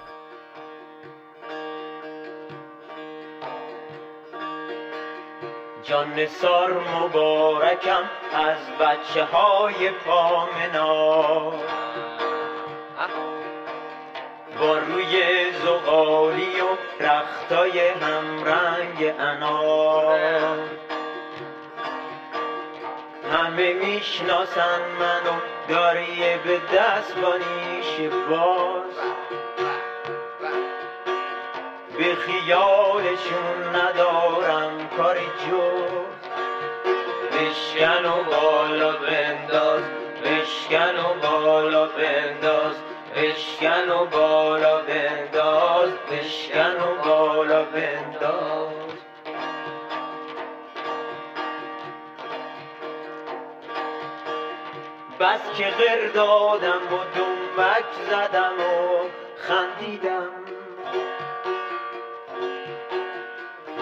جان 5.84 6.26
سار 6.26 6.86
مبارکم 6.96 8.04
از 8.34 8.58
بچه 8.80 9.26
های 9.26 9.90
پامنا 10.06 11.52
با 14.60 14.78
روی 14.78 15.22
زغالی 15.52 16.62
و 16.62 17.04
رختای 17.04 17.80
همرنگ 17.90 19.14
انار 19.20 20.58
همه 23.32 23.74
می‌شناسن 23.74 24.82
منو 25.00 25.40
داری 25.70 26.38
به 26.46 26.62
دست 26.78 27.16
بانیش 27.16 28.14
باز. 28.30 28.96
به 31.98 32.16
خیالشون 32.16 33.76
ندارم 33.76 34.90
کاری 34.98 35.26
جز. 35.26 36.08
بشکن 37.32 38.06
و 38.06 38.24
بالا 38.24 38.92
بنداز 38.92 39.82
بشکن 40.24 40.98
و 41.00 41.14
بالا 41.22 41.86
بنداز. 41.86 42.76
بشکن 43.16 43.90
و 43.90 44.06
بالا 44.06 44.82
بنداز 44.82 45.90
بشکن 46.12 46.76
و 46.82 47.04
بالا 47.06 47.64
بنداز. 47.64 48.77
بس 55.20 55.40
که 55.58 55.64
غیر 55.64 56.10
دادم 56.10 56.82
و 56.94 56.98
دنبک 57.16 57.86
زدم 58.10 58.54
و 58.60 59.10
خندیدم. 59.38 60.30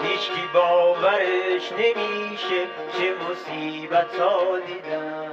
هیچکی 0.02 0.48
باورش 0.54 1.72
نمیشه 1.72 2.66
چه 2.98 3.14
مصیبت 3.30 4.20
ها 4.20 4.58
دیدم. 4.58 5.30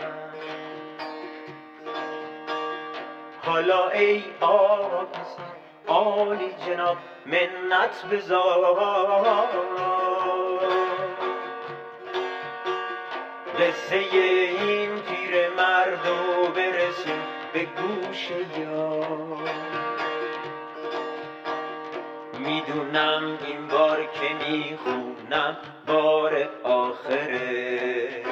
حالا 3.46 3.90
ای 3.90 4.24
آقا 4.42 5.08
عالی 5.88 6.56
جناب 6.68 6.98
منت 7.26 8.06
بذار. 8.12 9.48
قصه 13.60 13.96
این 13.96 15.02
پیر 15.34 15.50
مردو 15.50 16.52
برسیم 16.56 17.22
به 17.54 17.64
گوش 17.64 18.30
یار 18.60 19.50
می‌دونم 22.40 23.38
این 23.46 23.68
بار 23.68 24.04
که 24.04 24.46
می‌خونم 24.46 25.58
بار 25.88 26.50
آخره. 26.64 28.24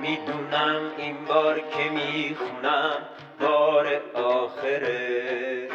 می‌دونم 0.00 0.90
این 0.96 1.24
بار 1.24 1.60
که 1.60 1.90
می‌خونم 1.90 3.08
بار 3.40 4.00
آخره. 4.14 5.68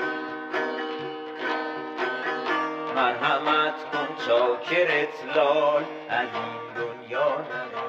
مرحمت 2.95 3.83
کن 3.91 4.07
چاکرت 4.27 5.35
لال 5.35 5.83
از 6.09 6.27
این 6.33 6.73
دنیا 6.75 7.29
نرو 7.29 7.88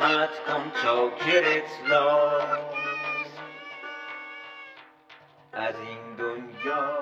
مرحمت 0.00 0.30
کن 0.46 0.72
لال 1.90 2.58
از 5.52 5.74
این 5.86 6.16
دنیا. 6.18 6.98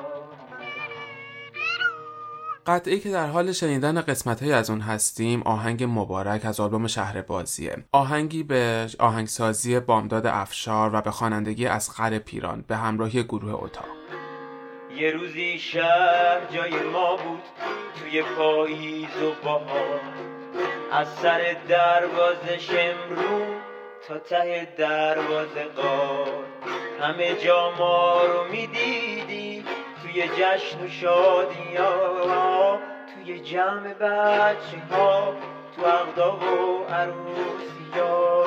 قطعی 2.67 3.01
که 3.01 3.11
در 3.11 3.27
حال 3.27 3.53
شنیدن 3.53 4.01
قسمت 4.01 4.43
های 4.43 4.53
از 4.53 4.71
اون 4.71 4.81
هستیم 4.81 5.43
آهنگ 5.43 5.85
مبارک 5.85 6.45
از 6.45 6.61
آلبوم 6.61 6.87
شهر 6.87 7.23
بازیه. 7.23 7.85
آهنگی 7.93 8.43
به 8.43 8.87
آهنگسازی 8.99 9.81
بامداد 9.81 10.27
افشار 10.27 10.91
و 10.95 11.01
به 11.01 11.11
خوانندگی 11.11 11.67
از 11.67 11.91
خر 11.91 12.19
پیران 12.19 12.65
به 12.69 12.77
همراهی 12.77 13.23
گروه 13.23 13.65
اتاق. 13.65 13.89
یه 14.97 15.11
روزی 15.11 15.59
شهر 15.59 16.41
جای 16.55 16.83
ما 16.83 17.17
بود 17.17 17.43
توی 18.01 18.23
پاییز 18.23 19.23
و 19.23 19.45
بهار. 19.45 20.34
از 20.93 21.09
سر 21.09 21.57
دروازه 21.69 22.59
شمرون 22.59 23.57
تا 24.09 24.19
ته 24.19 24.69
دروازه 24.77 25.65
قار. 25.65 26.45
همه 27.01 27.35
جا 27.35 27.71
ما 27.79 28.25
رو 28.25 28.45
می‌دیدی 28.45 29.65
توی 30.03 30.29
جشن 30.29 30.85
و 30.85 30.89
شادی 30.89 31.77
ها 31.77 32.79
توی 33.15 33.41
جمع 33.41 33.95
بچه 33.95 34.79
ها 34.91 35.35
تو 35.77 35.87
اغدا 35.87 36.37
و 36.37 36.85
عروسی 36.85 37.99
ها 38.01 38.47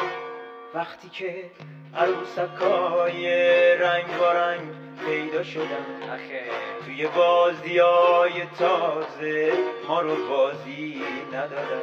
وقتی 0.73 1.09
که 1.09 1.51
عروسکای 1.95 3.27
رنگ 3.75 4.21
و 4.21 4.25
رنگ 4.25 4.86
پیدا 5.05 5.39
آخه 5.39 6.43
توی 6.85 7.07
بازی 7.07 7.77
های 7.77 8.31
تازه 8.59 9.53
ما 9.87 10.01
رو 10.01 10.15
بازی 10.29 11.01
ندادن. 11.33 11.81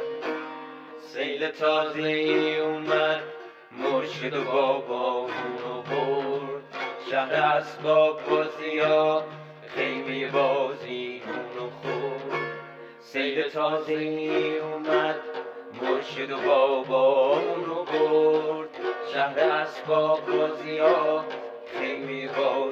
سیل 0.99 1.47
تازه 1.47 2.09
اومد 2.63 3.23
مرشد 3.71 4.33
و 4.33 4.43
بابا 4.43 5.27
رو 5.63 5.81
برد. 5.81 6.63
شهر 7.11 7.33
اسباب 7.33 8.19
بازی 8.29 8.79
ها 8.79 9.23
خیمه 9.75 10.31
بازی 10.31 11.21
رو 11.57 11.69
خورد. 11.69 12.41
سیل 12.99 13.49
تازه 13.49 13.93
اومد 14.63 15.15
مرشد 15.81 16.31
و 16.31 16.37
بابا 16.37 17.41
رو 17.65 17.83
برد. 17.83 18.69
شهر 19.13 19.39
اسباب 19.39 20.19
بازی 20.25 20.77
ها 20.77 21.25
خیمه 21.79 22.27
بازی 22.27 22.64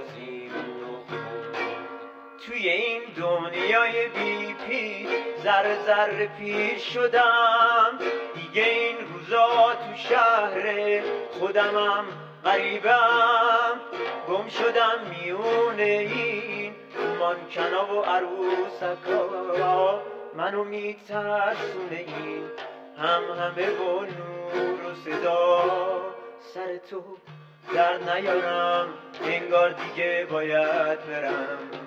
این 2.71 3.01
دنیای 3.17 4.07
بی 4.07 4.53
پی 4.53 5.07
ذره 5.43 5.77
ذره 5.85 6.29
پیر 6.39 6.77
شدم. 6.77 7.99
دیگه 8.35 8.63
این 8.63 8.95
روزا 9.13 9.73
تو 9.73 9.95
شهر 10.09 11.01
خودمم 11.39 12.05
غریبم. 12.45 13.79
گم 14.27 14.47
شدم 14.47 14.99
میونه 15.09 15.83
این 15.83 16.75
مانکنا 17.19 17.95
و 17.95 18.01
عروسکا. 18.01 20.01
منو 20.35 20.63
میترسونه 20.63 21.57
این 21.91 22.43
هم 22.97 23.23
همه 23.23 23.71
با 23.71 24.01
نور 24.01 24.85
و 24.85 24.95
صدا. 25.05 25.61
سر 26.53 26.77
تو 26.89 27.03
در 27.75 27.97
نیارم 27.97 28.87
انگار 29.23 29.69
دیگه 29.69 30.27
باید 30.31 31.07
برم. 31.07 31.82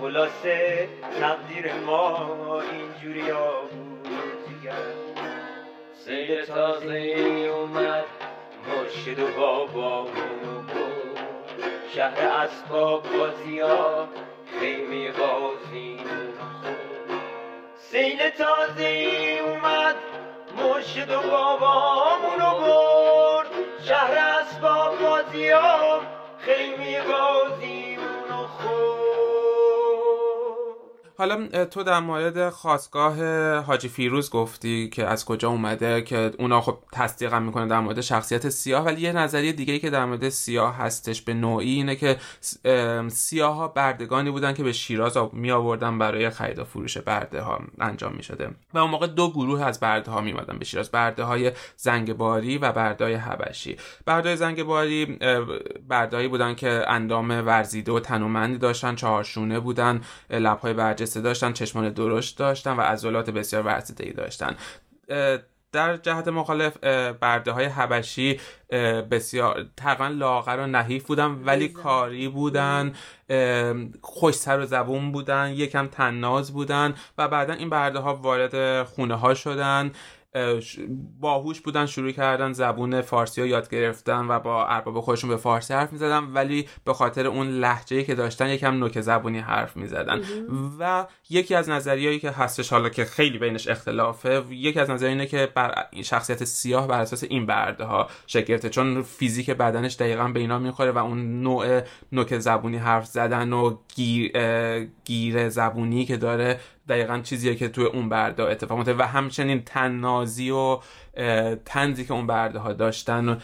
خلاصه 0.00 0.88
تقدیر 1.20 1.72
ما 1.74 2.62
اینجوری 2.72 3.30
ها 3.30 3.60
بود 3.60 4.08
دیگر 4.48 4.72
سیل 6.04 6.44
تازه 6.44 6.94
اومد 7.54 8.04
مرشد 8.68 9.18
و 9.18 9.26
بابا 9.40 10.02
بود 10.02 10.70
شهر 11.94 12.18
اسباب 12.18 13.02
بازی 13.02 13.60
ها 13.60 14.08
خیمه 14.60 15.10
بازی 15.12 16.00
سیل 17.76 18.30
تازه 18.30 19.40
اومد 19.44 19.96
مرشد 20.56 21.10
و 21.10 21.20
بابامونو 21.30 22.60
برد. 22.60 23.46
شهر 23.88 24.38
اسباب 24.40 25.00
بازی 25.02 25.48
ها 25.50 26.00
خیمه 26.38 27.02
بازیمونو 27.02 27.89
حالا 31.20 31.64
تو 31.64 31.82
در 31.82 32.00
مورد 32.00 32.50
خواستگاه 32.50 33.16
حاجی 33.60 33.88
فیروز 33.88 34.30
گفتی 34.30 34.88
که 34.88 35.06
از 35.06 35.24
کجا 35.24 35.48
اومده 35.48 36.02
که 36.02 36.30
اونا 36.38 36.60
خب 36.60 36.78
تصدیقم 36.92 37.42
می‌کنه 37.42 37.66
در 37.66 37.80
مورد 37.80 38.00
شخصیت 38.00 38.48
سیاه 38.48 38.84
ولی 38.84 39.00
یه 39.00 39.12
نظریه 39.12 39.52
دیگه 39.52 39.78
که 39.78 39.90
در 39.90 40.04
مورد 40.04 40.28
سیاه 40.28 40.76
هستش 40.76 41.22
به 41.22 41.34
نوعی 41.34 41.70
اینه 41.70 41.96
که 41.96 42.16
سیاه 43.08 43.54
ها 43.54 43.68
بردگانی 43.68 44.30
بودن 44.30 44.54
که 44.54 44.62
به 44.62 44.72
شیراز 44.72 45.18
می 45.32 45.50
آوردن 45.50 45.98
برای 45.98 46.30
خرید 46.30 46.58
و 46.58 46.64
فروش 46.64 46.98
برده 46.98 47.40
ها 47.42 47.60
انجام 47.80 48.12
می 48.16 48.22
شده 48.22 48.50
و 48.74 48.78
اون 48.78 48.90
موقع 48.90 49.06
دو 49.06 49.30
گروه 49.30 49.62
از 49.62 49.80
برده 49.80 50.10
ها 50.10 50.20
می 50.20 50.32
به 50.32 50.64
شیراز 50.64 50.90
برده 50.90 51.22
های 51.22 51.52
زنگباری 51.76 52.58
و 52.58 52.72
برده 52.72 53.04
های 53.04 53.14
حبشی. 53.14 53.76
برده 54.06 54.28
های 54.28 54.36
زنگباری 54.36 55.18
بردهایی 55.88 56.28
بودن 56.28 56.54
که 56.54 56.84
اندام 56.88 57.30
ورزیده 57.30 57.92
و 57.92 58.00
تنومندی 58.00 58.58
داشتن 58.58 58.94
چهارشونه 58.94 59.60
بودن 59.60 60.00
لبهای 60.30 60.72
برجسته 60.72 61.09
داشتن 61.16 61.52
چشمان 61.52 61.88
درشت 61.88 62.38
داشتن 62.38 62.76
و 62.76 62.80
عضلات 62.80 63.30
بسیار 63.30 63.62
ورزیده 63.62 64.06
ای 64.06 64.12
داشتن 64.12 64.56
در 65.72 65.96
جهت 65.96 66.28
مخالف 66.28 66.76
برده 67.20 67.52
های 67.52 67.64
حبشی 67.64 68.40
بسیار 69.10 69.66
تقریبا 69.76 70.08
لاغر 70.08 70.56
و 70.56 70.66
نحیف 70.66 71.06
بودن 71.06 71.26
ولی 71.26 71.68
کاری 71.68 72.28
بودن 72.28 72.94
خوش 74.00 74.34
سر 74.34 74.60
و 74.60 74.66
زبون 74.66 75.12
بودن 75.12 75.52
یکم 75.56 75.86
تناز 75.86 76.52
بودن 76.52 76.94
و 77.18 77.28
بعدا 77.28 77.52
این 77.52 77.70
برده 77.70 77.98
ها 77.98 78.14
وارد 78.14 78.82
خونه 78.82 79.14
ها 79.14 79.34
شدن. 79.34 79.92
باهوش 81.20 81.60
بودن 81.60 81.86
شروع 81.86 82.10
کردن 82.10 82.52
زبون 82.52 83.00
فارسی 83.00 83.40
رو 83.40 83.46
یاد 83.46 83.70
گرفتن 83.70 84.26
و 84.28 84.40
با 84.40 84.66
ارباب 84.66 85.00
خودشون 85.00 85.30
به 85.30 85.36
فارسی 85.36 85.74
حرف 85.74 85.92
می‌زدن 85.92 86.24
ولی 86.24 86.68
به 86.84 86.94
خاطر 86.94 87.26
اون 87.26 87.48
لحجه 87.48 88.02
که 88.02 88.14
داشتن 88.14 88.48
یکم 88.48 88.74
نوک 88.74 89.00
زبونی 89.00 89.38
حرف 89.38 89.76
می‌زدن. 89.76 90.20
و 90.78 91.06
یکی 91.30 91.54
از 91.54 91.68
نظریهایی 91.68 92.18
که 92.18 92.30
هستش 92.30 92.70
حالا 92.70 92.88
که 92.88 93.04
خیلی 93.04 93.38
بینش 93.38 93.68
اختلافه 93.68 94.42
یکی 94.50 94.80
از 94.80 94.90
نظریه 94.90 95.12
اینه 95.12 95.26
که 95.26 95.48
بر 95.54 95.74
شخصیت 96.02 96.44
سیاه 96.44 96.86
بر 96.86 97.00
اساس 97.00 97.24
این 97.24 97.46
برده 97.46 97.84
ها 97.84 98.08
شکل 98.26 98.44
گرفته. 98.44 98.70
چون 98.70 99.02
فیزیک 99.02 99.50
بدنش 99.50 99.94
دقیقا 99.94 100.28
به 100.28 100.40
اینا 100.40 100.58
می‌خوره 100.58 100.90
و 100.90 100.98
اون 100.98 101.42
نوع 101.42 101.80
نوک 102.12 102.38
زبونی 102.38 102.76
حرف 102.76 103.06
زدن 103.06 103.52
و 103.52 103.76
گیر, 103.94 104.32
گیر 105.04 105.48
زبونی 105.48 106.04
که 106.04 106.16
داره 106.16 106.60
دقیقا 106.90 107.20
چیزیه 107.24 107.54
که 107.54 107.68
توی 107.68 107.84
اون 107.84 108.08
برده 108.08 108.42
اتفاق 108.42 108.78
میفته 108.78 108.94
و 108.94 109.02
همچنین 109.02 109.62
تنازی 109.64 110.50
و 110.50 110.78
تنزی 111.64 112.04
که 112.04 112.14
اون 112.14 112.26
برده 112.26 112.58
ها 112.58 112.72
داشتن 112.72 113.28
و 113.28 113.38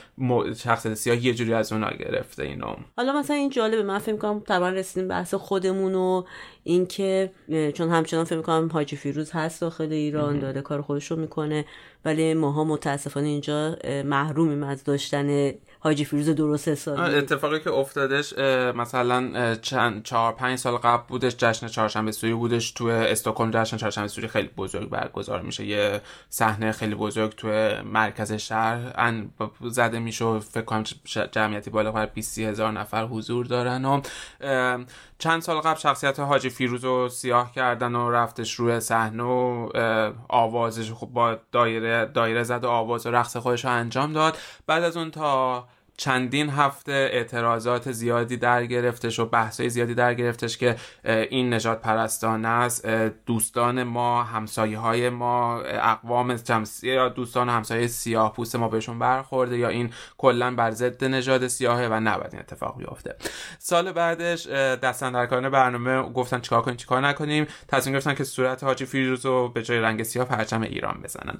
شخصیت 0.54 0.94
سیاه 0.94 1.24
یه 1.24 1.34
جوری 1.34 1.54
از 1.54 1.72
اونا 1.72 1.90
گرفته 1.90 2.42
اینو 2.42 2.76
حالا 2.96 3.12
مثلا 3.12 3.36
این 3.36 3.50
جالبه 3.50 3.82
من 3.82 3.98
فکر 3.98 4.16
کنم 4.16 4.40
طبعا 4.40 4.68
رسیدیم 4.68 5.08
بحث 5.08 5.34
خودمون 5.34 5.94
و 5.94 6.22
اینکه 6.64 7.30
چون 7.74 7.90
همچنان 7.90 8.24
فکر 8.24 8.42
کنم 8.42 8.70
حاجی 8.72 8.96
فیروز 8.96 9.30
هست 9.32 9.60
داخل 9.60 9.92
ایران 9.92 10.38
داره 10.38 10.60
کار 10.60 10.82
خودش 10.82 11.10
رو 11.10 11.16
می‌کنه 11.16 11.64
ولی 12.04 12.34
ماها 12.34 12.64
متاسفانه 12.64 13.28
اینجا 13.28 13.76
محرومیم 14.04 14.62
از 14.62 14.84
داشتن 14.84 15.52
حاجی 15.86 16.04
فیروز 16.04 16.28
درست 16.28 16.68
حسابی 16.68 17.00
اتفاقی 17.00 17.60
که 17.60 17.70
افتادش 17.70 18.38
مثلا 18.74 19.54
چند 19.54 20.02
چهار 20.02 20.32
پنج 20.32 20.58
سال 20.58 20.76
قبل 20.76 21.02
بودش 21.08 21.36
جشن 21.36 21.66
چهارشنبه 21.66 22.12
سوری 22.12 22.34
بودش 22.34 22.70
تو 22.70 22.86
استکهلم. 22.86 23.50
جشن 23.50 23.76
چهارشنبه 23.76 24.08
سوری 24.08 24.28
خیلی 24.28 24.48
بزرگ 24.56 24.88
برگزار 24.88 25.42
میشه. 25.42 25.64
یه 25.64 26.00
صحنه 26.28 26.72
خیلی 26.72 26.94
بزرگ 26.94 27.34
تو 27.34 27.48
مرکز 27.84 28.32
شهر 28.32 28.92
ان 28.94 29.30
زده 29.60 29.98
میشه 29.98 30.38
فکر 30.38 30.64
کنم 30.64 30.84
جمعیتی 31.32 31.70
بالاتر 31.70 32.06
20 32.06 32.38
هزار 32.38 32.72
نفر 32.72 33.04
حضور 33.04 33.46
دارن 33.46 33.84
و 33.84 34.00
چند 35.18 35.42
سال 35.42 35.60
قبل 35.60 35.78
شخصیت 35.78 36.20
حاجی 36.20 36.50
فیروز 36.50 36.84
رو 36.84 37.08
سیاه 37.08 37.52
کردن 37.52 37.94
و 37.94 38.10
رفتش 38.10 38.54
روی 38.54 38.80
صحنه 38.80 39.22
و 39.22 39.70
آوازش 40.28 40.92
خب 40.92 41.06
با 41.06 41.36
دایره 41.52 42.06
دایره 42.14 42.42
زد 42.42 42.64
و 42.64 42.68
آواز 42.68 43.06
و 43.06 43.10
رقص 43.10 43.36
خودش 43.36 43.64
رو 43.64 43.70
انجام 43.70 44.12
داد. 44.12 44.38
بعد 44.66 44.82
از 44.82 44.96
اون 44.96 45.10
تا 45.10 45.68
چندین 45.96 46.50
هفته 46.50 46.92
اعتراضات 46.92 47.92
زیادی 47.92 48.36
در 48.36 48.66
گرفتش 48.66 49.18
و 49.18 49.26
بحثای 49.26 49.68
زیادی 49.68 49.94
در 49.94 50.14
گرفتش 50.14 50.58
که 50.58 50.76
این 51.04 51.54
نجات 51.54 51.80
پرستانه 51.80 52.48
است. 52.48 52.86
دوستان 53.26 53.82
ما 53.82 54.22
همسایه 54.22 54.78
های 54.78 55.10
ما 55.10 55.60
اقوام 55.60 56.34
جمسی 56.34 56.88
یا 56.88 57.08
دوستان 57.08 57.48
همسایه 57.48 57.86
سیاه 57.86 58.32
پوست 58.32 58.56
ما 58.56 58.68
بهشون 58.68 58.98
برخورده 58.98 59.58
یا 59.58 59.68
این 59.68 59.90
کلا 60.18 60.54
بر 60.54 60.70
ضد 60.70 61.04
نژاد 61.04 61.46
سیاهه 61.46 61.88
و 61.90 62.00
نباید 62.00 62.32
این 62.32 62.40
اتفاق 62.40 62.78
بیفته 62.78 63.16
سال 63.58 63.92
بعدش 63.92 64.46
دستندرکاران 64.46 65.50
برنامه 65.50 66.12
گفتن 66.12 66.40
چیکار 66.40 66.62
کنیم 66.62 66.76
چیکار 66.76 67.06
نکنیم. 67.06 67.46
تصمیم 67.68 67.92
گرفتن 67.92 68.14
که 68.14 68.24
صورت 68.24 68.64
حاجی 68.64 68.86
فیروز 68.86 69.26
رو 69.26 69.48
به 69.48 69.62
جای 69.62 69.78
رنگ 69.78 70.02
سیاه 70.02 70.26
پرچم 70.26 70.62
ایران 70.62 71.00
بزنن. 71.04 71.36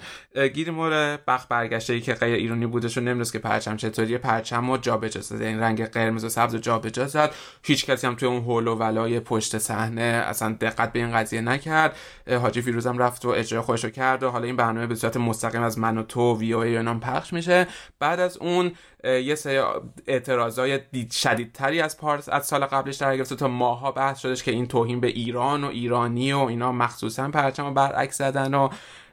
گیرمور 0.49 1.17
بخ 1.17 1.47
برگشته 1.49 1.93
ای 1.93 2.01
که 2.01 2.15
غیر 2.15 2.35
ایرانی 2.35 2.67
بودش 2.67 2.99
و 2.99 3.01
نمی‌دونست 3.01 3.33
که 3.33 3.39
پرچم 3.39 3.77
چطوریه 3.77 4.19
پرچم 4.19 4.46
و 4.53 4.77
جابجا 4.77 5.21
زد 5.21 5.43
این 5.43 5.61
رنگ 5.61 5.85
قرمز 5.85 6.25
و 6.25 6.29
سبز 6.29 6.55
و 6.55 6.59
جابجا 6.59 7.07
زد 7.07 7.35
هیچ 7.63 7.87
کسی 7.87 8.07
هم 8.07 8.15
توی 8.15 8.29
اون 8.29 8.43
هول 8.43 8.69
و 8.69 8.75
ولای 8.75 9.21
پشت 9.21 9.59
صحنه 9.59 10.03
اصلا 10.03 10.57
دقت 10.61 10.93
به 10.93 10.99
این 10.99 11.13
قضیه 11.13 11.41
نکرد. 11.41 11.97
حاجی 12.43 12.63
فیروزم 12.63 12.99
رفت 12.99 13.25
و 13.25 13.29
اجرا 13.29 13.63
خودش 13.63 13.85
رو 13.85 13.91
کرد 13.91 14.23
و 14.23 14.31
حالا 14.31 14.47
این 14.47 14.57
برنامه 14.57 14.87
به 14.87 14.95
صورت 14.95 15.17
مستقیم 15.17 15.63
از 15.63 15.79
من 15.79 15.99
و 15.99 16.03
تو 16.03 16.39
وی 16.39 16.53
او 16.53 16.95
پخش 16.95 17.33
میشه. 17.33 17.67
بعد 17.99 18.21
از 18.21 18.37
اون 18.37 18.73
یه 19.05 19.35
سری 19.35 19.61
اعتراضای 20.07 20.81
شدیدتری 21.13 21.81
از 21.81 21.99
پارس 21.99 22.29
از 22.29 22.47
سال 22.47 22.65
قبلش 22.65 22.97
در 22.97 23.17
گرفته 23.17 23.37
تا 23.37 23.49
ماها 23.49 23.93
بحث 23.93 24.19
شدش 24.19 24.43
که 24.43 24.51
این 24.51 24.67
توهین 24.67 25.01
به 25.01 25.07
ایران 25.07 25.65
و 25.65 25.67
ایرانی 25.67 26.33
و 26.33 26.39
اینا 26.39 26.73
مخصوصا 26.73 27.29
پرچم 27.29 27.75
برعکس 27.75 28.19
زدن 28.19 28.55
و 28.55 28.69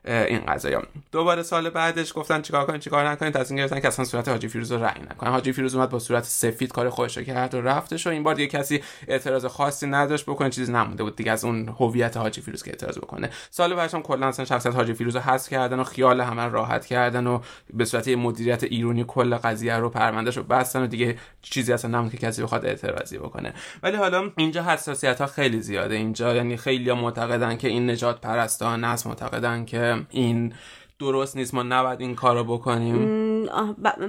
این 0.06 0.40
قضايا 0.40 0.84
دوباره 1.12 1.44
سال 1.44 1.70
بعدش 1.70 2.14
گفتن 2.16 2.42
چیکار 2.42 2.66
کنین 2.66 2.80
چیکار 2.80 3.10
نکنین 3.10 3.32
تصمیم 3.32 3.58
گرفتن 3.58 3.80
که 3.80 3.88
اصلا 3.88 4.06
صورت 4.06 4.28
حاجی 4.28 4.48
فیروز 4.48 4.72
رو 4.72 4.84
رنگ 4.84 5.08
نکنن. 5.12 5.32
حاجی 5.32 5.54
فیروز 5.54 5.76
اومد 5.76 5.90
با 5.90 6.00
صورت 6.00 6.24
سفید 6.24 6.72
کار 6.72 6.90
خودش 6.90 7.18
رو 7.18 7.24
کرد 7.24 7.56
و 7.56 7.62
رفتش 7.62 8.08
و 8.08 8.10
این 8.10 8.24
بار 8.24 8.36
دیگه 8.36 8.48
کسی 8.48 8.82
اعتراض 9.08 9.46
خاصی 9.46 9.88
نداشت 9.88 10.26
بکنه 10.26 10.50
چیزی 10.50 10.72
نمونده 10.72 11.04
بود 11.04 11.16
دیگه 11.16 11.32
از 11.32 11.46
اون 11.46 11.76
هویت 11.80 12.18
حاجی 12.18 12.42
فیروز 12.42 12.64
که 12.64 12.72
اعتراض 12.72 12.98
بکنه. 12.98 13.30
سال 13.50 13.76
بعدش 13.76 13.94
هم 13.94 14.02
کلا 14.02 14.28
اصلا 14.28 14.46
شخصیت 14.46 14.76
حاجی 14.76 14.94
فیروز 14.94 15.16
رو 15.16 15.22
حذف 15.22 15.50
کردن 15.50 15.80
و 15.80 15.84
خیال 15.84 16.22
همه 16.22 16.48
راحت 16.48 16.86
کردن 16.86 17.28
و 17.28 17.40
به 17.74 17.86
صورت 17.86 18.08
مدیریت 18.08 18.64
ایرونی 18.64 19.06
کل 19.08 19.36
قضیه 19.36 19.78
رو 19.78 19.90
پروندهش 19.90 20.38
رو 20.38 20.44
بستن 20.44 20.84
و 20.84 20.88
دیگه 20.88 21.18
چیزی 21.42 21.74
اصلا 21.74 21.92
نموند 21.92 22.12
که 22.12 22.18
کسی 22.18 22.44
بخواد 22.44 22.66
اعتراضی 22.66 23.18
بکنه. 23.18 23.54
ولی 23.84 23.98
حالا 23.98 24.32
اینجا 24.38 24.64
حساسیت 24.64 25.22
ها 25.22 25.28
خیلی 25.28 25.62
زیاده. 25.62 25.96
اینجا 25.96 26.36
یعنی 26.36 26.58
خیلی 26.58 26.94
معتقدن 26.94 27.58
که 27.58 27.68
این 27.68 27.90
نجات 27.90 28.22
پرستان 28.22 28.84
هست 28.84 29.08
معتقدن 29.08 29.66
که 29.66 29.93
این 30.10 30.54
درست 31.00 31.38
نیست 31.38 31.54
ما 31.54 31.64
نباید 31.64 32.02
این 32.02 32.16
کارو 32.16 32.44
بکنیم. 32.44 33.24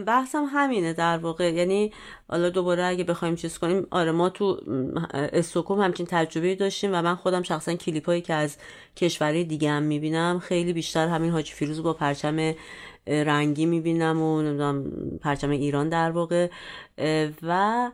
بحثم 0.07 0.45
همینه 0.45 0.93
در 0.93 1.19
واقع. 1.19 1.53
یعنی 1.53 1.93
حالا 2.29 2.51
دوباره 2.51 2.85
اگه 2.85 3.05
بخوایم 3.05 3.37
چیز 3.37 3.59
کنیم 3.59 3.87
آره 3.91 4.13
ما 4.13 4.29
تو 4.29 4.61
استوکوم 5.13 5.81
همچین 5.81 6.07
تجربه 6.07 6.55
داشتیم 6.55 6.91
و 6.95 7.03
من 7.03 7.15
خودم 7.15 7.43
شخصا 7.43 7.75
کلیپ 7.75 8.07
هایی 8.07 8.21
که 8.21 8.35
از 8.35 8.57
کشورهای 8.97 9.45
دیگه 9.45 9.71
هم 9.71 9.83
می‌بینم 9.83 10.39
خیلی 10.39 10.73
بیشتر 10.73 11.09
همین 11.09 11.31
حاجی 11.31 11.53
فیروز 11.53 11.83
با 11.83 11.93
پرچم 11.93 12.55
رنگی 13.07 13.67
می‌بینم 13.67 14.23
و 14.23 14.43
نمی‌دونم 14.43 14.91
پرچم 15.21 15.51
ایران 15.51 15.89
در 15.89 16.11
واقع. 16.11 16.49
و 17.43 17.91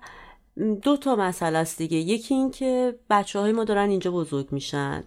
دو 0.82 0.96
تا 0.96 1.16
مسئله 1.16 1.58
است 1.58 1.78
دیگه. 1.78 1.96
یکی 1.96 2.34
این 2.34 2.50
که 2.50 2.94
بچه 3.10 3.38
های 3.38 3.52
ما 3.52 3.64
دارن 3.64 3.90
اینجا 3.90 4.10
بزرگ 4.10 4.46
میشن. 4.52 5.04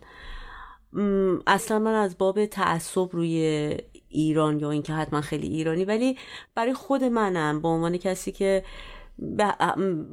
اصلا 1.48 1.80
من 1.80 1.94
از 1.94 2.18
باب 2.18 2.46
تعصب 2.46 3.10
روی 3.12 3.78
ایران 4.10 4.60
یا 4.60 4.72
اینکه 4.72 4.94
حتما 4.94 5.22
خیلی 5.22 5.48
ایرانی 5.48 5.86
ولی 5.86 6.18
برای 6.56 6.74
خود 6.74 7.04
منم 7.04 7.62
به 7.62 7.68
عنوان 7.68 7.98
کسی 7.98 8.32
که 8.32 8.64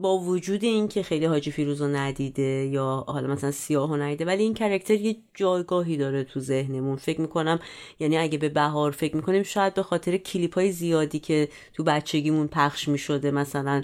با 0.00 0.18
وجود 0.18 0.64
اینکه 0.64 1.02
خیلی 1.02 1.24
حاجی 1.24 1.50
فیروز 1.50 1.82
رو 1.82 1.88
ندیده 1.88 2.42
یا 2.42 3.04
حالا 3.06 3.28
مثلا 3.28 3.50
سیاه 3.50 3.88
رو 3.90 3.96
ندیده 3.96 4.24
ولی 4.24 4.42
این 4.42 4.54
کرکتر 4.54 4.94
یه 4.94 5.16
جایگاهی 5.34 5.96
داره 5.96 6.24
تو 6.24 6.40
ذهنمون. 6.40 6.96
فکر 6.96 7.20
می‌کنم 7.20 7.58
یعنی 7.98 8.18
اگه 8.18 8.38
به 8.38 8.48
بهار 8.48 8.90
فکر 8.90 9.16
می‌کنیم 9.16 9.42
شاید 9.42 9.74
به 9.74 9.82
خاطر 9.82 10.16
کلیپ 10.16 10.54
های 10.54 10.72
زیادی 10.72 11.18
که 11.18 11.48
تو 11.74 11.84
بچگیمون 11.84 12.46
پخش 12.46 12.88
می‌شده 12.88 13.30
مثلا 13.30 13.82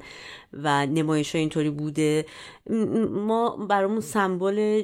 و 0.52 0.86
نمایش 0.86 1.34
ها 1.34 1.38
اینطوری 1.38 1.70
بوده 1.70 2.26
ما 3.10 3.56
برامون 3.56 4.00
سمبل 4.00 4.82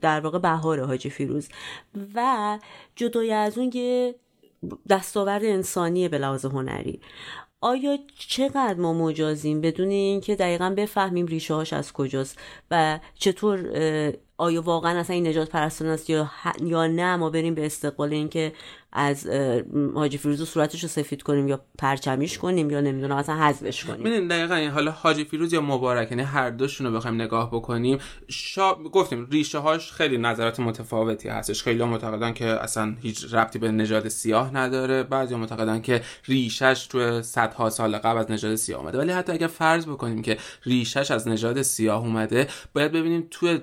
در 0.00 0.20
واقع 0.20 0.38
بهار 0.38 0.80
حاجی 0.80 1.10
فیروز. 1.10 1.48
و 2.14 2.58
جدای 2.96 3.32
از 3.32 3.58
اون 3.58 3.70
یه 3.74 4.14
دستاورد 4.88 5.44
انسانی 5.44 6.08
به 6.08 6.18
لحاظ 6.18 6.44
هنری. 6.44 7.00
آیا 7.64 7.98
چقدر 8.18 8.74
ما 8.74 8.92
مجازیم 8.92 9.60
بدون 9.60 9.88
اینکه 9.88 10.36
دقیقا 10.36 10.74
بفهمیم 10.76 11.26
ریشه 11.26 11.54
هاش 11.54 11.72
از 11.72 11.92
کجاست 11.92 12.38
و 12.70 13.00
چطور 13.14 13.58
آیا 14.36 14.62
واقعا 14.62 14.98
اصلا 14.98 15.14
این 15.14 15.26
نجات 15.26 15.48
پرستان 15.48 15.88
است 15.88 16.10
یا, 16.10 16.30
یا 16.62 16.86
نه؟ 16.86 17.16
ما 17.16 17.30
بریم 17.30 17.54
به 17.54 17.66
استقبال 17.66 18.12
اینکه 18.12 18.52
از 18.92 19.26
حاجی 19.94 20.18
فیروز 20.18 20.48
صورتش 20.48 20.82
رو 20.82 20.88
سفید 20.88 21.22
کنیم 21.22 21.48
یا 21.48 21.60
پرچمیش 21.78 22.38
کنیم 22.38 22.70
یا 22.70 22.80
نمی‌دونم 22.80 23.16
اصلا 23.16 23.36
حذفش 23.36 23.84
کنیم. 23.84 24.00
ببینید 24.00 24.30
دقیقا 24.30 24.70
حالا 24.74 24.90
حاجی 24.90 25.24
فیروز 25.24 25.52
یا 25.52 25.60
مبارک 25.60 26.10
یعنی 26.10 26.22
هر 26.22 26.50
دوشون 26.50 26.86
رو 26.86 26.92
بخوایم 26.92 27.22
نگاه 27.22 27.50
بکنیم 27.50 27.98
شا... 28.28 28.74
گفتیم 28.74 29.28
ریشه 29.30 29.58
هاش 29.58 29.92
خیلی 29.92 30.18
نظرات 30.18 30.60
متفاوتی 30.60 31.28
هستش. 31.28 31.62
خیلی 31.62 31.84
معتقدن 31.84 32.32
که 32.32 32.46
اصلا 32.46 32.94
هیچ 33.02 33.34
ربطی 33.34 33.58
به 33.58 33.70
نژاد 33.70 34.08
سیاه 34.08 34.54
نداره. 34.54 35.02
بعضی 35.02 35.34
معتقدن 35.34 35.80
که 35.80 36.02
ریشش 36.24 36.86
تو 36.90 37.22
صدها 37.22 37.70
سال 37.70 37.96
قبل 37.96 38.18
از 38.18 38.30
نژاد 38.30 38.54
سیاه 38.54 38.80
اومده. 38.80 38.98
ولی 38.98 39.12
حتی 39.12 39.32
اگر 39.32 39.46
فرض 39.46 39.86
بکنیم 39.86 40.22
که 40.22 40.38
ریشش 40.64 41.10
از 41.10 41.28
نژاد 41.28 41.62
سیاه 41.62 42.00
اومده 42.02 42.48
باید 42.74 42.92
ببینیم 42.92 43.28
تو 43.30 43.58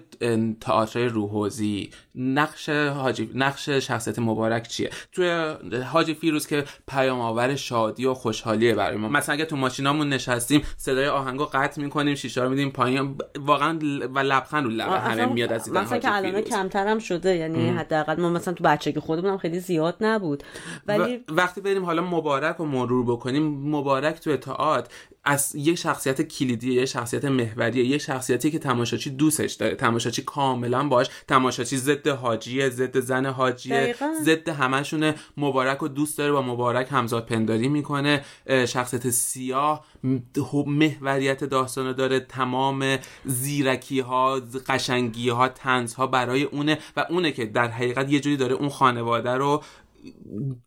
تئاتر 0.61 1.07
روحوزی. 1.07 1.89
نقش 2.15 2.69
حاجی 2.69 3.31
نقش 3.35 3.69
شخصیت 3.69 4.19
مبارک 4.19 4.67
چیه؟ 4.67 4.89
توی 5.11 5.55
حاجی 5.91 6.13
فیروز 6.13 6.47
که 6.47 6.63
پیام 6.87 7.19
آور 7.19 7.55
شادی 7.55 8.05
و 8.05 8.13
خوشحالیه 8.13 8.75
برای 8.75 8.97
ما. 8.97 9.09
مثلا 9.09 9.33
اگه 9.33 9.45
تو 9.45 9.55
ماشینامون 9.55 10.09
نشستیم 10.09 10.61
صدای 10.77 11.07
آهنگو 11.07 11.45
قطع 11.45 11.81
می‌کنیم 11.81 12.15
شیشه 12.15 12.43
رو 12.43 12.49
میدیم 12.49 12.69
پایین. 12.69 13.15
واقعا 13.39 13.79
و 14.13 14.19
لبخند 14.19 14.63
رو 14.63 14.69
لب 14.69 14.89
همه 14.89 15.25
میاد 15.25 15.53
از 15.53 15.63
دیدن 15.63 15.81
مثلا 15.81 15.97
که 15.97 16.15
الان 16.15 16.41
کمترم 16.41 16.99
شده. 16.99 17.35
یعنی 17.35 17.69
حداقل 17.69 18.21
ما 18.21 18.29
مثلا 18.29 18.53
تو 18.53 18.63
بچگی 18.63 18.99
خودمون 18.99 19.37
خیلی 19.37 19.59
زیاد 19.59 19.95
نبود. 20.01 20.43
ولی 20.87 21.23
وقتی 21.29 21.61
بریم 21.61 21.85
حالا 21.85 22.01
مبارک 22.01 22.55
رو 22.55 22.65
مرور 22.65 23.05
بکنیم 23.05 23.69
مبارک 23.69 24.19
تو 24.19 24.29
اطاعت 24.29 24.87
از 25.23 25.55
یه 25.55 25.75
شخصیت 25.75 26.21
کلیدی 26.21 26.73
یه 26.73 26.85
شخصیت 26.85 27.25
محوریه 27.25 27.85
یه 27.85 27.97
شخصیتی 27.97 28.51
که 28.51 28.59
تماشاچی 28.59 29.09
دوستش 29.09 29.53
داره. 29.53 29.75
تماشاچی 29.75 30.21
کاملا 30.21 30.87
باش 30.87 31.07
تماشاچی 31.27 31.77
ضد 31.77 32.07
حاجیه 32.07 32.69
ضد 32.69 32.99
زن 32.99 33.25
حاجیه 33.25 33.95
ضد 34.23 34.49
همشونه 34.49 35.15
مبارک 35.37 35.77
رو 35.77 35.87
دوست 35.87 36.17
داره 36.17 36.31
با 36.31 36.41
مبارک 36.41 36.87
همزاد 36.91 37.25
پنداری 37.25 37.67
می‌کنه. 37.67 38.25
شخصیت 38.67 39.09
سیاه 39.09 39.85
محوریت 40.65 41.43
داستان 41.43 41.93
داره. 41.93 42.19
تمام 42.19 42.97
زیرکی 43.25 43.99
ها 43.99 44.41
قشنگی 44.67 45.29
ها 45.29 45.47
تنز 45.47 45.93
ها 45.93 46.07
برای 46.07 46.43
اونه 46.43 46.77
و 46.97 47.05
اونه 47.09 47.31
که 47.31 47.45
در 47.45 47.67
حقیقت 47.67 48.11
یه 48.11 48.19
جوری 48.19 48.37
داره 48.37 48.55
اون 48.55 48.69
خانواده 48.69 49.31
رو 49.31 49.63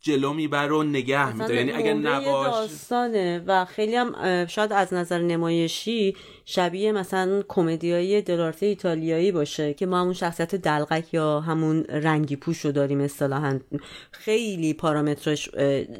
جلو 0.01 0.33
می‌بره 0.33 0.73
و 0.73 0.83
نگه 0.83 1.33
میداره. 1.33 1.57
یعنی 1.57 1.73
اگر 1.73 1.95
نباش 1.95 2.47
داستانه 2.47 3.45
و 3.47 3.65
خیلی 3.65 3.97
هم 3.97 4.47
شاید 4.47 4.73
از 4.73 4.95
نظر 4.95 5.19
نمایشی 5.19 6.17
شبیه 6.45 6.93
مثلا 6.93 7.43
کمدیای 7.49 8.23
دلارته 8.23 8.67
ایتالیایی 8.67 9.33
باشه 9.33 9.75
که 9.75 9.87
ما 9.87 10.01
همون 10.01 10.13
شخصیت 10.13 10.55
دلغک 10.55 11.15
یا 11.15 11.41
همون 11.41 11.85
رنگی 11.85 12.37
پوش 12.37 12.65
رو 12.65 12.73
داریم 12.73 13.01
اصطلاحا. 13.01 13.61
خیلی 14.11 14.75
پارامترش 14.75 15.51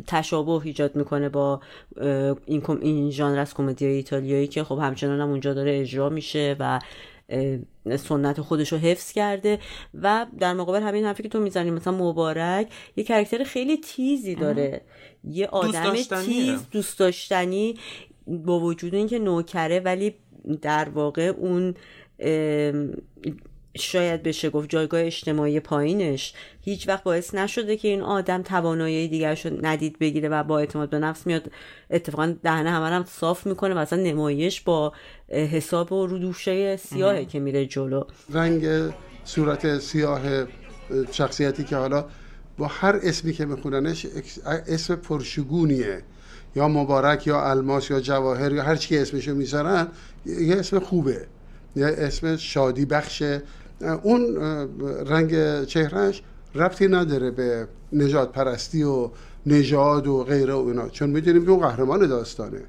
تشابه 0.07 0.67
ایجاد 0.67 0.97
می‌کنه 0.97 1.29
با 1.29 1.61
این 2.47 2.63
این 2.81 3.11
ژانر 3.11 3.39
از 3.39 3.55
کمدیای 3.55 3.93
ایتالیایی 3.93 4.47
که 4.47 4.65
خب 4.65 4.79
همچنان 4.79 5.21
هم 5.21 5.31
اونجا 5.31 5.55
داره 5.55 5.81
اجرا 5.81 6.09
میشه 6.09 6.57
و 6.59 6.79
سنت 7.97 8.41
خودش 8.41 8.73
رو 8.73 8.79
حفظ 8.79 9.13
کرده 9.13 9.59
و 9.95 10.27
در 10.39 10.53
مقابل 10.53 10.83
همین 10.83 11.05
حرفی 11.05 11.23
که 11.23 11.29
تو 11.29 11.41
می‌زنی 11.41 11.71
مثلا 11.71 11.93
مبارک 11.93 12.69
یه 12.97 13.05
کرکتر 13.05 13.45
خیلی 13.45 13.77
تیزی 13.77 14.35
داره. 14.35 14.81
یه 15.25 15.47
آدم 15.47 15.95
تیز 15.95 16.71
دوست 16.71 16.99
داشتنی 16.99 17.75
با 18.27 18.61
وجود 18.61 18.95
اینکه 18.95 19.19
نوکره 19.19 19.81
ولی 19.81 20.15
در 20.63 20.89
واقع 20.89 21.27
اون 21.27 21.75
شاید 23.77 24.23
بشه 24.23 24.51
گفت 24.51 24.69
جایگاه 24.69 25.01
اجتماعی 25.01 25.61
پایینش 25.61 26.35
هیچ 26.61 26.89
وقت 26.89 27.03
باعث 27.03 27.35
نشده 27.35 27.77
که 27.77 27.89
این 27.89 28.01
آدم 28.01 28.43
توانایی 28.43 29.09
دیگرش 29.09 29.47
رو 29.47 29.67
ندید 29.67 29.99
بگیره 29.99 30.29
و 30.29 30.43
با 30.43 30.59
اعتماد 30.59 30.91
به 30.91 30.99
نفس 30.99 31.27
میاد. 31.27 31.51
اتفاقا 31.91 32.35
دهنه 32.43 32.71
همه 32.71 32.87
هم 32.87 33.05
صاف 33.05 33.47
می‌کنه 33.47 33.75
و 33.75 33.79
اصلا 33.79 34.03
نمایش 34.03 34.61
با 34.61 34.93
حساب 35.29 35.93
و 35.93 36.07
رودوشه 36.07 36.77
سیاهه 36.77 37.25
که 37.25 37.41
میره 37.41 37.67
جلو. 37.67 38.05
رنگ 38.31 38.93
صورت 39.25 39.79
سیاه 39.79 40.21
شخصیتی 41.13 41.65
که 41.65 41.77
حالا 41.77 42.05
با 42.59 42.67
هر 42.67 43.01
اسمی 43.03 43.33
که 43.33 43.45
میخوننش 43.45 44.07
اسم 44.45 44.97
پرشگونیه. 44.97 46.03
یا 46.57 46.69
مبارک 46.69 47.27
یا 47.27 47.51
الماس 47.51 47.91
یا 47.91 48.01
جواهر 48.01 48.53
یا 48.53 48.63
هر 48.63 48.77
چی 48.77 48.99
اسمشو 48.99 49.35
می‌ذارن 49.35 49.89
یه 50.27 50.57
اسم 50.57 50.79
خوبه. 50.79 51.27
یه 51.77 51.87
اسم 51.87 52.37
شادی 52.37 52.85
بخشه. 52.85 53.43
اون 53.83 54.37
رنگ 55.07 55.65
چهرهش 55.65 56.23
ربطی 56.55 56.89
نداره 56.89 57.31
به 57.31 57.69
نجات 57.93 58.33
پرستی 58.33 58.83
و 58.83 59.11
نژاد 59.47 60.07
و 60.07 60.25
غیره 60.25 60.55
و 60.55 60.67
اینا. 60.67 60.89
چون 60.89 61.11
می‌دونیم 61.11 61.45
که 61.45 61.51
اون 61.51 61.61
قهرمان 61.61 62.07
داستانه. 62.07 62.61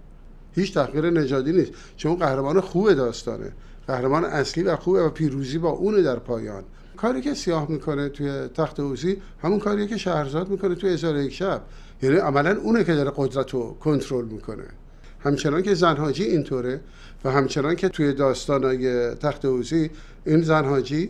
هیچ 0.51 0.73
تغییر 0.73 1.09
نژادی 1.09 1.51
نیست. 1.51 1.71
چون 1.97 2.15
قهرمان 2.15 2.61
خوب 2.61 2.93
داستانه. 2.93 3.51
قهرمان 3.87 4.25
اصلی 4.25 4.63
و 4.63 4.75
خوبه 4.75 5.03
و 5.03 5.09
پیروزی 5.09 5.57
با 5.57 5.69
اونه 5.69 6.01
در 6.01 6.19
پایان. 6.19 6.63
کاری 6.97 7.21
که 7.21 7.33
سیاه 7.33 7.71
می‌کنه 7.71 8.09
توی 8.09 8.47
تخت 8.47 8.79
اوزی 8.79 9.17
همون 9.41 9.59
کاری 9.59 9.87
که 9.87 9.97
شهرزاد 9.97 10.49
می‌کنه 10.49 10.75
توی 10.75 10.89
هزار 10.89 11.17
یک 11.17 11.33
شب. 11.33 11.61
یعنی 12.01 12.15
عملا 12.15 12.57
اونه 12.61 12.83
که 12.83 12.93
داره 12.93 13.11
قدرت 13.15 13.51
رو 13.51 13.77
کنترل 13.79 14.25
می‌کنه. 14.25 14.63
همچنان 15.23 15.61
که 15.61 15.73
زنهاجی 15.73 16.23
اینطوره 16.23 16.81
و 17.25 17.31
همچنان 17.31 17.75
که 17.75 17.89
توی 17.89 18.13
داستانای 18.13 19.15
تخت 19.15 19.45
اوزی 19.45 19.89
این 20.25 20.41
زنهاجی 20.41 21.09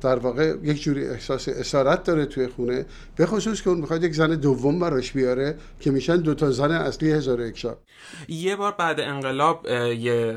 در 0.00 0.18
واقع 0.18 0.54
یک 0.62 0.82
جوری 0.82 1.06
احساس 1.06 1.48
اسارت 1.48 2.04
داره 2.04 2.26
توی 2.26 2.46
خونه 2.46 2.86
به 3.16 3.26
خصوص 3.26 3.62
که 3.62 3.70
اون 3.70 3.80
می‌خواد 3.80 4.04
یک 4.04 4.14
زن 4.14 4.34
دوم 4.34 4.80
براش 4.80 5.12
بیاره 5.12 5.56
که 5.80 5.90
میشن 5.90 6.16
دو 6.16 6.34
تا 6.34 6.50
زن 6.50 6.70
اصلی 6.70 7.12
هزار 7.12 7.40
یک 7.40 7.58
شب 7.58 7.78
یه 8.28 8.56
بار 8.56 8.74
بعد 8.78 9.00
انقلاب 9.00 9.66
یه 9.98 10.36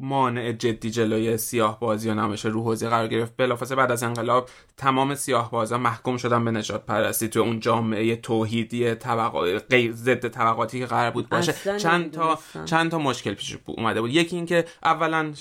مانع 0.00 0.52
جدی 0.52 0.90
جلوی 0.90 1.36
سیاه 1.36 1.80
بازی 1.80 2.10
و 2.10 2.14
نمایش 2.14 2.44
رو 2.44 2.62
حوزه 2.62 2.88
قرار 2.88 3.08
گرفت 3.08 3.32
بلافاصله 3.36 3.76
بعد 3.76 3.92
از 3.92 4.02
انقلاب 4.02 4.48
تمام 4.76 5.14
سیاه 5.14 5.50
بازا 5.50 5.78
محکوم 5.78 6.16
شدن 6.16 6.44
به 6.44 6.50
نجات 6.50 6.86
پرستی 6.86 7.28
تو 7.28 7.40
اون 7.40 7.60
جامعه 7.60 8.16
توحیدی 8.16 8.94
طبقات 8.94 9.90
ضد 9.92 10.28
طبقاتی 10.28 10.78
که 10.78 10.86
قرار 10.86 11.10
بود 11.10 11.28
باشه 11.28 11.78
چند 11.78 12.10
تا. 12.10 12.38
چند 12.64 12.90
تا 12.90 12.98
مشکل 12.98 13.34
پیش 13.34 13.56
اومده 13.66 14.00
بود 14.00 14.10
یکی 14.10 14.36
اینکه 14.36 14.64
اولا 14.82 15.32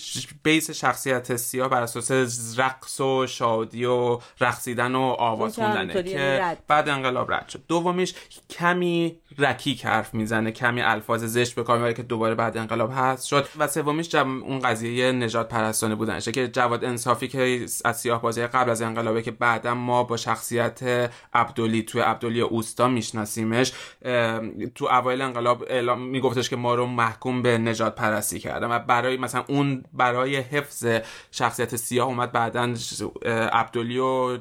بیس 0.44 0.72
شخصیت 0.72 1.36
سیاه 1.36 1.70
بر 1.70 1.82
اساس 1.82 2.12
رقص 2.60 3.02
و 3.02 3.28
شادی 3.28 3.86
و 3.86 4.20
رقصیدن 4.40 4.96
و 4.96 5.00
آواز 5.00 5.60
اون 5.60 5.72
که 5.72 5.94
خوندنه. 5.94 6.58
بعد 6.68 6.90
انقلاب 6.90 7.32
رد 7.32 7.50
شد 7.50 7.62
دومیش 7.68 8.14
کمی 8.50 9.18
رکیک 9.38 9.86
حرف 9.86 10.14
می‌زنه 10.14 10.52
کمی 10.52 10.82
الفاظ 10.82 11.24
زشت 11.24 11.56
به 11.56 11.64
کار 11.64 11.78
می‌بره 11.78 11.94
که 11.94 12.04
دوباره 12.04 12.36
بعد 12.36 12.58
انقلاب 12.58 12.92
هست. 12.96 13.26
شد. 13.26 13.48
و 13.58 13.68
سومیش. 13.68 14.16
اون 14.16 14.60
قضیه 14.60 15.12
نجات 15.12 15.50
پرستانه 15.50 15.96
بودنشه 15.96 16.32
که 16.32 16.48
جواد 16.48 16.86
انصافی 16.86 17.28
که 17.28 17.66
از 17.86 18.00
سیاه 18.00 18.22
بازی 18.22 18.48
قبل 18.48 18.70
از 18.70 18.82
انقلابه 18.82 19.22
که 19.22 19.32
بعدا 19.32 19.74
ما 19.74 20.04
با 20.04 20.18
شخصیت 20.18 21.12
عبدلی 21.34 21.84
توی 21.84 22.02
عبدلی 22.02 22.42
اوستا 22.42 22.88
میشناسیمش 22.88 23.74
تو 24.76 24.86
اوایل 24.86 25.22
انقلاب 25.22 25.66
اعلام 25.68 26.02
میگفتش 26.02 26.50
که 26.50 26.56
ما 26.56 26.76
رو 26.76 26.86
محکوم 26.86 27.42
به 27.42 27.58
نجات 27.58 27.96
پرستی 27.96 28.40
کردن. 28.40 28.72
و 28.72 28.80
برای 28.80 29.18
مثلا 29.18 29.44
اون 29.48 29.84
برای 29.94 30.36
حفظ 30.36 30.86
شخصیت 31.32 31.76
سیاه 31.76 32.08
اومد 32.08 32.32
بعدا 32.32 32.74
عبدلی 33.52 33.98
رو 33.98 34.38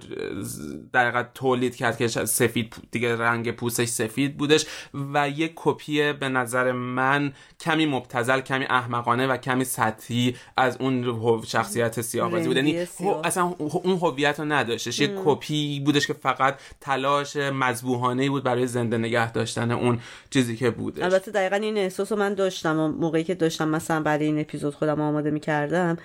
در 0.93 1.23
تولید 1.23 1.77
کرد 1.77 1.97
که 1.99 2.09
سفید 2.09 2.75
دیگه 2.91 3.17
رنگ 3.17 3.51
پوستش 3.51 3.89
سفید 3.89 4.37
بودش. 4.37 4.67
و 5.15 5.29
یک 5.29 5.53
کپی 5.55 6.13
به 6.13 6.29
نظر 6.29 6.73
من 6.73 7.33
کمی 7.61 7.87
مبتزل 7.87 8.41
کمی 8.41 8.65
احمقانه 8.65 9.27
و 9.27 9.37
کمی 9.37 9.65
سطحی 9.65 10.37
از 10.57 10.77
اون 10.81 11.17
شخصیت 11.47 12.01
سیاه 12.01 12.31
بازی 12.31 12.47
بود. 12.47 12.57
یعنی 12.57 12.87
اصلا 13.25 13.55
اون 13.59 13.97
هویت 13.97 14.41
رو 14.41 14.45
نداشتش. 14.45 14.99
یک 15.01 15.11
کپی 15.25 15.81
بودش 15.81 16.07
که 16.07 16.13
فقط 16.13 16.59
تلاش 16.81 17.37
مذبوحانه 17.37 18.31
بود 18.31 18.45
برای 18.45 18.67
زنده 18.67 18.99
نگه 18.99 19.33
داشتن 19.33 19.71
اون 19.71 20.01
چیزی 20.31 20.57
که 20.57 20.71
بودش. 20.71 21.03
البته 21.03 21.31
دقیقا 21.31 21.57
این 21.57 21.79
احساس 21.79 22.13
رو 22.13 22.19
من 22.19 22.35
داشتم 22.35 22.79
و 22.79 22.89
موقعی 22.89 23.25
که 23.25 23.35
داشتم 23.35 23.69
مثلا 23.69 24.01
برای 24.01 24.27
این 24.27 24.41
اپیزود 24.41 24.75
خودم 24.75 25.01
آماده 25.01 25.31
می‌کردم. 25.31 25.99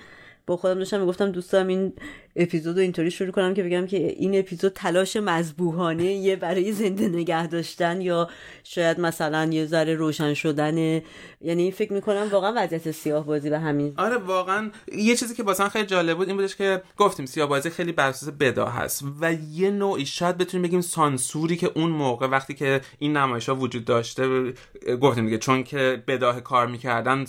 با 0.46 0.56
خودم 0.56 0.78
داشتم 0.78 1.00
می‌گفتم 1.00 1.30
دوست 1.30 1.52
دارم 1.52 1.66
این 1.66 1.92
اپیزود 2.36 2.76
رو 2.76 2.82
اینطوری 2.82 3.10
شروع 3.10 3.30
کنم 3.30 3.54
که 3.54 3.62
بگم 3.62 3.86
که 3.86 3.96
این 3.96 4.38
اپیزود 4.38 4.72
تلاش 4.72 5.16
مذبوحانه 5.16 6.04
یه 6.04 6.36
برای 6.36 6.72
زنده 6.72 7.08
نگه 7.08 7.46
داشتن 7.46 8.00
یا 8.00 8.28
شاید 8.64 9.00
مثلا 9.00 9.48
یه 9.52 9.66
ذره 9.66 9.94
روشن 9.94 10.34
شدن 10.34 11.02
یعنی 11.44 11.70
فکر 11.70 11.92
می‌کنم 11.92 12.28
واقعا 12.32 12.52
وضعیت 12.56 12.90
سیاه 12.90 13.26
بازی 13.26 13.50
به 13.50 13.58
همین 13.58 13.94
آره 13.96 14.16
واقعا 14.16 14.70
یه 14.92 15.16
چیزی 15.16 15.34
که 15.34 15.42
واسه 15.42 15.68
خیلی 15.68 15.86
جالب 15.86 16.16
بود 16.16 16.28
این 16.28 16.36
بودش 16.36 16.56
که 16.56 16.82
گفتیم 16.96 17.26
سیاه‌بازی 17.26 17.70
خیلی 17.70 17.92
بر 17.92 18.08
اساس 18.08 18.28
بدا 18.40 18.66
هست 18.66 19.04
و 19.20 19.32
یه 19.32 19.70
نوعی 19.70 20.06
شاید 20.06 20.38
بتونیم 20.38 20.66
بگیم 20.68 20.80
سانسوری 20.80 21.56
که 21.56 21.70
اون 21.74 21.90
موقع 21.90 22.26
وقتی 22.26 22.54
که 22.54 22.80
این 22.98 23.16
نمایش 23.16 23.48
ها 23.48 23.54
وجود 23.54 23.84
داشته 23.84 24.52
گفتیم 25.00 25.24
دیگه 25.24 25.38
چون 25.38 25.64
که 25.64 26.02
بداه 26.06 26.40
کار 26.40 26.66
می‌کردن 26.66 27.24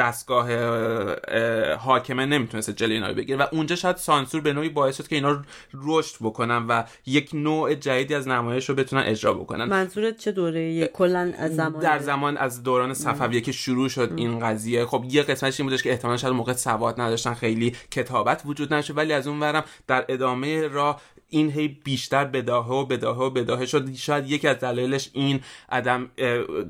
دستگاه 0.00 0.50
اه، 0.50 1.74
حاکمه 1.74 2.26
نمی‌تونست 2.26 2.70
جلوی 2.70 2.94
اینا 2.94 3.08
رو 3.08 3.14
بگیره 3.14 3.38
و 3.38 3.46
اونجا 3.52 3.76
شاید 3.76 3.96
سانسور 3.96 4.40
به 4.40 4.52
نوعی 4.52 4.68
باعث 4.68 4.96
شد 4.96 5.08
که 5.08 5.16
اینا 5.16 5.42
رشد 5.74 6.16
بکنن 6.20 6.66
و 6.66 6.84
یک 7.06 7.30
نوع 7.34 7.74
جدیدی 7.74 8.14
از 8.14 8.28
نمایش 8.28 8.68
رو 8.68 8.74
بتونن 8.74 9.02
اجرا 9.02 9.34
بکنن. 9.34 9.64
منظورت 9.64 10.16
چه 10.16 10.32
دوره؟ 10.32 10.86
کلا 10.86 11.32
از 11.38 11.56
زمان 11.56 11.82
در 11.82 11.98
زمان 11.98 12.36
از 12.36 12.62
دوران 12.62 12.94
صفویه 13.40 13.52
که 13.52 13.52
شروع 13.52 13.88
شد 13.88 14.12
این 14.16 14.38
قضیه. 14.38 14.86
خب 14.86 15.04
یه 15.08 15.22
قسمتش 15.22 15.60
این 15.60 15.68
بودش 15.68 15.82
که 15.82 15.90
احتمالا 15.90 16.16
شاید 16.16 16.34
موقع 16.34 16.52
سواد 16.52 17.00
نداشتن 17.00 17.34
خیلی 17.34 17.76
کتابت 17.90 18.42
وجود 18.46 18.74
نشه 18.74 18.92
ولی 18.92 19.12
از 19.12 19.26
اون 19.26 19.40
ورم 19.40 19.64
در 19.86 20.04
ادامه 20.08 20.68
راه 20.68 21.00
این 21.30 21.50
هی 21.50 21.68
بیشتر 21.68 22.24
بداهه 22.24 22.70
و 22.70 22.86
بداهه 22.86 23.20
و 23.20 23.30
بداهه 23.30 23.66
شد. 23.66 23.94
شاید 23.94 24.30
یکی 24.30 24.48
از 24.48 24.56
دلایلش 24.56 25.10
این 25.12 25.40
عدم 25.68 26.10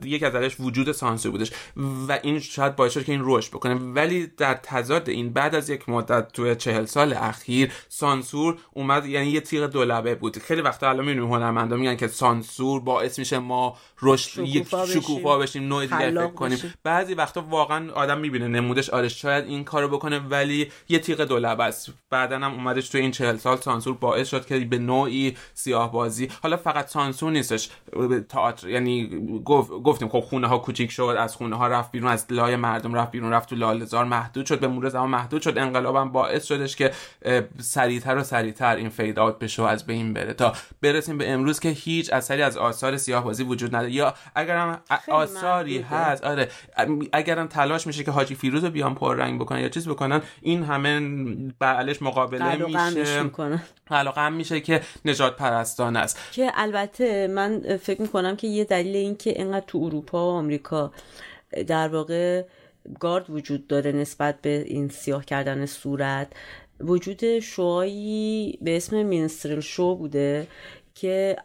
یکی 0.04 0.24
از 0.24 0.32
دلایلش 0.32 0.56
وجود 0.60 0.92
سانسور 0.92 1.32
بودش 1.32 1.52
و 2.08 2.18
این 2.22 2.38
شاید 2.38 2.76
باعث 2.76 2.92
شد 2.92 3.04
که 3.04 3.12
این 3.12 3.22
رشد 3.24 3.50
بکنه. 3.50 3.74
ولی 3.74 4.26
در 4.26 4.54
تضاد 4.54 5.08
این 5.08 5.32
بعد 5.32 5.54
از 5.54 5.70
یک 5.70 5.88
مدت 5.88 6.32
توی 6.32 6.56
چهل 6.56 6.84
سال 6.84 7.12
اخیر 7.12 7.72
سانسور 7.88 8.58
اومد 8.72 9.06
یعنی 9.06 9.30
یه 9.30 9.40
تیغ 9.40 9.66
دولبه 9.66 10.14
بود. 10.14 10.38
خیلی 10.38 10.60
وقتا 10.60 10.88
الان 10.88 11.04
می‌بینیم 11.04 11.32
هنرمندا 11.32 11.76
میگن 11.76 11.96
که 11.96 12.06
سانسور 12.06 12.80
باعث 12.80 13.18
میشه 13.18 13.38
ما 13.38 13.76
رشد 14.02 14.46
یک 14.46 14.68
شکوفا 14.86 15.38
بشیم. 15.38 15.68
نوع 15.68 15.86
دیگه 15.86 16.10
فکر 16.10 16.26
کنیم. 16.26 16.58
بشیم. 16.58 16.74
بعضی 16.84 17.14
وقتا 17.14 17.40
واقعا 17.40 17.92
آدم 17.92 18.18
می‌بینه 18.18 18.48
نمودش 18.48 18.90
آره 18.90 19.08
شاید 19.08 19.44
این 19.44 19.64
کارو 19.64 19.88
بکنه 19.88 20.18
ولی 20.18 20.70
یه 20.88 20.98
تیغ 20.98 21.20
دولبه 21.20 21.64
است. 21.64 21.92
بعدا 22.10 22.36
هم 22.36 22.54
اومدش 22.54 22.88
تو 22.88 22.98
این 22.98 23.10
چهل 23.10 23.36
سال 23.36 23.56
سانسور 23.56 23.94
باعث 23.94 24.28
شد 24.28 24.46
که 24.50 24.64
به 24.64 24.78
نوعی 24.78 25.36
سیاه 25.54 25.92
بازی 25.92 26.28
حالا 26.42 26.56
فقط 26.56 26.88
سانسور 26.88 27.32
نیستش. 27.32 27.70
تئاتر 28.28 28.68
یعنی 28.68 29.10
گفت 29.44 29.70
گفتیم 29.70 30.08
خب 30.08 30.20
خونه 30.20 30.46
ها 30.46 30.58
کوچیک 30.58 30.90
شد 30.90 31.16
از 31.18 31.36
خونه 31.36 31.56
ها 31.56 31.68
رفت 31.68 31.92
بیرون 31.92 32.10
از 32.10 32.26
لای 32.30 32.56
مردم 32.56 32.94
رفت 32.94 33.10
بیرون 33.10 33.32
رفت 33.32 33.48
تو 33.48 33.56
لاله‌زار 33.56 34.04
محدود 34.04 34.46
شد 34.46 34.60
به 34.60 34.68
مرور 34.68 34.88
زمان 34.88 35.08
محدود 35.08 35.42
شد. 35.42 35.58
انقلابم 35.58 36.12
باعث 36.12 36.44
شدش 36.44 36.76
که 36.76 36.92
سریعتر 37.58 38.16
و 38.16 38.22
سریعتر 38.22 38.76
این 38.76 38.88
فید 38.88 39.18
اوت 39.18 39.38
بشه 39.38 39.62
و 39.62 39.64
از 39.64 39.86
بین 39.86 40.12
بره. 40.12 40.32
تا 40.32 40.52
برسیم 40.82 41.18
به 41.18 41.30
امروز 41.30 41.60
که 41.60 41.68
هیچ 41.68 42.12
اثری 42.12 42.42
از 42.42 42.56
آثار 42.56 42.96
سیاه 42.96 43.24
بازی 43.24 43.44
وجود 43.44 43.76
نداره. 43.76 43.92
یا 43.92 44.14
اگرم 44.34 44.80
آثاری. 45.08 45.78
هست 45.78 46.24
آره. 46.24 46.48
اگرم 47.12 47.46
تلاش 47.46 47.86
میشه 47.86 48.04
که 48.04 48.10
حاجی 48.10 48.34
فیروز 48.34 48.64
رو 48.64 48.70
بیان 48.70 48.94
پر 48.94 49.16
رنگ 49.16 49.40
بکنن 49.40 49.60
یا 49.60 49.68
چیز 49.68 49.88
بکنن 49.88 50.22
این 50.40 50.64
همه 50.64 51.00
برعلش 51.58 52.02
مقابله 52.02 52.56
میشه. 52.66 53.30
همیشه 54.16 54.60
که 54.60 54.80
نژادپرستانه 55.04 55.96
است. 55.96 56.18
که 56.32 56.50
البته 56.54 57.26
من 57.26 57.76
فکر 57.76 58.02
می‌کنم 58.02 58.36
که 58.36 58.46
یه 58.46 58.64
دلیل 58.64 58.96
این 58.96 59.16
که 59.16 59.30
اینقدر 59.30 59.64
تو 59.66 59.78
اروپا 59.78 60.26
و 60.26 60.30
آمریکا 60.30 60.92
در 61.66 61.88
واقع 61.88 62.44
گارد 63.00 63.30
وجود 63.30 63.66
داره 63.66 63.92
نسبت 63.92 64.40
به 64.42 64.64
این 64.66 64.88
سیاه 64.88 65.24
کردن 65.24 65.66
صورت 65.66 66.32
وجود 66.80 67.38
شوهایی 67.38 68.58
به 68.62 68.76
اسم 68.76 69.02
minstrel 69.02 69.60
show 69.60 69.94
بوده 69.94 70.46
که 70.94 71.36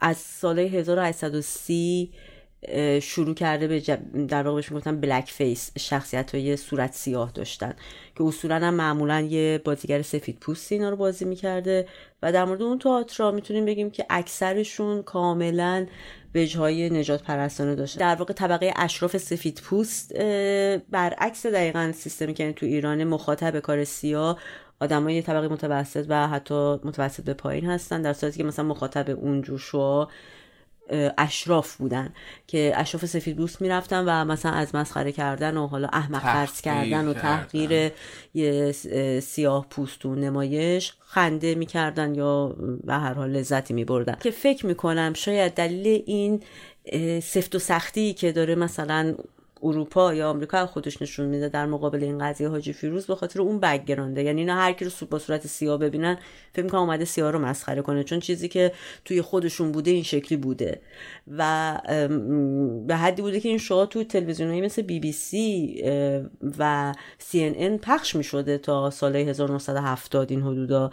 از 0.00 0.16
سال 0.16 0.58
1830 0.58 2.10
اه، 2.12 2.31
شروع 3.02 3.34
کرده 3.34 3.66
به 3.68 3.80
جب- 3.80 4.26
در 4.26 4.42
واقع 4.42 4.56
بهش 4.56 4.72
می‌گفتن 4.72 5.00
blackface 5.00 5.70
شخصیت 5.78 6.34
های 6.34 6.56
صورت 6.56 6.92
سیاه 6.94 7.30
داشتن 7.34 7.74
که 8.16 8.24
اصولا 8.24 8.54
هم 8.56 8.74
معمولا 8.74 9.20
یه 9.20 9.60
بازیگر 9.64 10.02
سفید 10.02 10.38
پوستی 10.40 10.74
اینا 10.74 10.90
رو 10.90 10.96
بازی 10.96 11.24
می‌کرده 11.24 11.88
و 12.22 12.32
در 12.32 12.44
مورد 12.44 12.62
اون 12.62 12.78
تئاترها 12.78 13.30
می‌تونیم 13.30 13.64
بگیم 13.64 13.90
که 13.90 14.06
اکثرشون 14.10 15.02
کاملا 15.02 15.86
وجهای 16.34 16.90
نجات 16.90 17.22
پرستانه 17.22 17.74
داشتن. 17.74 18.00
در 18.00 18.14
واقع 18.14 18.32
طبقه 18.32 18.72
اشراف 18.76 19.16
سفید 19.16 19.60
پوست 19.64 20.12
برعکس 20.90 21.46
دقیقا 21.46 21.92
سیستمی 21.94 22.34
که 22.34 22.52
تو 22.52 22.66
ایران 22.66 23.04
مخاطب 23.04 23.58
کار 23.60 23.84
سیاه 23.84 24.38
آدمای 24.80 25.22
طبقه 25.22 25.48
متوسط 25.48 26.06
و 26.08 26.28
حتی 26.28 26.54
متوسط 26.84 27.24
به 27.24 27.34
پایین 27.34 27.66
هستن 27.66 28.02
در 28.02 28.12
صورتی 28.12 28.38
که 28.38 28.44
مثلا 28.44 28.64
مخاطب 28.64 29.10
اونجور 29.10 29.58
شوا 29.58 30.02
اه، 30.02 30.08
اشراف 31.18 31.76
بودن 31.76 32.14
که 32.46 32.72
اشراف 32.76 33.04
سفید 33.06 33.36
پوست 33.36 33.62
می‌رفتن 33.62 34.04
و 34.04 34.24
مثلا 34.24 34.52
از 34.52 34.74
مسخره 34.74 35.12
کردن 35.12 35.56
و 35.56 35.66
حالا 35.66 35.88
احمق 35.92 36.22
فرض 36.22 36.60
کردن 36.60 37.08
و. 37.08 37.12
تحقیر 37.12 37.92
سیاه 39.20 39.66
پوستون 39.70 40.20
نمایش 40.20 40.92
خنده 41.00 41.54
می‌کردن 41.54 42.14
یا 42.14 42.56
به 42.84 42.94
هر 42.94 43.12
حال 43.12 43.30
لذتی 43.30 43.74
میبردن 43.74 44.16
که 44.20 44.30
فکر 44.30 44.66
می‌کنم 44.66 45.12
شاید 45.14 45.54
دلیل 45.54 46.02
این 46.06 46.42
سفت 47.20 47.54
و 47.54 47.58
سختی 47.58 48.14
که 48.14 48.32
داره 48.32 48.54
مثلا 48.54 49.14
اروپا 49.62 50.14
یا 50.14 50.30
آمریکا 50.30 50.66
خودش 50.66 51.02
نشون 51.02 51.26
میده 51.26 51.48
در 51.48 51.66
مقابل 51.66 52.04
این 52.04 52.18
قضیه 52.18 52.48
حاجی 52.48 52.72
فیروز 52.72 53.06
به 53.06 53.14
خاطر 53.14 53.40
اون 53.40 53.60
بکگراونده 53.60 54.22
یعنی 54.22 54.40
اینا 54.40 54.54
هر 54.54 54.72
کی 54.72 54.84
رو 54.84 54.90
با 55.10 55.18
صورت 55.18 55.46
سیاه 55.46 55.78
ببینن 55.78 56.18
فکر 56.52 56.64
می‌کنم 56.64 56.80
اومده 56.80 57.04
سیاه 57.04 57.30
رو 57.30 57.38
مسخره 57.38 57.82
کنه. 57.82 58.04
چون 58.04 58.20
چیزی 58.20 58.48
که 58.48 58.72
توی 59.04 59.22
خودشون 59.22 59.72
بوده 59.72 59.90
این 59.90 60.02
شکلی 60.02 60.38
بوده. 60.38 60.80
و 61.28 61.78
به 62.86 62.96
حدی 62.96 63.22
بوده 63.22 63.40
که 63.40 63.48
این 63.48 63.58
شوها 63.58 63.86
تو 63.86 64.04
تلویزیونایی 64.04 64.60
مثل 64.60 64.82
بی 64.82 65.00
بی 65.00 65.12
سی 65.12 65.82
و 66.58 66.92
سی 67.18 67.44
ان 67.44 67.54
ان 67.56 67.78
پخش 67.78 68.16
می‌شده 68.16 68.58
تا 68.58 68.90
سال 68.90 69.16
1970 69.16 70.30
این 70.30 70.42
حدودا. 70.42 70.90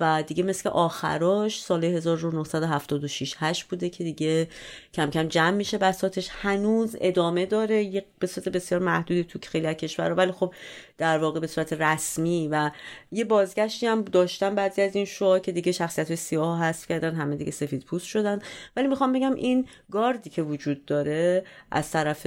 و 0.00 0.22
دیگه 0.26 0.42
مثل 0.42 0.68
آخراش 0.68 1.62
سال 1.62 1.84
1976 1.84 3.34
8 3.38 3.64
بوده 3.64 3.90
که 3.90 4.04
دیگه 4.04 4.48
کم 4.94 5.10
کم 5.10 5.28
جمع 5.28 5.56
میشه. 5.56 5.78
بساتش 5.78 6.28
هنوز 6.32 6.96
ادامه 7.00 7.46
داره. 7.46 7.84
یه 7.84 8.04
به 8.18 8.26
صورت 8.26 8.48
بسیار 8.48 8.80
محدودی 8.80 9.24
تو 9.24 9.38
خیلی 9.48 9.66
از 9.66 9.74
کشورها 9.74 10.14
ولی 10.14 10.32
خب 10.32 10.54
در 10.98 11.18
واقع 11.18 11.40
به 11.40 11.46
صورت 11.46 11.72
رسمی 11.72 12.48
و 12.48 12.70
یه 13.12 13.24
بازگشتی 13.24 13.86
هم 13.86 14.02
داشتن 14.02 14.54
بعضی 14.54 14.82
از 14.82 14.96
این 14.96 15.04
شوها 15.04 15.38
که 15.38 15.52
دیگه 15.52 15.72
شخصیت 15.72 16.08
های 16.08 16.16
سیاه 16.16 16.62
حذف 16.62 16.86
کردن 16.86 17.14
همه 17.14 17.36
دیگه 17.36 17.50
سفید 17.50 17.84
پوست 17.84 18.06
شدن. 18.06 18.38
ولی 18.76 18.88
می‌خوام 18.88 19.12
بگم 19.12 19.34
این 19.34 19.66
گاردی 19.90 20.30
که 20.30 20.42
وجود 20.42 20.84
داره 20.84 21.44
از 21.70 21.90
طرف 21.90 22.26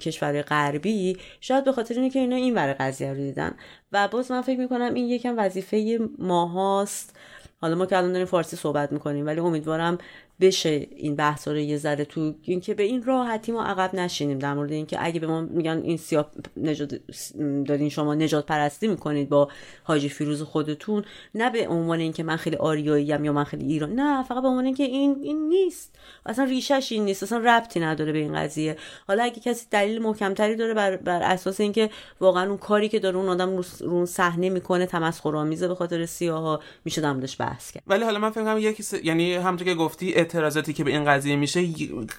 کشورهای 0.00 0.42
غربی 0.42 1.16
شاید 1.40 1.64
به 1.64 1.72
خاطر 1.72 1.94
اینه 1.94 2.10
که 2.10 2.18
اینا 2.18 2.36
این 2.36 2.54
ور 2.54 2.72
قضیه 2.72 3.10
رو 3.10 3.16
دیدن. 3.16 3.54
و 3.92 4.08
باز 4.08 4.30
من 4.30 4.42
فکر 4.42 4.58
می‌کنم 4.58 4.94
این 4.94 5.08
یکم 5.08 5.34
وظیفه 5.38 5.98
ماهاست. 6.18 7.16
حالا 7.60 7.74
ما 7.74 7.86
که 7.86 7.96
الان 7.96 8.12
داریم 8.12 8.26
فارسی 8.26 8.56
صحبت 8.56 8.92
می‌کنیم 8.92 9.26
ولی 9.26 9.40
امیدوارم 9.40 9.98
بشه 10.40 10.86
این 10.96 11.16
بحث 11.16 11.48
رو 11.48 11.56
یه 11.56 11.76
ذره 11.76 12.04
تو 12.04 12.34
اینکه 12.42 12.74
به 12.74 12.82
این 12.82 13.02
راحتی 13.02 13.52
ما 13.52 13.64
عقب 13.64 13.94
نشینیم 13.94 14.38
در 14.38 14.54
مورد 14.54 14.72
اینکه 14.72 14.96
اگه 15.00 15.20
به 15.20 15.26
ما 15.26 15.40
میگن 15.40 15.80
این 15.84 15.96
سیاه 15.96 16.30
نجات 16.56 17.00
دارین 17.66 17.88
شما 17.88 18.14
نجات 18.14 18.46
پرستی 18.46 18.88
می‌کنید 18.88 19.28
با 19.28 19.48
حاجی 19.82 20.08
فیروز 20.08 20.42
خودتون 20.42 21.04
نه 21.34 21.50
به 21.50 21.68
عنوان 21.68 21.98
اینکه 21.98 22.22
من 22.22 22.36
خیلی 22.36 22.56
آریایی 22.56 23.12
ام 23.12 23.24
یا 23.24 23.32
من 23.32 23.44
خیلی 23.44 23.64
ایران 23.64 23.92
نه 23.92 24.22
فقط 24.22 24.42
به 24.42 24.48
عنوان 24.48 24.64
اینکه 24.64 24.84
این 24.84 25.16
این 25.22 25.48
نیست 25.48 25.98
اصلا 26.26 26.44
ریشش 26.44 26.88
این 26.92 27.04
نیست 27.04 27.22
اصلا 27.22 27.38
ربطی 27.38 27.80
نداره 27.80 28.12
به 28.12 28.18
این 28.18 28.34
قضیه 28.34 28.76
حالا 29.08 29.22
اگه 29.22 29.40
کسی 29.40 29.66
دلیل 29.70 30.02
محکمتری 30.02 30.56
داره 30.56 30.74
بر, 30.74 30.96
بر 30.96 31.22
اساس 31.22 31.60
اینکه 31.60 31.90
واقعا 32.20 32.48
اون 32.48 32.56
کاری 32.56 32.88
که 32.88 32.98
داره 32.98 33.16
اون 33.16 33.28
آدم 33.28 33.62
رو 33.80 34.06
صحنه 34.06 34.50
می‌کنه 34.50 34.86
تمسخرآمیزه 34.86 35.68
به 35.68 35.74
خاطر 35.74 36.06
سیاها 36.06 36.60
میشه 36.84 37.00
در 37.00 37.14
بحث 37.38 37.70
کرد 37.70 37.82
ولی 37.86 38.04
حالا 38.04 38.18
من 38.18 38.30
فکر 38.30 38.58
یکی. 38.58 38.84
یعنی 39.04 39.34
همونطور 39.34 39.68
که 39.68 39.74
گفتی 39.74 40.14
اعتراضاتی 40.28 40.72
که 40.72 40.84
به 40.84 40.90
این 40.90 41.04
قضیه 41.04 41.36
میشه 41.36 41.68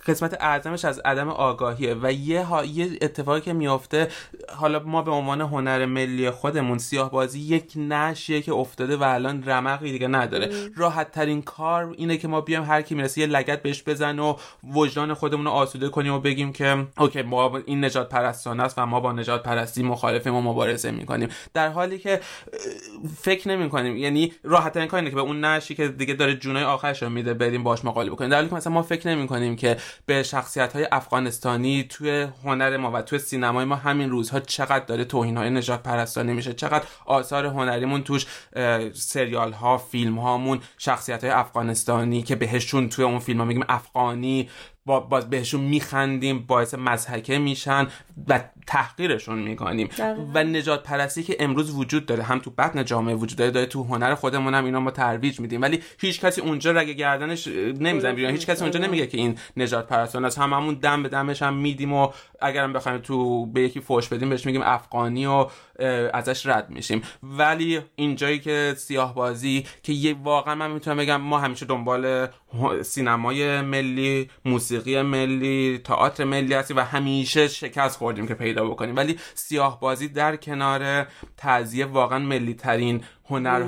قسمت 0.07 0.37
اعظمش 0.41 0.85
از 0.85 0.99
عدم 0.99 1.29
آگاهیه 1.29 1.95
و 2.01 2.11
یه, 2.11 2.43
ها... 2.43 2.65
یه 2.65 2.89
اتفاقی 3.01 3.41
که 3.41 3.53
میافته 3.53 4.07
حالا 4.55 4.79
ما 4.79 5.01
به 5.01 5.11
عنوان 5.11 5.41
هنر 5.41 5.85
ملی 5.85 6.29
خودمون 6.29 6.77
سیاه 6.77 7.11
بازی 7.11 7.39
یک 7.39 7.73
نشیه 7.75 8.41
که 8.41 8.53
افتاده 8.53 8.97
و 8.97 9.03
الان 9.03 9.43
رمقی 9.43 9.91
دیگه 9.91 10.07
نداره. 10.07 10.49
راحت 10.75 11.11
ترین 11.11 11.41
کار 11.41 11.93
اینه 11.97 12.17
که 12.17 12.27
ما 12.27 12.41
بیام 12.41 12.63
هر 12.63 12.81
کی 12.81 12.95
می‌رسه 12.95 13.21
یه 13.21 13.27
لگت 13.27 13.61
بهش 13.61 13.83
بزن 13.83 14.19
و 14.19 14.35
وجدان 14.73 15.13
خودمون 15.13 15.45
رو 15.45 15.51
آسوده 15.51 15.89
کنیم 15.89 16.13
و 16.13 16.19
بگیم 16.19 16.53
که 16.53 16.87
اوکی 16.97 17.21
ما 17.21 17.57
این 17.65 17.85
نجات 17.85 18.09
پرستانه 18.09 18.63
است 18.63 18.77
و 18.77 18.85
ما 18.85 18.99
با 18.99 19.11
نجات 19.11 19.43
پرستی 19.43 19.83
مخالفیم 19.83 20.35
و 20.35 20.41
مبارزه 20.41 20.91
می‌کنیم. 20.91 21.29
در 21.53 21.69
حالی 21.69 21.99
که 21.99 22.19
فکر 23.17 23.49
نمی 23.49 23.69
کنیم 23.69 23.97
یعنی 23.97 24.33
راحت 24.43 24.73
ترین 24.73 24.87
کار 24.87 24.99
اینه 24.99 25.09
که 25.09 25.15
به 25.15 25.21
اون 25.21 25.45
نشی 25.45 25.75
که 25.75 25.87
دیگه 25.87 26.13
داره 26.13 26.35
جونای 26.35 26.63
آخرش 26.63 27.03
رو 27.03 27.09
میده 27.09 27.33
بریم 27.33 27.63
باش 27.63 27.85
مقابله 27.99 28.11
بکنیم. 28.11 28.29
در 28.29 28.35
حالی 28.35 28.49
که 28.49 28.55
مثلا 28.55 28.73
ما 28.73 28.81
فکر 28.81 29.07
نمی 29.07 29.27
کنیم 29.27 29.55
که 29.55 29.77
به 30.05 30.23
شخصیت 30.23 30.73
های 30.73 30.87
افغانستانی 30.91 31.83
توی 31.83 32.27
هنر 32.43 32.77
ما 32.77 32.91
و 32.91 33.01
توی 33.01 33.19
سینمای 33.19 33.65
ما 33.65 33.75
همین 33.75 34.09
روزها 34.09 34.39
چقدر 34.39 34.85
داره 34.85 35.05
توهین 35.05 35.37
های 35.37 35.49
نجات 35.49 35.83
پرستانه 35.83 36.33
میشه 36.33 36.53
چقدر 36.53 36.85
آثار 37.05 37.45
هنریمون 37.45 38.03
توش 38.03 38.25
سریال 38.93 39.51
ها 39.51 39.77
فیلم 39.77 40.19
هامون 40.19 40.59
شخصیت 40.77 41.23
های 41.23 41.33
افغانستانی 41.33 42.23
که 42.23 42.35
بهشون 42.35 42.89
توی 42.89 43.05
اون 43.05 43.19
فیلم 43.19 43.39
ها 43.39 43.45
میگیم 43.45 43.65
افغانی 43.69 44.49
با 44.85 44.99
باز 44.99 45.29
بهشون 45.29 45.61
میخندیم 45.61 46.39
باعث 46.39 46.73
مزحکه 46.73 47.37
میشن 47.37 47.87
و 48.27 48.39
تحقیرشون 48.69 49.39
می‌کنیم. 49.39 49.89
و 50.33 50.43
نجات 50.43 50.83
پرستی 50.83 51.23
که 51.23 51.37
امروز 51.39 51.75
وجود 51.75 52.05
داره 52.05 52.23
هم 52.23 52.39
تو 52.39 52.51
بطن 52.51 52.85
جامعه 52.85 53.15
وجود 53.15 53.37
داره. 53.37 53.51
داره 53.51 53.65
تو 53.65 53.83
هنر 53.83 54.15
خودمون 54.15 54.53
هم 54.53 54.65
اینا 54.65 54.79
ما 54.79 54.91
ترویج 54.91 55.39
میدیم. 55.39 55.61
ولی 55.61 55.79
هیچ 55.99 56.21
کسی 56.21 56.41
اونجا 56.41 56.71
رگ 56.71 56.89
گردنش 56.89 57.47
نمی‌زنه. 57.47 58.13
بیرون 58.13 58.31
هیچ 58.31 58.45
کسی 58.45 58.61
اونجا 58.61 58.79
نمیگه 58.79 59.07
که 59.07 59.17
این 59.17 59.37
نجات 59.57 59.87
پرستان 59.87 60.25
است. 60.25 60.39
هممون 60.39 60.73
دم 60.73 61.03
به 61.03 61.09
دمش 61.09 61.41
هم 61.41 61.57
میدیم 61.57 61.93
و 61.93 62.07
اگرم 62.41 62.73
بخوایم 62.73 62.97
تو 62.97 63.45
به 63.45 63.61
یکی 63.61 63.79
فوش 63.79 64.07
بدیم 64.07 64.29
بهش 64.29 64.45
میگیم 64.45 64.61
افغانی 64.65 65.25
و 65.25 65.47
ازش 66.13 66.45
رد 66.45 66.69
میشیم. 66.69 67.01
ولی 67.23 67.79
اینجایی 67.95 68.39
که 68.39 68.73
سیاه 68.77 69.15
بازی 69.15 69.65
که 69.83 69.93
یه 69.93 70.15
واقعا 70.23 70.55
من 70.55 70.71
می‌تونم 70.71 70.97
بگم 70.97 71.21
ما 71.21 71.39
همیشه 71.39 71.65
دنبال 71.65 72.27
سینمای 72.83 73.61
ملی 73.61 74.29
موسیقی 74.45 75.01
ملی 75.01 75.81
تئاتر 75.83 76.23
ملی 76.23 76.53
هستیم 76.53 76.77
و 76.77 76.79
همیشه 76.79 77.47
شکست 77.47 77.97
خوردیم 77.97 78.27
که 78.27 78.33
پیدا 78.33 78.58
بکنیم. 78.67 78.95
ولی 78.95 79.19
سیاه 79.35 79.79
بازی 79.79 80.07
در 80.07 80.35
کنار 80.35 81.07
تعذیه 81.37 81.85
واقعا 81.85 82.19
ملی 82.19 82.53
ترین 82.53 83.03
هنر 83.29 83.63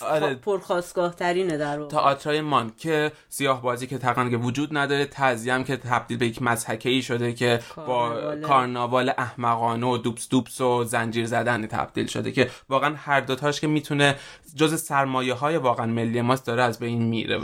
آره. 0.00 0.34
پرخواستگاه 0.34 1.14
ترینه 1.14 1.56
در 1.56 1.84
تئاترای 1.84 2.40
مان 2.40 2.72
که 2.76 3.12
سیاه 3.28 3.62
بازی 3.62 3.86
که 3.86 3.98
تقریبا 3.98 4.38
وجود 4.38 4.76
نداره 4.76 5.06
تعزیم 5.06 5.64
که 5.64 5.76
تبدیل 5.76 6.18
به 6.18 6.26
یک 6.26 6.42
مضحکه 6.42 6.88
ای 6.88 7.02
شده 7.02 7.32
که 7.32 7.60
با 7.76 8.34
کارناوال 8.42 9.12
احمقانه 9.18 9.86
و 9.86 9.96
دوبس 9.96 10.28
دوبس 10.28 10.60
و 10.60 10.84
زنجیر 10.84 11.26
زدن 11.26 11.66
تبدیل 11.66 12.06
شده 12.06 12.32
که 12.32 12.50
واقعا 12.68 12.94
هر 12.96 13.20
دوتاش 13.20 13.60
که 13.60 13.66
می‌تونه 13.66 14.16
جز 14.54 14.82
سرمایه 14.82 15.34
های 15.34 15.56
واقعا 15.56 15.86
ملی 15.86 16.20
ماست 16.20 16.46
داره 16.46 16.62
از 16.62 16.78
بین 16.78 17.02
میره. 17.02 17.40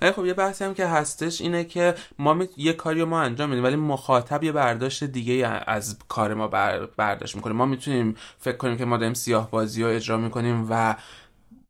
ولی 0.00 0.12
خب 0.12 0.26
یه 0.26 0.34
بحثی 0.34 0.64
هم 0.64 0.74
که 0.74 0.86
هستش 0.86 1.40
اینه 1.40 1.64
که 1.64 1.94
ما 2.18 2.34
می... 2.34 2.48
یه 2.56 2.72
کاری 2.72 3.04
ما 3.04 3.20
انجام 3.20 3.48
میدیم 3.48 3.64
ولی 3.64 3.76
مخاطب 3.76 4.44
یه 4.44 4.52
برداشت 4.52 5.04
دیگه 5.04 5.62
از 5.66 5.98
کار 6.08 6.34
ما 6.34 6.48
بر... 6.48 6.86
برداشت 6.96 7.36
می‌کنه. 7.36 7.52
ما 7.52 7.66
می‌تونیم 7.66 8.16
فکر 8.38 8.56
کنیم 8.56 8.76
که 8.76 8.84
ما 8.84 8.96
داریم 8.96 9.14
سیاه 9.14 9.50
بازی 9.50 9.82
رو 9.82 9.88
اجرا 9.88 10.16
می‌کنیم 10.28 10.66
و 10.70 10.96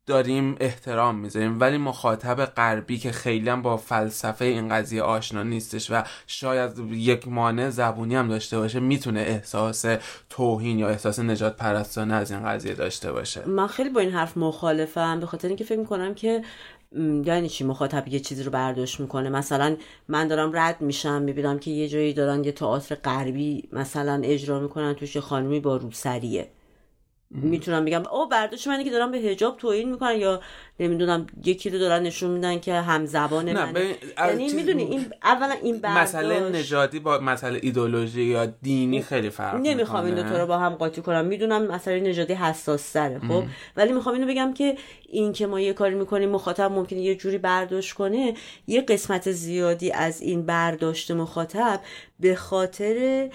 داریم 0.05 0.55
احترام 0.59 1.15
می‌ذاریم. 1.15 1.59
ولی 1.59 1.77
مخاطب 1.77 2.45
غربی 2.45 2.97
که 2.97 3.11
خیلی 3.11 3.55
با 3.55 3.77
فلسفه 3.77 4.45
این 4.45 4.69
قضیه 4.69 5.01
آشنا 5.01 5.43
نیستش 5.43 5.91
و 5.91 6.03
شاید 6.27 6.79
یک 6.91 7.27
مانع 7.27 7.69
زبونی 7.69 8.15
هم 8.15 8.27
داشته 8.27 8.57
باشه 8.57 8.79
می‌تونه 8.79 9.19
احساس 9.19 9.85
توهین 10.29 10.79
یا 10.79 10.89
احساس 10.89 11.19
نجات 11.19 11.55
پرستانه 11.55 12.13
از 12.13 12.31
این 12.31 12.45
قضیه 12.45 12.73
داشته 12.73 13.11
باشه. 13.11 13.45
من 13.45 13.67
خیلی 13.67 13.89
با 13.89 13.99
این 13.99 14.11
حرف 14.11 14.37
مخالفم 14.37 15.19
به 15.19 15.25
خاطر 15.25 15.47
اینکه 15.47 15.63
فکر 15.63 15.79
می‌کنم 15.79 16.13
که 16.13 16.41
یعنی 17.25 17.49
چی 17.49 17.63
مخاطب 17.63 18.07
یه 18.07 18.19
چیزی 18.19 18.43
رو 18.43 18.51
برداشت 18.51 18.99
می‌کنه؟ 18.99 19.29
مثلا 19.29 19.75
من 20.07 20.27
دارم 20.27 20.51
رد 20.53 20.81
میشم 20.81 21.21
می‌بینم 21.21 21.59
که 21.59 21.71
یه 21.71 21.87
جایی 21.87 22.13
دارن 22.13 22.43
یه 22.43 22.51
تئاتر 22.51 22.95
غربی 22.95 23.69
مثلا 23.71 24.21
اجرا 24.23 24.59
می‌کنن 24.59 24.93
توش 24.93 25.17
خانمی 25.17 25.59
با 25.59 25.77
روسریه. 25.77 26.47
می‌تونم 27.31 27.85
بگم. 27.85 28.03
او 28.07 28.27
برداشت 28.27 28.67
منی 28.67 28.83
که 28.83 28.91
دارم 28.91 29.11
به 29.11 29.17
حجاب 29.17 29.57
توهین 29.57 29.91
می‌کنن 29.91 30.17
یا 30.17 30.41
نمی‌دونم 30.79 31.27
یکی 31.45 31.69
رو 31.69 31.79
دارن 31.79 32.03
نشون 32.03 32.31
میدن 32.31 32.59
که 32.59 32.73
هم 32.73 33.05
زبان 33.05 33.53
من 33.53 33.75
یعنی 34.17 34.53
می‌دونی 34.53 34.83
این 34.83 35.05
اولا 35.23 35.55
این 35.63 35.79
برداشت 35.79 36.15
مسئله 36.15 36.49
نژادی 36.49 36.99
با 36.99 37.19
مسئله 37.19 37.59
ایدولوژی 37.63 38.23
یا 38.23 38.45
دینی 38.45 39.01
خیلی 39.01 39.29
فرق 39.29 39.55
نمی‌خوام 39.55 40.05
این 40.05 40.15
دو 40.15 40.37
رو 40.37 40.45
با 40.45 40.57
هم 40.57 40.75
قاطی 40.75 41.01
کنم. 41.01 41.25
می‌دونم 41.25 41.67
مسئله 41.67 41.99
نژادی 41.99 42.33
حساس 42.33 42.91
تره 42.91 43.19
خب 43.19 43.43
ولی 43.77 43.93
می‌خوام 43.93 44.15
اینو 44.15 44.27
بگم 44.27 44.53
که 44.53 44.77
این 45.09 45.33
که 45.33 45.47
ما 45.47 45.59
یه 45.59 45.73
کاری 45.73 45.95
می‌کنیم 45.95 46.29
مخاطب 46.29 46.71
ممکنه 46.71 46.99
یه 46.99 47.15
جوری 47.15 47.37
برداشت 47.37 47.93
کنه 47.93 48.33
یه 48.67 48.81
قسمت 48.81 49.31
زیادی 49.31 49.91
از 49.91 50.21
این 50.21 50.45
برداشت 50.45 51.11
مخاطب 51.11 51.79
به 52.19 52.35
خاطر 52.35 53.29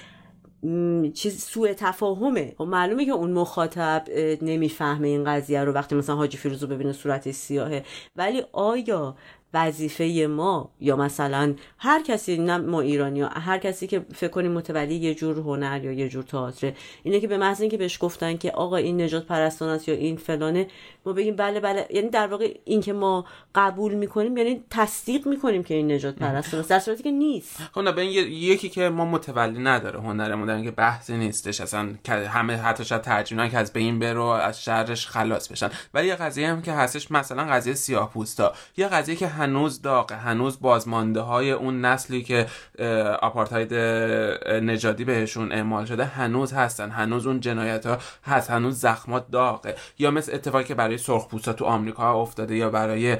چیز 1.15 1.43
سوء 1.45 1.73
تفاهمه. 1.73 2.55
خب 2.59 2.65
معلومه 2.65 3.05
که 3.05 3.13
اون 3.13 3.33
مخاطب 3.33 4.05
نمی‌فهمه 4.43 5.09
این 5.09 5.25
قضیه 5.25 5.65
رو 5.65 5.73
وقتی 5.73 5.95
مثلا 5.95 6.17
حاجی 6.17 6.39
فیروز 6.39 6.63
رو 6.63 6.69
ببینه 6.69 6.93
صورت 6.93 7.31
سیاهه. 7.31 7.85
ولی 8.17 8.43
آیا 8.53 9.17
وظیفه 9.55 10.27
ما 10.31 10.71
یا 10.81 10.97
مثلا 10.97 11.55
هر 11.79 12.03
کسی 12.03 12.39
نه 12.39 12.59
ما 12.59 12.81
ایرانی 12.81 13.21
ها 13.21 13.29
هر 13.29 13.59
کسی 13.59 13.87
که 13.87 14.07
فکر 14.15 14.31
کنیم 14.31 14.53
متولی 14.53 14.95
یه 14.95 15.15
جور 15.15 15.39
هنر 15.39 15.85
یا 15.85 15.93
یه 15.93 16.09
جور 16.09 16.23
تئاتر 16.23 16.73
اینه 17.03 17.21
که 17.21 17.29
به 17.29 17.39
محض 17.39 17.61
اینکه 17.61 17.77
بهش 17.77 17.99
گفتن 18.01 18.37
که 18.37 18.51
آقا 18.51 18.77
این 18.77 19.01
نجات 19.01 19.27
پرستان 19.27 19.69
است 19.69 19.89
یا 19.89 19.95
این 19.95 20.17
فلانه 20.17 20.67
ما 21.07 21.13
بگیم 21.13 21.37
بله 21.37 21.61
بله. 21.61 21.87
یعنی 21.91 22.09
در 22.09 22.27
واقع 22.27 22.55
این 22.65 22.81
که 22.81 22.93
ما 22.93 23.25
قبول 23.55 23.95
می‌کنیم 23.95 24.37
یعنی 24.37 24.65
تصدیق 24.71 25.27
می‌کنیم 25.27 25.63
که 25.63 25.75
این 25.75 25.93
نجات 25.93 26.15
پرستان 26.15 26.61
است. 26.61 26.71
در 26.71 26.79
صورتی 26.79 27.03
که 27.03 27.11
نیست. 27.11 27.57
خب 27.73 27.81
نه 27.81 28.05
یکی 28.05 28.69
که 28.69 28.89
ما 28.89 29.05
متولی 29.05 29.59
نداره 29.59 30.01
هنرمون 30.01 30.47
در 30.47 30.63
که 30.63 30.71
بحثی 30.71 31.17
نیستش. 31.17 31.61
اصلا 31.61 31.89
همه 32.09 32.57
حتی 32.57 32.85
شاید 32.85 33.03
ترجمه 33.03 33.51
که 33.51 33.59
از 33.59 33.73
بین 33.73 33.99
برو 33.99 34.25
از 34.25 34.65
شرش 34.65 35.07
خلاص 35.07 35.49
بشن. 35.49 35.71
ولی 35.95 36.09
یه 36.09 36.15
قضیه 36.15 36.49
هم 36.49 36.63
که 36.63 36.73
هستش 36.73 37.11
مثلا 37.11 37.45
قضیه 37.45 37.75
سیاه 37.75 38.11
پوستا 38.11 38.53
یه 38.77 38.89
قضیه 38.89 39.17
که 39.17 39.27
هنوز 39.45 39.83
داغه 39.83 40.15
هنوز 40.17 40.61
بازمانده 40.61 41.21
های 41.21 41.51
اون 41.51 41.85
نسلی 41.85 42.23
که 42.23 42.47
آپارتاید 43.23 43.75
نژادی 44.65 45.05
بهشون 45.05 45.53
اعمال 45.53 45.85
شده 45.85 46.05
هنوز 46.05 46.53
هستن 46.53 46.91
هنوز 46.91 47.27
اون 47.27 47.41
جنایت 47.41 47.87
ها 47.87 47.99
هست 48.25 48.51
هنوز 48.51 48.81
زخمات 48.81 49.31
داغه. 49.31 49.75
یا 49.99 50.11
مثل 50.11 50.35
اتفاقی 50.35 50.65
که 50.65 50.75
برای 50.75 50.99
سرخ 50.99 51.29
پوستا 51.29 51.53
تو 51.53 51.65
آمریکا 51.65 52.23
افتاده 52.23 52.57
یا 52.57 52.71
برای 52.71 53.17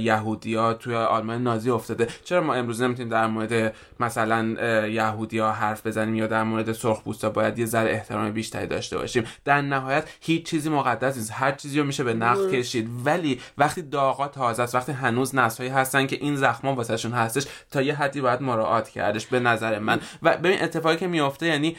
یهودیا 0.00 0.74
توی 0.74 0.94
آلمان 0.94 1.42
نازی 1.42 1.70
افتاده. 1.70 2.08
چرا 2.24 2.40
ما 2.40 2.54
امروز 2.54 2.82
نمی‌تونیم 2.82 3.10
در 3.10 3.26
مورد 3.26 3.74
مثلا 4.00 4.42
یهودیا 4.88 5.52
حرف 5.52 5.86
بزنیم 5.86 6.14
یا 6.14 6.26
در 6.26 6.42
مورد 6.42 6.72
سرخ 6.72 7.02
پوستا 7.02 7.30
باید 7.30 7.58
یه 7.58 7.66
ذره 7.66 7.90
احترام 7.90 8.30
بیشتری 8.30 8.66
داشته 8.66 8.98
باشیم؟ 8.98 9.24
در 9.44 9.62
نهایت 9.62 10.08
هیچ 10.20 10.46
چیزی 10.46 10.70
مقدس 10.70 11.16
نیست. 11.16 11.32
هر 11.34 11.52
چیزی 11.52 11.78
رو 11.78 11.86
میشه 11.86 12.04
به 12.04 12.14
نقد 12.14 12.50
کشید. 12.50 12.88
ولی 13.04 13.40
وقتی 13.58 13.82
داغا 13.82 14.28
تازه 14.28 14.62
است 14.62 14.74
وقتی 14.74 14.92
هنوز 14.92 15.17
هنوز 15.18 15.34
نسل‌هایی 15.34 15.70
هستن 15.74 16.06
که 16.06 16.16
این 16.16 16.36
زخما 16.36 16.74
واسهشون 16.74 17.12
هستش 17.12 17.46
تا 17.70 17.82
یه 17.82 17.94
حدی 17.94 18.20
باید 18.20 18.42
مراعات 18.42 18.88
کردش 18.88 19.26
به 19.26 19.40
نظر 19.40 19.78
من. 19.78 20.00
و 20.22 20.36
ببین 20.36 20.62
اتفاقی 20.62 20.96
که 20.96 21.06
میافته 21.06 21.46
یعنی 21.46 21.76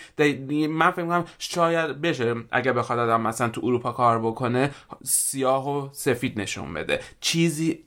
من 0.68 0.92
فکر 0.92 1.06
کنم 1.06 1.26
شاید 1.40 2.02
بشه 2.02 2.36
اگه 2.52 2.74
بخواد 2.74 3.00
آدم 3.00 3.22
مثلا 3.22 3.50
تو 3.50 3.62
اروپا 3.64 3.92
کار 3.92 4.20
بکنه 4.20 4.72
سیاه 5.04 5.70
و 5.78 5.90
سفید 5.92 6.40
نشون 6.40 6.74
بده. 6.74 7.00
چیزی 7.20 7.84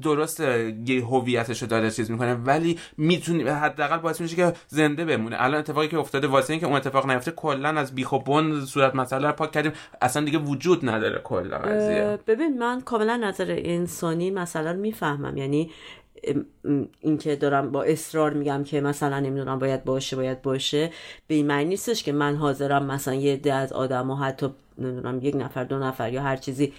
درسته 0.00 0.76
یه 0.86 1.04
هویتش 1.04 1.62
رو 1.62 1.68
داره 1.68 1.90
چیز 1.90 2.10
می‌کنه 2.10 2.34
ولی 2.34 2.78
می‌تونی 2.96 3.42
حداقل 3.42 3.98
باعث 3.98 4.20
میشه 4.20 4.36
که 4.36 4.52
زنده 4.68 5.04
بمونه. 5.04 5.36
الان 5.38 5.60
اتفاقی 5.60 5.88
که 5.88 5.98
افتاده 5.98 6.26
واسه 6.26 6.52
اینکه 6.52 6.66
اون 6.66 6.76
اتفاق 6.76 7.10
نیفته 7.10 7.30
کلا 7.30 7.68
از 7.68 7.94
بیخ 7.94 8.12
و 8.12 8.18
بن 8.18 8.60
صورت 8.60 8.94
مسئله 8.94 9.26
رو 9.26 9.32
پاک 9.32 9.52
کردیم. 9.52 9.72
اصلا 10.02 10.24
دیگه 10.24 10.38
وجود 10.38 10.88
نداره 10.88 11.20
کلا 11.24 11.58
ببین 12.26 12.58
من 12.58 12.80
کاملا 12.80 13.16
نظر 13.16 13.54
انسانی 13.58 14.30
مثلا 14.30 14.72
می‌فهمم. 14.72 15.36
یعنی 15.36 15.70
اینکه 17.00 17.36
دارم 17.36 17.70
با 17.70 17.82
اصرار 17.82 18.32
میگم 18.32 18.64
که 18.64 18.80
مثلا 18.80 19.20
نمی‌دونم 19.20 19.58
باید 19.58 19.84
باشه 19.84 20.16
باید 20.16 20.42
باشه. 20.42 20.90
به 21.26 21.34
این 21.34 21.46
معنی 21.46 21.64
نیستش 21.64 22.02
که 22.02 22.12
من 22.12 22.36
حاضرم 22.36 22.84
مثلا 22.84 23.14
یه 23.14 23.32
عده 23.32 23.52
از 23.52 23.72
آدم 23.72 24.10
حتی 24.12 24.46
نمی‌دونم 24.78 25.18
یک 25.22 25.36
نفر 25.36 25.64
دو 25.64 25.78
نفر 25.78 26.12
یا 26.12 26.22
هر 26.22 26.36
چیزی 26.36 26.72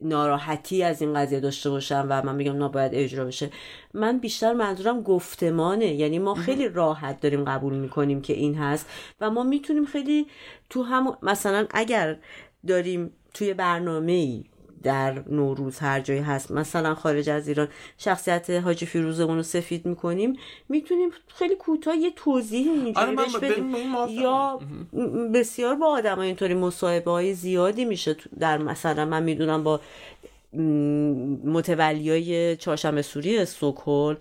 ناراحتی 0.00 0.82
از 0.82 1.02
این 1.02 1.14
قضیه 1.14 1.40
داشته 1.40 1.70
باشم 1.70 2.06
و 2.08 2.22
من 2.22 2.34
میگم 2.34 2.64
نباید 2.64 2.94
اجرا 2.94 3.24
بشه. 3.24 3.50
من 3.94 4.18
بیشتر 4.18 4.52
منظورم 4.52 5.02
گفتمانه. 5.02 5.94
یعنی 5.94 6.18
ما 6.18 6.34
خیلی 6.34 6.68
راحت 6.68 7.20
داریم 7.20 7.44
قبول 7.44 7.74
می‌کنیم 7.74 8.20
که 8.22 8.32
این 8.32 8.54
هست 8.54 8.86
و 9.20 9.30
ما 9.30 9.42
می‌تونیم 9.42 9.84
خیلی 9.84 10.26
تو 10.70 10.82
هم 10.82 11.16
مثلا 11.22 11.66
اگر 11.70 12.16
داریم 12.66 13.12
توی 13.34 13.54
برنامه 13.54 14.12
ای 14.12 14.44
در 14.82 15.22
نوروز 15.28 15.78
هر 15.78 16.00
جایی 16.00 16.20
هست. 16.20 16.50
مثلا 16.50 16.94
خارج 16.94 17.30
از 17.30 17.48
ایران 17.48 17.68
شخصیت 17.98 18.50
حاجی 18.50 18.86
فیروزمون 18.86 19.36
رو 19.36 19.42
سفید 19.42 19.86
می‌کنیم 19.86 20.36
می‌تونیم 20.68 21.10
خیلی 21.28 21.54
کوتاه 21.54 21.96
یه 21.96 22.10
توضیح 22.16 22.70
اینجوری 22.70 23.16
آره 23.16 23.16
بدیم. 23.42 23.74
یا 24.10 24.60
بسیار 25.34 25.74
با 25.74 25.86
آدم 25.86 26.18
اینطوری 26.18 26.54
مصاحبه 26.54 27.10
های 27.10 27.34
زیادی 27.34 27.84
میشه 27.84 28.16
در 28.38 28.58
مثلا 28.58 29.04
من 29.04 29.22
می‌دونم 29.22 29.64
با 29.64 29.80
متولیای 31.44 32.56
چهارشنبه 32.56 33.02
سوری 33.02 33.44
سوکل 33.44 34.14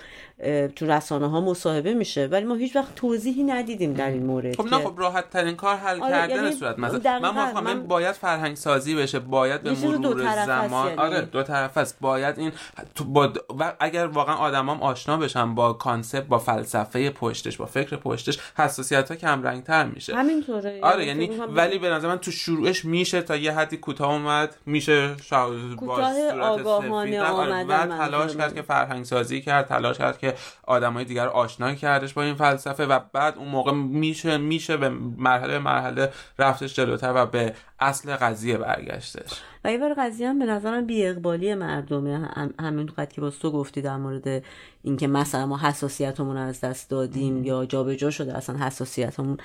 تو 0.76 0.86
رسانه 0.86 1.30
ها 1.30 1.42
مصاحبه 1.42 1.94
میشه 1.94 2.28
ولی 2.28 2.46
ما 2.46 2.56
هیچ 2.56 2.76
وقت 2.76 2.96
توضیحی 2.96 3.44
ندیدیم 3.44 3.94
در 3.94 4.10
این 4.10 4.26
مورد 4.26 4.56
خب 4.56 4.66
نه 4.66 4.78
خب 4.78 4.94
راحت 4.98 5.30
ترین 5.30 5.56
کار 5.56 5.76
حل 5.76 6.02
آره 6.02 6.12
کردن 6.12 6.36
یعنی 6.36 6.52
صورت 6.52 6.80
مثلا. 6.80 7.20
من 7.20 7.30
موافقم 7.30 7.64
من... 7.64 7.88
باید 7.88 8.12
فرهنگ 8.12 8.56
سازی 8.56 8.96
بشه 8.96 9.20
باید 9.20 9.62
به 9.62 9.72
مرور 9.72 10.46
زمان 10.46 10.88
یعنی. 10.88 11.00
آره 11.00 11.22
دو 11.22 11.44
طرف 11.44 11.78
است 11.78 11.98
باید 12.02 12.40
این 12.40 12.52
تو 12.96 13.04
با... 13.04 13.34
و 13.60 13.74
اگر 13.80 14.08
واقعا 14.08 14.36
آدمام 14.36 14.82
آشنا 14.82 15.18
بشن 15.18 15.56
با 15.56 15.74
کانسپت 15.74 16.28
با 16.28 16.40
فلسفه 16.40 17.10
پشتش 17.10 17.58
با 17.58 17.66
فکر 17.66 17.96
پشتش 17.96 18.40
حساسیت 18.58 19.10
ها 19.10 19.16
کم 19.16 19.44
رنگ 19.44 19.64
تر 19.64 19.86
میشه. 19.86 20.16
همینطوره 20.16 20.80
آره 20.84 21.06
یعنی, 21.06 21.26
یعنی 21.26 21.38
ولی 21.38 21.80
به 21.80 21.90
نظر 21.90 22.08
من 22.08 22.18
تو 22.18 22.32
شروعش 22.32 22.86
میشه 22.86 23.22
تا 23.22 23.36
یه 23.36 23.52
حدی 23.52 23.78
کوتاه 23.78 24.12
اومد 24.12 24.56
میشه 24.66 25.16
شا... 25.24 25.50
با 25.82 26.10
آگاهانه 26.42 27.22
آمدن 27.22 27.92
و 27.92 27.98
تلاش 27.98 28.38
کرد 28.38 28.56
که 28.56 28.62
فرهنگ 28.62 29.06
سازی 29.06 29.42
کرد 29.42 29.68
تلاش 29.68 29.98
کرد 29.98 30.18
که 30.18 30.27
آدمای 30.64 31.06
دیگر 31.06 31.28
آشنا 31.28 31.74
کردش 31.74 32.14
با 32.14 32.24
این 32.24 32.36
فلسفه 32.36 32.86
و 32.86 33.00
بعد 33.14 33.38
اون 33.38 33.48
موقع 33.48 33.72
میشه 33.72 34.38
میشه 34.38 34.78
به 34.78 34.90
مرحله 35.18 35.60
مرحله 35.60 36.12
رفتش 36.40 36.74
جلوتر 36.74 37.14
و 37.16 37.26
به 37.26 37.54
اصل 37.80 38.16
قضیه 38.16 38.58
برگشتش. 38.58 39.42
و 39.64 39.72
یه 39.72 39.78
بار 39.78 39.94
قضیه 39.98 40.30
هم 40.30 40.40
به 40.40 40.46
نظرم 40.46 40.86
بی 40.86 41.08
اقبالی 41.08 41.56
مردمه. 41.56 42.18
هم 42.18 42.54
همین 42.60 42.86
قد 42.86 43.12
که 43.12 43.22
با 43.22 43.30
تو 43.30 43.52
گفتی 43.52 43.82
در 43.82 43.98
مورد 43.98 44.44
اینکه 44.84 45.08
مثلا 45.08 45.46
ما 45.46 45.58
حساسیتمون 45.58 46.38
از 46.38 46.62
دست 46.62 46.90
دادیم 46.90 47.44
یا 47.44 47.66
جابجا 47.66 48.12
شده 48.12 48.38
اصلا 48.38 48.58
حساسیتمون. 48.58 49.38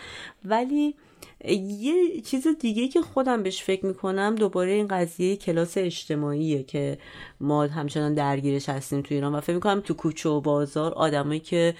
ولی 0.44 0.94
یه 1.44 2.20
چیز 2.20 2.46
دیگه 2.60 2.88
که 2.88 3.02
خودم 3.02 3.42
بهش 3.42 3.62
فکر 3.62 3.86
می‌کنم 3.86 4.34
دوباره 4.34 4.70
این 4.70 4.88
قضیه 4.88 5.36
کلاس 5.36 5.78
اجتماعیه 5.78 6.62
که 6.62 6.98
ما 7.40 7.62
همچنان 7.62 8.14
درگیرش 8.14 8.68
هستیم 8.68 9.02
تو 9.02 9.14
ایران 9.14 9.34
و 9.34 9.40
فکر 9.40 9.54
می‌کنم 9.54 9.80
تو 9.80 9.94
کوچه 9.94 10.28
و 10.28 10.40
بازار 10.40 10.92
آدمایی 10.92 11.40
که 11.40 11.74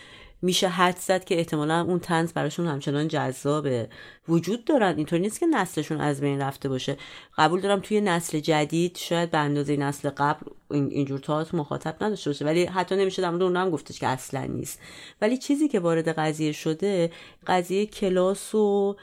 میشه 0.45 0.69
حد 0.69 0.97
زد 0.97 1.25
که 1.25 1.39
احتمالا 1.39 1.81
اون 1.81 1.99
تنز 1.99 2.33
براشون 2.33 2.67
همچنان 2.67 3.09
جذابه. 3.09 3.89
وجود 4.29 4.65
دارن. 4.65 4.97
اینطور 4.97 5.19
نیست 5.19 5.41
که 5.41 5.47
نسلشون 5.47 6.01
از 6.01 6.21
بین 6.21 6.41
رفته 6.41 6.69
باشه. 6.69 6.97
قبول 7.39 7.61
دارم 7.61 7.81
توی 7.81 8.01
نسل 8.01 8.41
جدید 8.41 8.97
شاید 8.97 9.31
به 9.31 9.39
اندازه 9.39 9.77
نسل 9.77 10.11
قبل 10.11 10.47
اینجور 10.71 11.19
تئاتر 11.19 11.57
مخاطب 11.57 11.97
نداشته 12.01 12.31
باشه. 12.31 12.45
ولی 12.45 12.65
حتی 12.65 12.97
نمیشه 12.97 13.23
در 13.23 13.31
مورد 13.31 13.43
اون 13.43 13.57
هم 13.57 13.71
گفتش 13.71 14.01
که 14.01 14.07
اصلا 14.07 14.45
نیست. 14.45 14.81
ولی 15.21 15.39
چیزی 15.39 15.69
که 15.69 15.81
وارد 15.81 16.09
قضیه 16.09 16.53
شده 16.53 17.11
قضیه 17.47 17.87
کلاس 17.87 18.55
و 18.55 18.97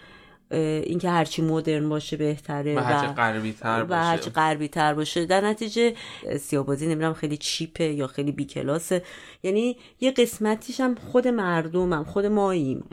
اینکه 0.52 1.10
هرچی 1.10 1.42
مدرن 1.42 1.90
باشه 1.90 2.18
بهتره 2.18 2.76
و 2.76 2.80
هرچی 2.80 3.14
غربی 3.14 3.54
تر 3.54 3.84
باشه 3.84 4.02
و 4.02 4.04
هرچی 4.04 4.30
غربی 4.30 4.68
تر 4.68 4.94
باشه. 4.94 5.26
در 5.26 5.42
نتیجه 5.42 5.94
سیابازی 6.40 6.86
نمی‌دونم 6.86 7.14
خیلی 7.14 7.38
چیپه 7.38 7.84
یا 7.84 8.08
خیلی 8.08 8.32
بیکلاسه 8.32 9.04
یعنی 9.44 9.78
یه 10.00 10.12
قسمتیش 10.12 10.80
هم 10.80 10.96
خود 10.96 11.28
مردمم 11.28 12.04
خود 12.04 12.26
ماییم 12.26 12.84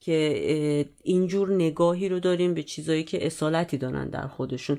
که 0.00 0.86
اینجور 1.02 1.52
نگاهی 1.52 2.08
رو 2.08 2.20
داریم 2.20 2.54
به 2.54 2.62
چیزایی 2.62 3.04
که 3.04 3.26
اصالتی 3.26 3.78
دارن 3.78 4.08
در 4.08 4.26
خودشون. 4.26 4.78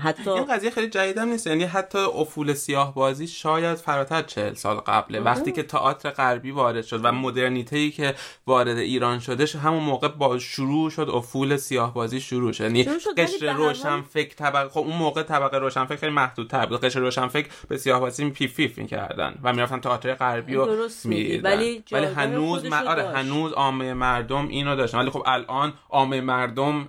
حتی 0.00 0.30
این 0.30 0.44
قضیه 0.44 0.70
خیلی 0.70 0.88
جدیدم 0.88 1.28
نیست. 1.28 1.46
یعنی 1.46 1.64
حتی 1.64 1.98
افول 1.98 2.54
سیاه 2.54 2.94
بازی 2.94 3.26
شاید 3.26 3.74
فراتر 3.74 4.22
چهل 4.22 4.54
سال 4.54 4.76
قبله. 4.76 5.20
وقتی 5.20 5.52
که 5.52 5.62
تئاتر 5.62 6.10
غربی 6.10 6.50
وارد 6.50 6.84
شد 6.84 7.00
و 7.04 7.12
مدرنیته 7.12 7.76
ای 7.76 7.90
که 7.90 8.14
وارد 8.46 8.76
ایران 8.76 9.18
شدش 9.18 9.56
همون 9.56 9.82
موقع 9.82 10.08
با 10.08 10.38
شروع 10.38 10.90
شد 10.90 11.10
افول 11.12 11.56
سیاه 11.56 11.94
بازی 11.94 12.20
شروع 12.20 12.52
شد 12.52 12.64
یعنی 12.64 12.84
قشر 13.16 13.52
روشن 13.52 14.02
فکر 14.02 14.34
طبقه 14.34 14.68
خب 14.68 14.80
اون 14.80 14.96
موقع 14.96 15.22
طبقه 15.22 15.58
روشن 15.58 15.84
فکر 15.84 15.96
خیلی 15.96 16.12
محدودتر 16.12 16.66
بود. 16.66 16.80
قشر 16.80 17.00
روشن 17.00 17.28
فکر 17.28 17.48
به 17.68 17.78
سیاه 17.78 18.00
بازی 18.00 18.30
پیف 18.30 18.56
پیف 18.56 18.78
می‌کردن 18.78 19.38
و 19.42 19.52
می‌رفتن 19.52 19.80
تئاتر 19.80 20.14
غربی 20.14 20.54
رو 20.54 20.88
می‌دیدن. 21.04 21.52
ولی, 21.52 21.84
ولی 21.92 22.06
هنوز 22.06 22.72
آره 22.72 23.08
هنوز 23.08 23.52
عامه 23.52 23.94
مردم 23.94 24.48
اینو 24.48 24.76
داشتن. 24.76 24.98
ولی 24.98 25.10
خب 25.10 25.22
الان 25.26 25.72
عامه 25.90 26.20
مردم 26.20 26.88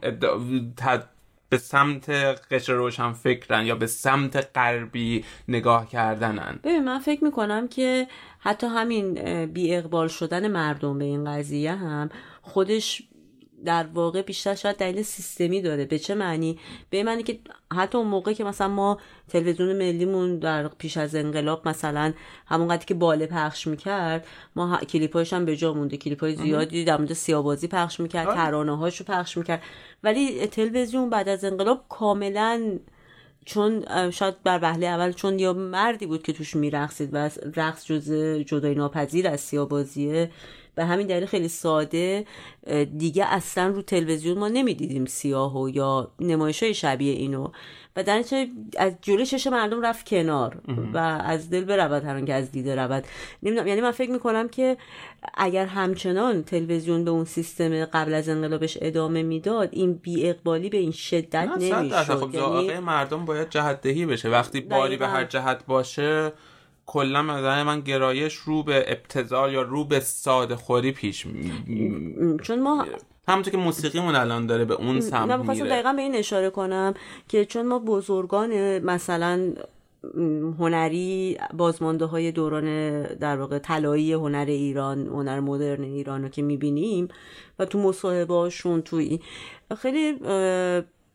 به 1.49 1.57
سمت 1.57 2.09
قشر 2.51 2.73
روشن 2.73 3.13
فکرن 3.13 3.65
یا 3.65 3.75
به 3.75 3.87
سمت 3.87 4.49
غربی 4.55 5.25
نگاه 5.47 5.89
کردنن. 5.89 6.59
ببین 6.63 6.83
من 6.83 6.99
فکر 6.99 7.23
می‌کنم 7.23 7.67
که 7.67 8.07
حتی 8.39 8.67
همین 8.67 9.13
بی 9.45 9.75
اقبال 9.75 10.07
شدن 10.07 10.47
مردم 10.47 10.97
به 10.97 11.05
این 11.05 11.25
قضیه 11.25 11.75
هم 11.75 12.09
خودش 12.41 13.03
در 13.66 13.86
واقع 13.93 14.22
بیشتر 14.22 14.55
شاید 14.55 14.76
دلیل 14.76 15.01
سیستمی 15.01 15.62
داره. 15.62 15.86
به 15.86 15.99
چه 15.99 16.16
معنی؟ 16.16 16.60
به 16.89 17.03
معنی 17.03 17.24
که 17.24 17.39
حتی 17.74 17.97
اون 17.97 18.08
موقع 18.08 18.34
که 18.34 18.43
مثلا 18.43 18.68
ما 18.68 18.97
تلویزیون 19.28 19.78
ملیمون 19.78 20.39
در 20.39 20.68
پیش 20.68 20.97
از 20.97 21.16
انقلاب 21.16 21.68
مثلا 21.68 22.14
همون 22.47 22.68
قدری 22.68 22.86
که 22.86 22.93
باله 22.93 23.26
پخش 23.26 23.68
می‌کرد 23.68 24.28
ما 24.55 24.78
کلیپاش 24.78 25.34
هم 25.34 25.45
به 25.45 25.55
جا 25.55 25.74
مونده. 25.74 25.97
کلیپای 25.97 26.36
زیادی 26.36 26.86
در 26.86 26.97
مورد 26.97 27.14
سیابازی 27.14 27.68
پخش 27.68 27.99
می‌کرد 27.99 28.28
آره. 28.28 28.38
ترانه 28.38 28.78
هاشو 28.78 29.03
پخش 29.03 29.38
می‌کرد. 29.38 29.62
ولی 30.03 30.47
تلویزیون 30.47 31.10
بعد 31.10 31.30
از 31.30 31.43
انقلاب 31.43 31.86
کاملا 31.89 32.80
چون 33.45 33.86
شاید 34.12 34.43
بر 34.43 34.60
وهله 34.62 34.88
اول 34.88 35.12
چون 35.12 35.39
یا 35.39 35.53
مردی 35.53 36.05
بود 36.05 36.24
که 36.24 36.34
توش 36.34 36.55
میرقصید 36.55 37.10
و 37.14 37.30
رقص 37.55 37.86
جز 37.86 38.12
جدای 38.45 38.76
ناپذیر 38.76 39.28
از 39.28 39.39
سیابازیه 39.39 40.32
به 40.78 40.86
همین 40.86 41.07
دلیل 41.07 41.25
خیلی 41.25 41.47
ساده 41.47 42.25
دیگه 42.97 43.25
اصلا 43.25 43.67
رو 43.67 43.82
تلویزیون 43.82 44.38
ما 44.38 44.47
نمی‌دیدیم 44.47 45.05
سیاه 45.05 45.61
و 45.61 45.69
یا 45.69 46.11
نمایش 46.19 46.63
های 46.63 46.73
شبیه 46.73 47.13
اینو. 47.13 47.47
و 47.95 48.03
در 48.03 48.23
از 48.78 48.93
جلوی 49.01 49.25
چش 49.25 49.47
مردم 49.47 49.82
رفت 49.82 50.09
کنار 50.09 50.61
و 50.93 50.97
از 51.25 51.49
دل 51.49 51.63
برود 51.63 52.03
هر 52.03 52.21
که 52.21 52.34
از 52.34 52.51
دیده 52.51 52.75
رود. 52.75 53.03
نمی‌دونم 53.43 53.67
یعنی 53.67 53.82
من 53.82 53.91
فکر 53.91 54.11
می‌کنم 54.11 54.49
که 54.49 54.78
اگر 55.34 55.65
همچنان 55.65 56.43
تلویزیون 56.43 57.05
به 57.05 57.11
اون 57.11 57.25
سیستم 57.25 57.86
قبل 57.86 58.13
از 58.13 58.30
انقلابش 58.30 58.78
ادامه 58.82 59.23
می‌داد 59.23 59.69
این 59.71 59.93
بی 59.93 60.30
اقبالی 60.30 60.69
به 60.69 60.78
این 60.78 60.91
شدت 60.91 61.49
نمی‌شد. 61.59 62.03
خب 62.03 62.36
یعنی 62.36 62.80
مردم 62.80 63.25
باید 63.25 63.49
جهت 63.49 63.82
دهی 63.82 64.05
بشه. 64.05 64.30
وقتی 64.30 64.61
باری 64.61 64.97
به 64.97 65.07
هر 65.07 65.23
جهت 65.23 65.65
باشه 65.65 66.32
کلا 66.88 67.21
نظر 67.21 67.63
من 67.63 67.81
گرایش 67.81 68.35
رو 68.35 68.63
به 68.63 68.85
ابتزال 68.88 69.53
یا 69.53 69.61
رو 69.61 69.83
به 69.83 69.99
ساده 69.99 70.55
خوری 70.55 70.91
پیش 70.91 71.25
می... 71.25 71.51
چون 72.43 72.61
ما 72.61 72.85
همونطور 73.27 73.51
که 73.51 73.57
موسیقیمون 73.57 74.15
الان 74.15 74.45
داره 74.45 74.65
به 74.65 74.73
اون 74.73 75.01
سمت 75.01 75.39
میره. 75.39 75.63
من 75.63 75.69
دقیقا 75.69 75.93
به 75.93 76.01
این 76.01 76.15
اشاره 76.15 76.49
کنم 76.49 76.93
که 77.27 77.45
چون 77.45 77.65
ما 77.65 77.79
بزرگان 77.79 78.79
مثلا 78.79 79.53
هنری 80.59 81.38
بازمانده 81.53 82.05
های 82.05 82.31
دوران 82.31 83.03
در 83.03 83.38
واقع 83.38 83.59
طلایی 83.59 84.13
هنر 84.13 84.45
ایران 84.47 85.07
هنر 85.07 85.39
مدرن 85.39 85.83
ایران 85.83 86.23
رو 86.23 86.29
که 86.29 86.41
می‌بینیم 86.41 87.07
و 87.59 87.65
تو 87.65 87.79
مصاحبه 87.79 88.33
هاشون 88.33 88.81
توی 88.81 89.19
خیلی 89.77 90.13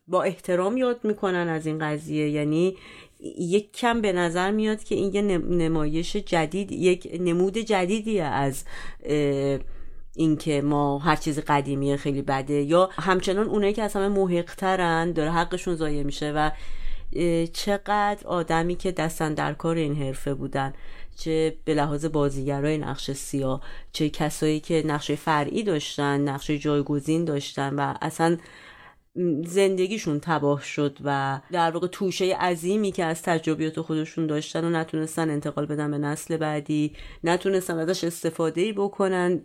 با 0.08 0.22
احترام 0.22 0.76
یاد 0.76 1.00
می‌کنن 1.04 1.48
از 1.48 1.66
این 1.66 1.78
قضیه. 1.78 2.30
یعنی 2.30 2.76
یک 3.38 3.72
کم 3.72 4.00
به 4.00 4.12
نظر 4.12 4.50
میاد 4.50 4.84
که 4.84 4.94
این 4.94 5.14
یه 5.14 5.22
نمایش 5.38 6.16
جدید 6.16 6.72
یک 6.72 7.08
نمود 7.20 7.58
جدیدیه 7.58 8.24
از 8.24 8.64
اینکه 10.16 10.62
ما 10.62 10.98
هر 10.98 11.16
چیز 11.16 11.38
قدیمی 11.38 11.96
خیلی 11.96 12.22
بده 12.22 12.54
یا 12.54 12.90
همچنان 12.92 13.48
اونایی 13.48 13.72
که 13.72 13.82
از 13.82 13.96
همه 13.96 14.08
محقترن 14.08 15.12
داره 15.12 15.30
حقشون 15.30 15.74
ضایع 15.74 16.02
میشه 16.02 16.32
و 16.32 16.50
چقدر 17.52 18.26
آدمی 18.26 18.76
که 18.76 18.92
دستن 18.92 19.34
در 19.34 19.54
کار 19.54 19.76
این 19.76 19.94
حرفه 19.94 20.34
بودن 20.34 20.72
چه 21.16 21.56
به 21.64 21.74
لحاظ 21.74 22.04
بازیگرای 22.04 22.78
نقش 22.78 23.10
سیاه 23.10 23.62
چه 23.92 24.10
کسایی 24.10 24.60
که 24.60 24.82
نقش 24.86 25.10
فرعی 25.10 25.62
داشتن 25.62 26.20
نقش 26.20 26.50
جایگزین 26.50 27.24
داشتن 27.24 27.74
و 27.74 27.94
اصلا 28.02 28.36
زندگیشون 29.44 30.20
تباه 30.20 30.62
شد 30.62 30.98
و 31.04 31.40
در 31.52 31.70
واقع 31.70 31.86
توشه 31.86 32.36
عظیمی 32.36 32.92
که 32.92 33.04
از 33.04 33.22
تجربیات 33.22 33.80
خودشون 33.80 34.26
داشتن 34.26 34.64
و 34.64 34.70
نتونستن 34.70 35.30
انتقال 35.30 35.66
بدن 35.66 35.90
به 35.90 35.98
نسل 35.98 36.36
بعدی 36.36 36.92
نتونستن 37.24 37.78
ازش 37.78 38.04
استفاده 38.04 38.60
ای 38.60 38.72
بکنن 38.72 39.40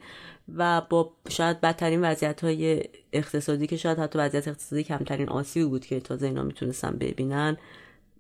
و 0.56 0.82
با 0.90 1.14
شاید 1.30 1.62
بدترین 1.62 2.02
وضعیت 2.02 2.44
های 2.44 2.84
اقتصادی 3.14 3.68
که 3.68 3.78
شاید 3.78 4.00
حتی 4.00 4.20
وضعیت 4.20 4.48
اقتصادی 4.48 4.84
کمترین 4.84 5.30
آسیبی 5.30 5.66
بود 5.66 5.86
که 5.86 6.00
تازه 6.00 6.28
اینا 6.28 6.44
می‌تونستن 6.44 6.92
ببینن. 6.92 7.58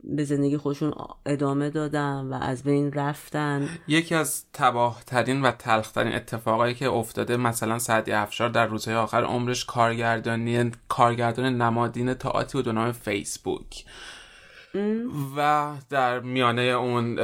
به 0.03 0.23
زندگی 0.23 0.57
خودشون 0.57 0.93
ادامه 1.25 1.69
دادن 1.69 2.27
و 2.31 2.33
از 2.41 2.63
بین 2.63 2.93
رفتن. 2.93 3.69
یکی 3.87 4.15
از 4.15 4.45
تباه 4.53 5.03
ترین 5.05 5.41
و 5.41 5.51
تلخ 5.51 5.91
ترین 5.91 6.15
اتفاقایی 6.15 6.75
که 6.75 6.89
افتاده 6.89 7.37
مثلا 7.37 7.79
سعدی 7.79 8.11
افشار 8.11 8.49
در 8.49 8.65
روزهای 8.65 8.97
آخر 8.97 9.23
عمرش 9.23 9.65
کارگردانی 9.65 10.71
کارگردان 10.87 11.61
نمادین 11.61 12.13
تئاتر 12.13 12.69
و 12.69 12.71
نام 12.71 12.91
فیسبوک. 12.91 13.85
و 15.37 15.71
در 15.89 16.19
میانه 16.19 16.61
اون 16.61 17.15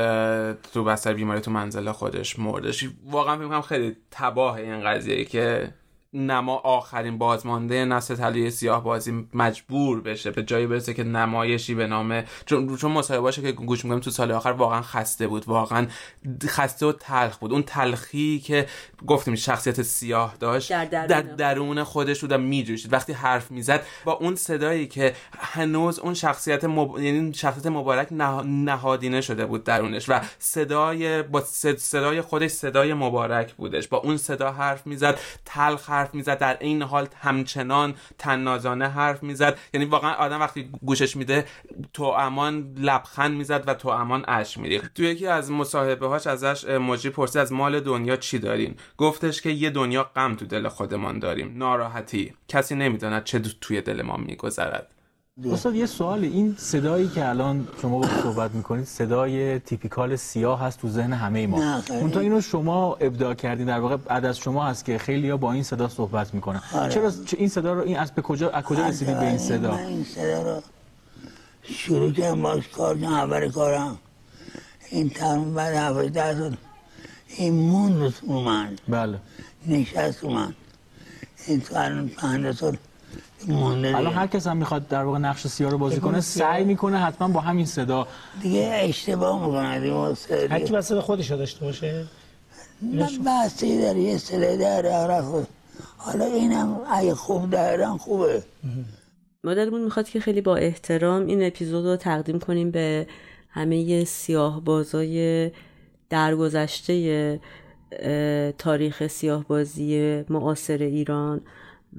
تو 0.73 0.83
بستر 0.83 1.13
بیماری 1.13 1.41
تو 1.41 1.51
منزل 1.51 1.91
خودش 1.91 2.39
مردش. 2.39 2.89
واقعا 3.05 3.37
فکر 3.37 3.61
خیلی 3.61 3.95
تباه 4.11 4.55
این 4.55 4.83
قضیه 4.83 5.25
که 5.25 5.73
نما 6.13 6.55
آخرین 6.55 7.17
بازمانده 7.17 7.85
نسل 7.85 8.15
طلایی 8.15 8.51
سیاه 8.51 8.83
بازی 8.83 9.27
مجبور 9.33 10.01
بشه 10.01 10.31
به 10.31 10.43
جایی 10.43 10.67
برسه 10.67 10.93
که 10.93 11.03
نمایشی 11.03 11.75
به 11.75 11.87
نام 11.87 12.23
چون 12.45 12.77
چون 12.77 12.93
باشه 12.93 13.41
که 13.41 13.51
گوش 13.51 13.85
می‌کنم 13.85 13.99
تو 13.99 14.11
سال 14.11 14.31
آخر 14.31 14.49
واقعا 14.49 14.81
خسته 14.81 15.27
بود 15.27 15.47
واقعا 15.47 15.87
خسته 16.47 16.85
و 16.85 16.91
تلخ 16.91 17.37
بود. 17.37 17.51
اون 17.53 17.63
تلخی 17.63 18.39
که 18.39 18.67
گفتیم 19.07 19.35
شخصیت 19.35 19.81
سیاه 19.81 20.35
داشت 20.39 20.89
در, 20.89 21.05
در 21.07 21.21
درون 21.21 21.83
خودش 21.83 22.21
بود 22.21 22.33
میجوشید. 22.33 22.93
وقتی 22.93 23.13
حرف 23.13 23.51
می‌زد 23.51 23.85
با 24.05 24.11
اون 24.11 24.35
صدایی 24.35 24.87
که 24.87 25.13
هنوز 25.39 25.99
اون 25.99 26.13
شخصیت 26.13 26.65
مب... 26.65 26.99
یعنی 26.99 27.33
شخصیت 27.33 27.67
مبارک 27.67 28.07
نهادینه 28.45 29.21
شده 29.21 29.45
بود 29.45 29.63
درونش 29.63 30.09
و 30.09 30.19
صدای 30.39 31.23
با 31.23 31.41
صدای 31.77 32.21
خودش 32.21 32.51
صدای 32.51 32.93
مبارک 32.93 33.53
بودش. 33.53 33.87
با 33.87 33.97
اون 33.97 34.17
صدا 34.17 34.51
حرف 34.51 34.87
می‌زد 34.87 35.19
تلخ 35.45 35.89
حرف 36.03 36.15
می‌زد 36.15 36.37
در 36.37 36.57
این 36.59 36.81
حال 36.81 37.07
همچنان 37.21 37.95
تنازانه 38.17 38.87
حرف 38.87 39.23
می‌زد. 39.23 39.57
یعنی 39.73 39.85
واقعا 39.85 40.13
آدم 40.13 40.39
وقتی 40.39 40.69
گوشش 40.81 41.15
میده 41.15 41.45
تو 41.93 42.03
امان 42.03 42.75
لبخند 42.77 43.37
می‌زد 43.37 43.63
و 43.67 43.73
تو 43.73 43.89
امان 43.89 44.25
اش 44.27 44.57
میریخت. 44.57 44.93
تو 44.93 45.03
یکی 45.03 45.27
از 45.27 45.51
مصاحبه 45.51 46.07
هاش 46.07 46.27
ازش 46.27 46.65
مجری 46.65 47.11
پرسید 47.11 47.37
از 47.37 47.51
مال 47.51 47.79
دنیا 47.79 48.15
چی 48.15 48.39
دارین؟ 48.39 48.75
گفتش 48.97 49.41
که 49.41 49.49
یه 49.49 49.69
دنیا 49.69 50.03
غم 50.03 50.35
تو 50.35 50.45
دل 50.45 50.67
خودمان 50.67 51.19
داریم. 51.19 51.57
ناراحتی. 51.57 52.33
کسی 52.47 52.75
نمی‌داند 52.75 53.23
چه 53.23 53.39
توی 53.39 53.81
دل 53.81 54.01
ما 54.01 54.17
میگذرد. 54.17 54.87
استاد 55.51 55.75
یه 55.75 55.85
سوال 55.85 56.23
این 56.23 56.55
صدایی 56.57 57.07
که 57.07 57.29
الان 57.29 57.67
شما 57.81 57.99
با 57.99 58.07
صحبت 58.23 58.51
می‌کنید 58.51 58.85
صدای 58.85 59.59
تیپیکال 59.59 60.15
سیاه 60.15 60.61
هست 60.61 60.79
تو 60.79 60.89
ذهن 60.89 61.13
همه 61.13 61.47
ما. 61.47 61.81
اون 61.89 62.11
تا 62.11 62.19
اینو 62.19 62.41
شما 62.41 62.95
ابداع 62.95 63.33
کردین. 63.33 63.67
در 63.67 63.79
واقع 63.79 63.97
بعد 63.97 64.25
از 64.25 64.37
شما 64.37 64.65
هست 64.65 64.85
که 64.85 64.97
خیلی 64.97 65.29
ها 65.29 65.37
با 65.37 65.53
این 65.53 65.63
صدا 65.63 65.87
صحبت 65.87 66.33
می‌کنن. 66.33 66.61
آره. 66.73 66.93
چرا 66.93 67.11
این 67.37 67.49
صدا 67.49 67.73
رو 67.73 67.81
این 67.81 67.99
از 67.99 68.11
به 68.11 68.21
کجا 68.21 68.49
از 68.49 68.63
کجا 68.63 68.87
رسیدید 68.87 69.19
به 69.19 69.27
این 69.27 69.37
صدا؟ 69.37 69.75
این 69.77 70.03
صدا 70.03 70.41
رو 70.41 70.61
شروع 71.63 72.11
کردم 72.11 72.41
باش 72.41 72.67
کار 72.67 72.97
اول 73.03 73.51
کارم. 73.51 73.97
این 74.89 75.09
تمام 75.09 75.53
بعد 75.53 75.75
هفته 75.75 76.33
سال 76.39 76.57
این 77.27 77.53
موند 77.53 78.13
من 78.27 78.75
بله. 78.87 79.19
نشست 79.67 80.23
من 80.23 80.53
این 81.47 81.61
تو 81.61 81.75
الان 81.77 82.53
سال 82.53 82.77
الان 83.49 84.13
هر 84.13 84.27
کس 84.27 84.47
هم 84.47 84.57
می‌خواد 84.57 84.87
در 84.87 85.03
واقع 85.03 85.17
نقش 85.17 85.47
سیاه 85.47 85.71
رو 85.71 85.77
بازی 85.77 85.99
کنه 85.99 86.21
سعی 86.21 86.63
می‌کنه 86.63 86.97
حتما 86.97 87.27
با 87.27 87.39
همین 87.39 87.65
صدا. 87.65 88.07
دیگه 88.41 88.71
اشتباه 88.83 89.45
می‌کنه 89.45 89.79
دیگه 89.79 90.47
هر 90.49 90.59
کی 90.59 90.73
واسه 90.73 91.01
خودش 91.01 91.31
داشته 91.31 91.65
باشه؟ 91.65 92.05
من 92.81 93.09
بحثی 93.25 93.81
در 93.81 93.95
یه 93.95 94.17
سله 94.17 94.57
در 94.57 95.21
خود 95.21 95.47
حالا 95.97 96.25
اینم 96.25 96.79
اگه 96.91 97.15
خوب 97.15 97.49
دارن 97.49 97.97
خوبه. 97.97 98.43
مادرمون 99.43 99.81
می‌خواد 99.81 100.09
که 100.09 100.19
خیلی 100.19 100.41
با 100.41 100.55
احترام 100.55 101.25
این 101.25 101.43
اپیزود 101.43 101.85
رو 101.85 101.95
تقدیم 101.95 102.39
کنیم 102.39 102.71
به 102.71 103.07
همه 103.49 104.03
سیاه 104.03 104.61
بازای 104.61 105.51
درگذشته 106.09 107.39
تاریخ 108.57 109.07
سیاه 109.07 109.43
بازی 109.47 110.23
معاصر 110.29 110.77
ایران. 110.77 111.41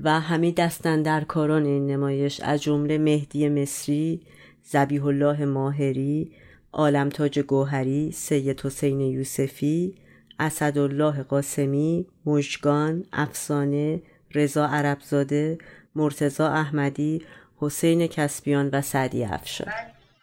و 0.03 0.21
همه 0.21 0.53
دستن 0.53 1.03
در 1.03 1.25
کاران 1.25 1.65
این 1.65 1.87
نمایش 1.87 2.41
از 2.41 2.63
جمله 2.63 2.99
مهدی 2.99 3.49
مصری، 3.49 4.27
زبیح 4.63 5.07
الله 5.07 5.45
ماهری، 5.45 6.37
عالم 6.73 7.09
تاج 7.09 7.39
گوهری، 7.39 8.13
سید 8.13 8.61
حسین 8.61 9.01
یوسفی، 9.01 9.95
اسدالله 10.39 11.23
قاسمی، 11.23 12.07
مژگان، 12.27 13.05
افسانه، 13.13 14.03
رضا 14.35 14.67
عربزاده، 14.67 15.59
مرتزا 15.95 16.49
احمدی، 16.49 17.27
حسین 17.57 18.07
کسبیان 18.07 18.69
و 18.73 18.83
سعدی 18.83 19.25
افشار. 19.25 19.73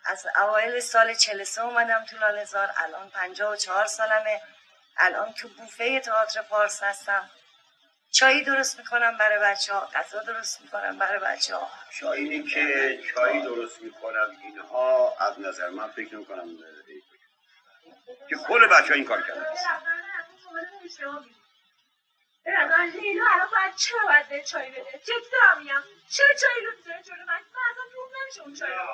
از 0.06 0.26
اوایل 0.44 0.80
سال 0.80 1.14
43 1.14 1.62
اومدم 1.62 2.06
تو 2.10 2.18
لالزار 2.18 2.68
الان 2.78 3.10
54 3.14 3.86
سالمه. 3.86 4.42
الان 4.98 5.28
تو 5.38 5.48
بوفه 5.48 6.00
تئاتر 6.00 6.42
پارس 6.50 6.80
هستم. 6.84 7.22
چایی 8.12 8.44
درست 8.44 8.80
می‌کنم 8.80 9.18
برای 9.18 9.40
بچه 9.40 9.74
ها 9.74 9.86
غذا 9.86 10.24
درست 10.24 10.62
می‌کنم 10.62 10.98
برای 10.98 11.20
بچه 11.20 11.56
ها 11.56 11.72
چایی 12.00 12.44
که 12.44 13.00
چایی 13.16 13.42
درست 13.42 13.82
می‌کنم 13.82 14.38
اینها 14.44 15.18
از 15.20 15.40
نظر 15.40 15.70
من 15.70 15.92
فکر 15.92 16.16
می‌کنم 16.16 16.58
که 18.30 18.36
کل 18.36 18.68
بچه 18.68 18.88
ها 18.88 18.94
این 18.94 19.06
کار 19.06 19.22
کردن. 19.22 19.46
لیلا 22.86 23.24
الان 23.34 23.48
باید 23.52 23.76
چرا 23.76 24.00
باید 24.06 24.30
به 24.30 24.44
چای 24.44 24.70
بده؟ 24.72 25.00
جدی 25.04 25.30
دارم 25.32 25.58
میگم. 25.58 25.84
چرا 26.10 26.34
چای 26.42 26.66
رو 26.66 26.72
می‌ذاره 26.78 27.04
جلو؟ 27.04 27.18
من 27.18 27.26
من 27.28 27.40
اصلا 27.72 27.84
روم 27.94 28.10
نمیشه 28.22 28.42
اون 28.42 28.54
چای 28.54 28.70
رو 28.70 28.86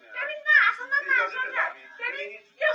ببین 0.00 0.40
نه 0.46 0.56
اصلا 0.70 0.86
من 0.86 1.02
ببین 1.98 2.30
یه 2.60 2.68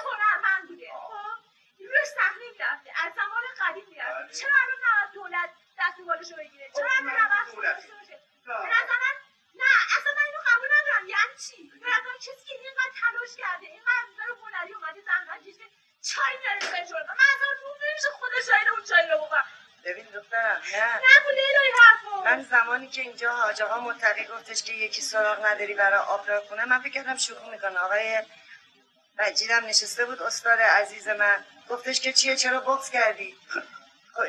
من 0.43 0.67
بوده. 0.67 0.87
خب؟ 0.93 1.39
روی 1.79 2.05
صحنه 2.15 2.45
می‌رفته 2.53 2.89
از 3.05 3.13
زمان 3.15 3.43
قدیم 3.61 3.85
می‌رفته. 3.89 4.33
چرا 4.33 4.51
الان 4.63 4.79
نه؟ 4.83 5.13
دولت 5.13 5.49
دست 5.81 5.97
بالشو 6.07 6.35
بگیره. 6.35 6.71
چرا 6.75 6.87
باشه 7.05 8.15
به 8.45 8.69
نظر 8.77 8.99
نه 9.61 9.71
اصلا 9.97 10.11
من 10.17 10.25
اینو 10.25 10.41
قبول 10.49 10.69
ندارم. 10.79 11.07
یعنی 11.07 11.35
چی؟ 11.47 11.71
به 11.83 11.87
نظر 11.87 12.17
کسی 12.17 12.45
که 12.47 12.53
اینقدر 12.53 12.91
تلاش 13.01 13.31
کرده 13.37 13.65
اینقدر 13.65 14.05
نظر 14.13 14.29
هنری 14.43 14.73
اومده 14.73 15.01
زحمت 15.01 15.41
کشیده 15.41 15.63
چای 16.09 16.35
به 16.71 16.87
جور 16.89 17.01
من 17.01 17.15
اصلا 17.35 17.47
رو 17.61 17.69
نمیشه 17.89 18.09
خودش 18.19 18.49
اون 18.71 18.83
چای 18.83 19.07
رو 19.11 19.17
بخورم. 19.17 19.45
ببین 19.83 20.05
دخترم 20.05 20.61
نه. 20.73 20.95
نگو 20.95 21.29
لیلای 21.29 21.71
حرفو. 21.79 22.23
من 22.23 22.43
زمانی 22.43 22.87
که 22.89 23.01
اینجا 23.01 23.31
حاج 23.33 23.61
آقا 23.61 23.79
متقی 23.79 24.25
گفتش 24.25 24.63
که 24.63 24.73
یکی 24.73 25.01
سراغ 25.01 25.45
نداری 25.45 25.73
برای 25.73 25.99
آب 25.99 26.49
کنه 26.49 26.65
من 26.65 26.79
فکر 26.81 26.93
کردم 26.93 27.17
شوخی 27.17 27.49
می‌کنه. 27.49 27.79
آقای 27.79 28.23
بجیرم 29.17 29.65
نشسته 29.65 30.05
بود 30.05 30.21
استاد 30.21 30.59
عزیز 30.59 31.07
من. 31.07 31.45
گفتش 31.69 32.01
که 32.01 32.13
چیه؟ 32.13 32.35
چرا 32.35 32.59
بغض 32.59 32.89
کردی؟ 32.89 33.37
خب، 33.49 33.61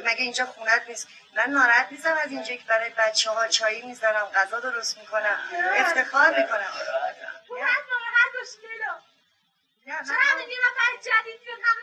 مگه 0.04 0.22
اینجا 0.22 0.46
خونت 0.46 0.82
نیست؟ 0.88 1.08
من 1.36 1.50
ناراحت 1.50 1.88
نیستم 1.90 2.16
از 2.24 2.30
اینجا 2.30 2.54
که 2.54 2.64
برای 2.68 2.90
بچه 2.98 3.30
ها 3.30 3.48
چایی 3.48 3.82
می‌ذارم 3.82 4.26
غذا 4.26 4.60
درست 4.60 4.98
می‌کنم 4.98 5.38
افتخار 5.76 6.28
می‌کنم. 6.28 6.72
ناراحت 7.90 8.32
باشی 8.34 8.58
چرا 10.08 10.20
همین 10.20 10.48
یه 10.48 10.56
نفر 10.66 10.96
جدید؟ 10.96 11.40
بیاد 11.44 11.58
همه 11.64 11.80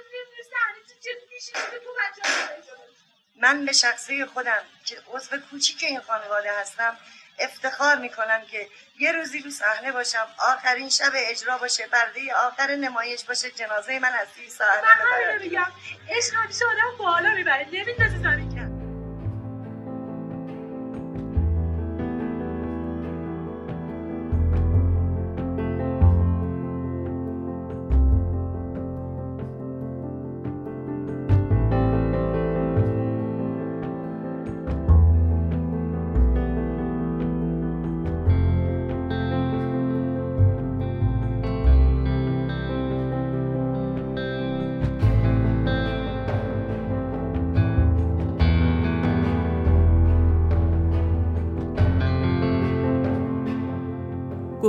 صحنه 0.49 1.80
تو 1.80 1.89
بچه 1.93 2.64
من 3.36 3.66
به 3.66 3.72
شخصی 3.72 4.26
خودم 4.26 4.64
که 4.86 5.01
عضو 5.08 5.38
کوچیک 5.51 5.84
این 5.84 6.01
خانواده 6.01 6.60
هستم 6.60 6.97
افتخار 7.39 7.95
می‌کنم 7.95 8.41
که 8.51 8.67
یه 8.99 9.11
روزی 9.11 9.39
رو 9.39 9.51
صحنه 9.51 9.91
باشم 9.91 10.27
آخرین 10.39 10.89
شب 10.89 11.11
اجرا 11.15 11.57
باشه 11.57 11.88
پرده 11.88 12.33
آخر 12.33 12.75
نمایش 12.75 13.23
باشه 13.23 13.51
جنازه 13.51 13.99
من 13.99 14.11
از 14.21 14.27
صحنه 14.49 14.81
ببره 14.81 15.38
من 15.38 15.43
میگم. 15.43 15.71
عشق 16.09 16.33
همیشه 16.33 16.65
آدم 16.65 16.97
بالا 16.97 17.29
می‌بره. 17.33 17.67
نمیندازه 17.71 18.47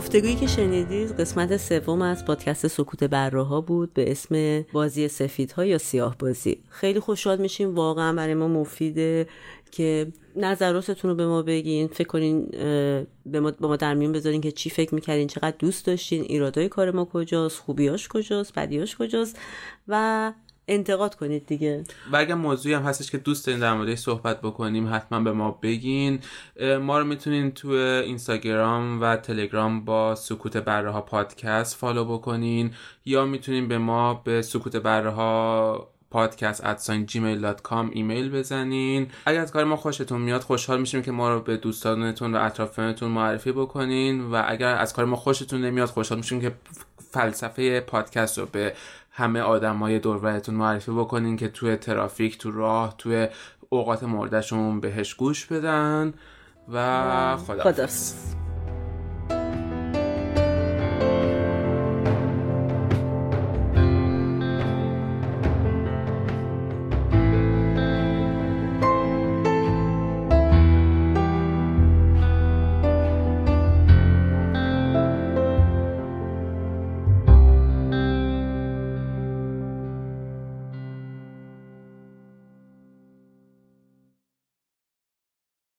گفتگویی 0.09 0.37
که 0.37 0.47
شنیدید 0.47 1.21
قسمت 1.21 1.57
سوم 1.57 2.03
از 2.03 2.25
پادکست 2.25 2.67
سکوت 2.67 3.05
برراها 3.05 3.61
بود 3.61 3.95
به 3.95 4.11
اسم 4.11 4.65
بازی 4.73 5.09
سفیدها 5.09 5.65
یا 5.65 5.79
سیاه 5.79 6.19
بازی 6.19 6.63
خیلی 6.69 7.01
خوشحال 7.01 7.39
میشیم 7.39 7.75
واقعا 7.75 8.13
برای 8.13 8.35
ما 8.35 8.49
مفیده 8.49 9.29
که 9.71 10.07
نظراتتون 10.37 11.11
رو 11.11 11.17
به 11.17 11.27
ما 11.27 11.43
بگین. 11.43 11.89
فکر 11.89 12.09
کنین 12.09 12.47
به 13.27 13.41
ما, 13.41 13.51
با 13.61 13.69
ما 13.69 13.77
در 13.77 13.95
میون 13.95 14.13
بذارین 14.13 14.41
که 14.41 14.53
چی 14.53 14.71
فکر 14.71 14.95
می‌کردین 14.95 15.27
چقدر 15.27 15.55
دوست 15.59 15.87
داشتین 15.87 16.23
ایرادای 16.23 16.69
کار 16.69 16.91
ما 16.91 17.05
کجاست 17.05 17.59
خوبیاش 17.61 18.09
کجاست 18.09 18.55
بدیاش 18.55 18.97
کجاست 18.97 19.39
و 19.89 20.33
انتقاد 20.69 21.15
کنید 21.15 21.47
دیگه. 21.47 21.85
اگر 22.13 22.35
موضوعی 22.35 22.75
هم 22.75 22.83
هستش 22.83 23.11
که 23.11 23.19
دوست 23.19 23.47
دارین 23.47 23.61
در 23.61 23.75
موردش 23.75 23.99
صحبت 23.99 24.41
بکنیم 24.41 24.95
حتما 24.95 25.21
به 25.21 25.33
ما 25.33 25.59
بگین. 25.63 26.21
ما 26.81 26.99
رو 26.99 27.05
می‌تونین 27.05 27.51
تو 27.51 27.69
اینستاگرام 27.71 29.01
و 29.01 29.17
تلگرام 29.17 29.85
با 29.85 30.15
سکوت 30.15 30.57
بره 30.57 30.91
ها 30.91 31.01
پادکست 31.01 31.77
فالو 31.77 32.05
بکنین 32.05 32.75
یا 33.05 33.25
می‌تونین 33.25 33.69
به 33.69 33.79
ما 33.79 34.15
به 34.15 34.43
سکوت 34.43 34.77
بره 34.77 35.11
ها 35.11 35.89
پادکست 36.11 36.67
at 36.67 36.80
sign 36.80 37.07
Gmail 37.07 37.53
com 37.53 37.91
ایمیل 37.93 38.31
بزنین. 38.31 39.11
اگر 39.27 39.41
از 39.41 39.53
کار 39.53 39.65
ما 39.65 39.77
خوشتون 39.77 40.21
میاد 40.21 40.41
خوشحال 40.41 40.81
میشیم 40.81 41.03
که 41.03 41.13
ما 41.13 41.35
رو 41.35 41.41
به 41.41 41.57
دوستانتون 41.57 42.35
و 42.35 42.45
اطرافیانتون 42.45 43.11
معرفی 43.11 43.53
بکنین. 43.53 44.31
و 44.31 44.43
اگر 44.47 44.75
از 44.75 44.93
کار 44.93 45.05
ما 45.05 45.17
خوشتون 45.17 45.61
نمیاد 45.61 45.89
خوشحال 45.89 46.19
میشیم 46.19 46.41
که 46.41 46.53
فلسفه 47.11 47.81
پادکست 47.81 48.39
رو 48.39 48.47
به 48.47 48.75
همه 49.19 49.41
آدمای 49.41 49.99
دورورتون 49.99 50.55
معرفی 50.55 50.91
بکنین 50.91 51.37
که 51.37 51.49
توی 51.49 51.77
ترافیک 51.77 52.39
تو 52.39 52.51
راه 52.51 52.95
توی 52.99 53.29
اوقات 53.69 54.03
موردشون 54.03 54.81
بهش 54.81 55.15
گوش 55.15 55.47
بدن. 55.47 56.15
و 56.73 57.37
خدا 57.37 57.87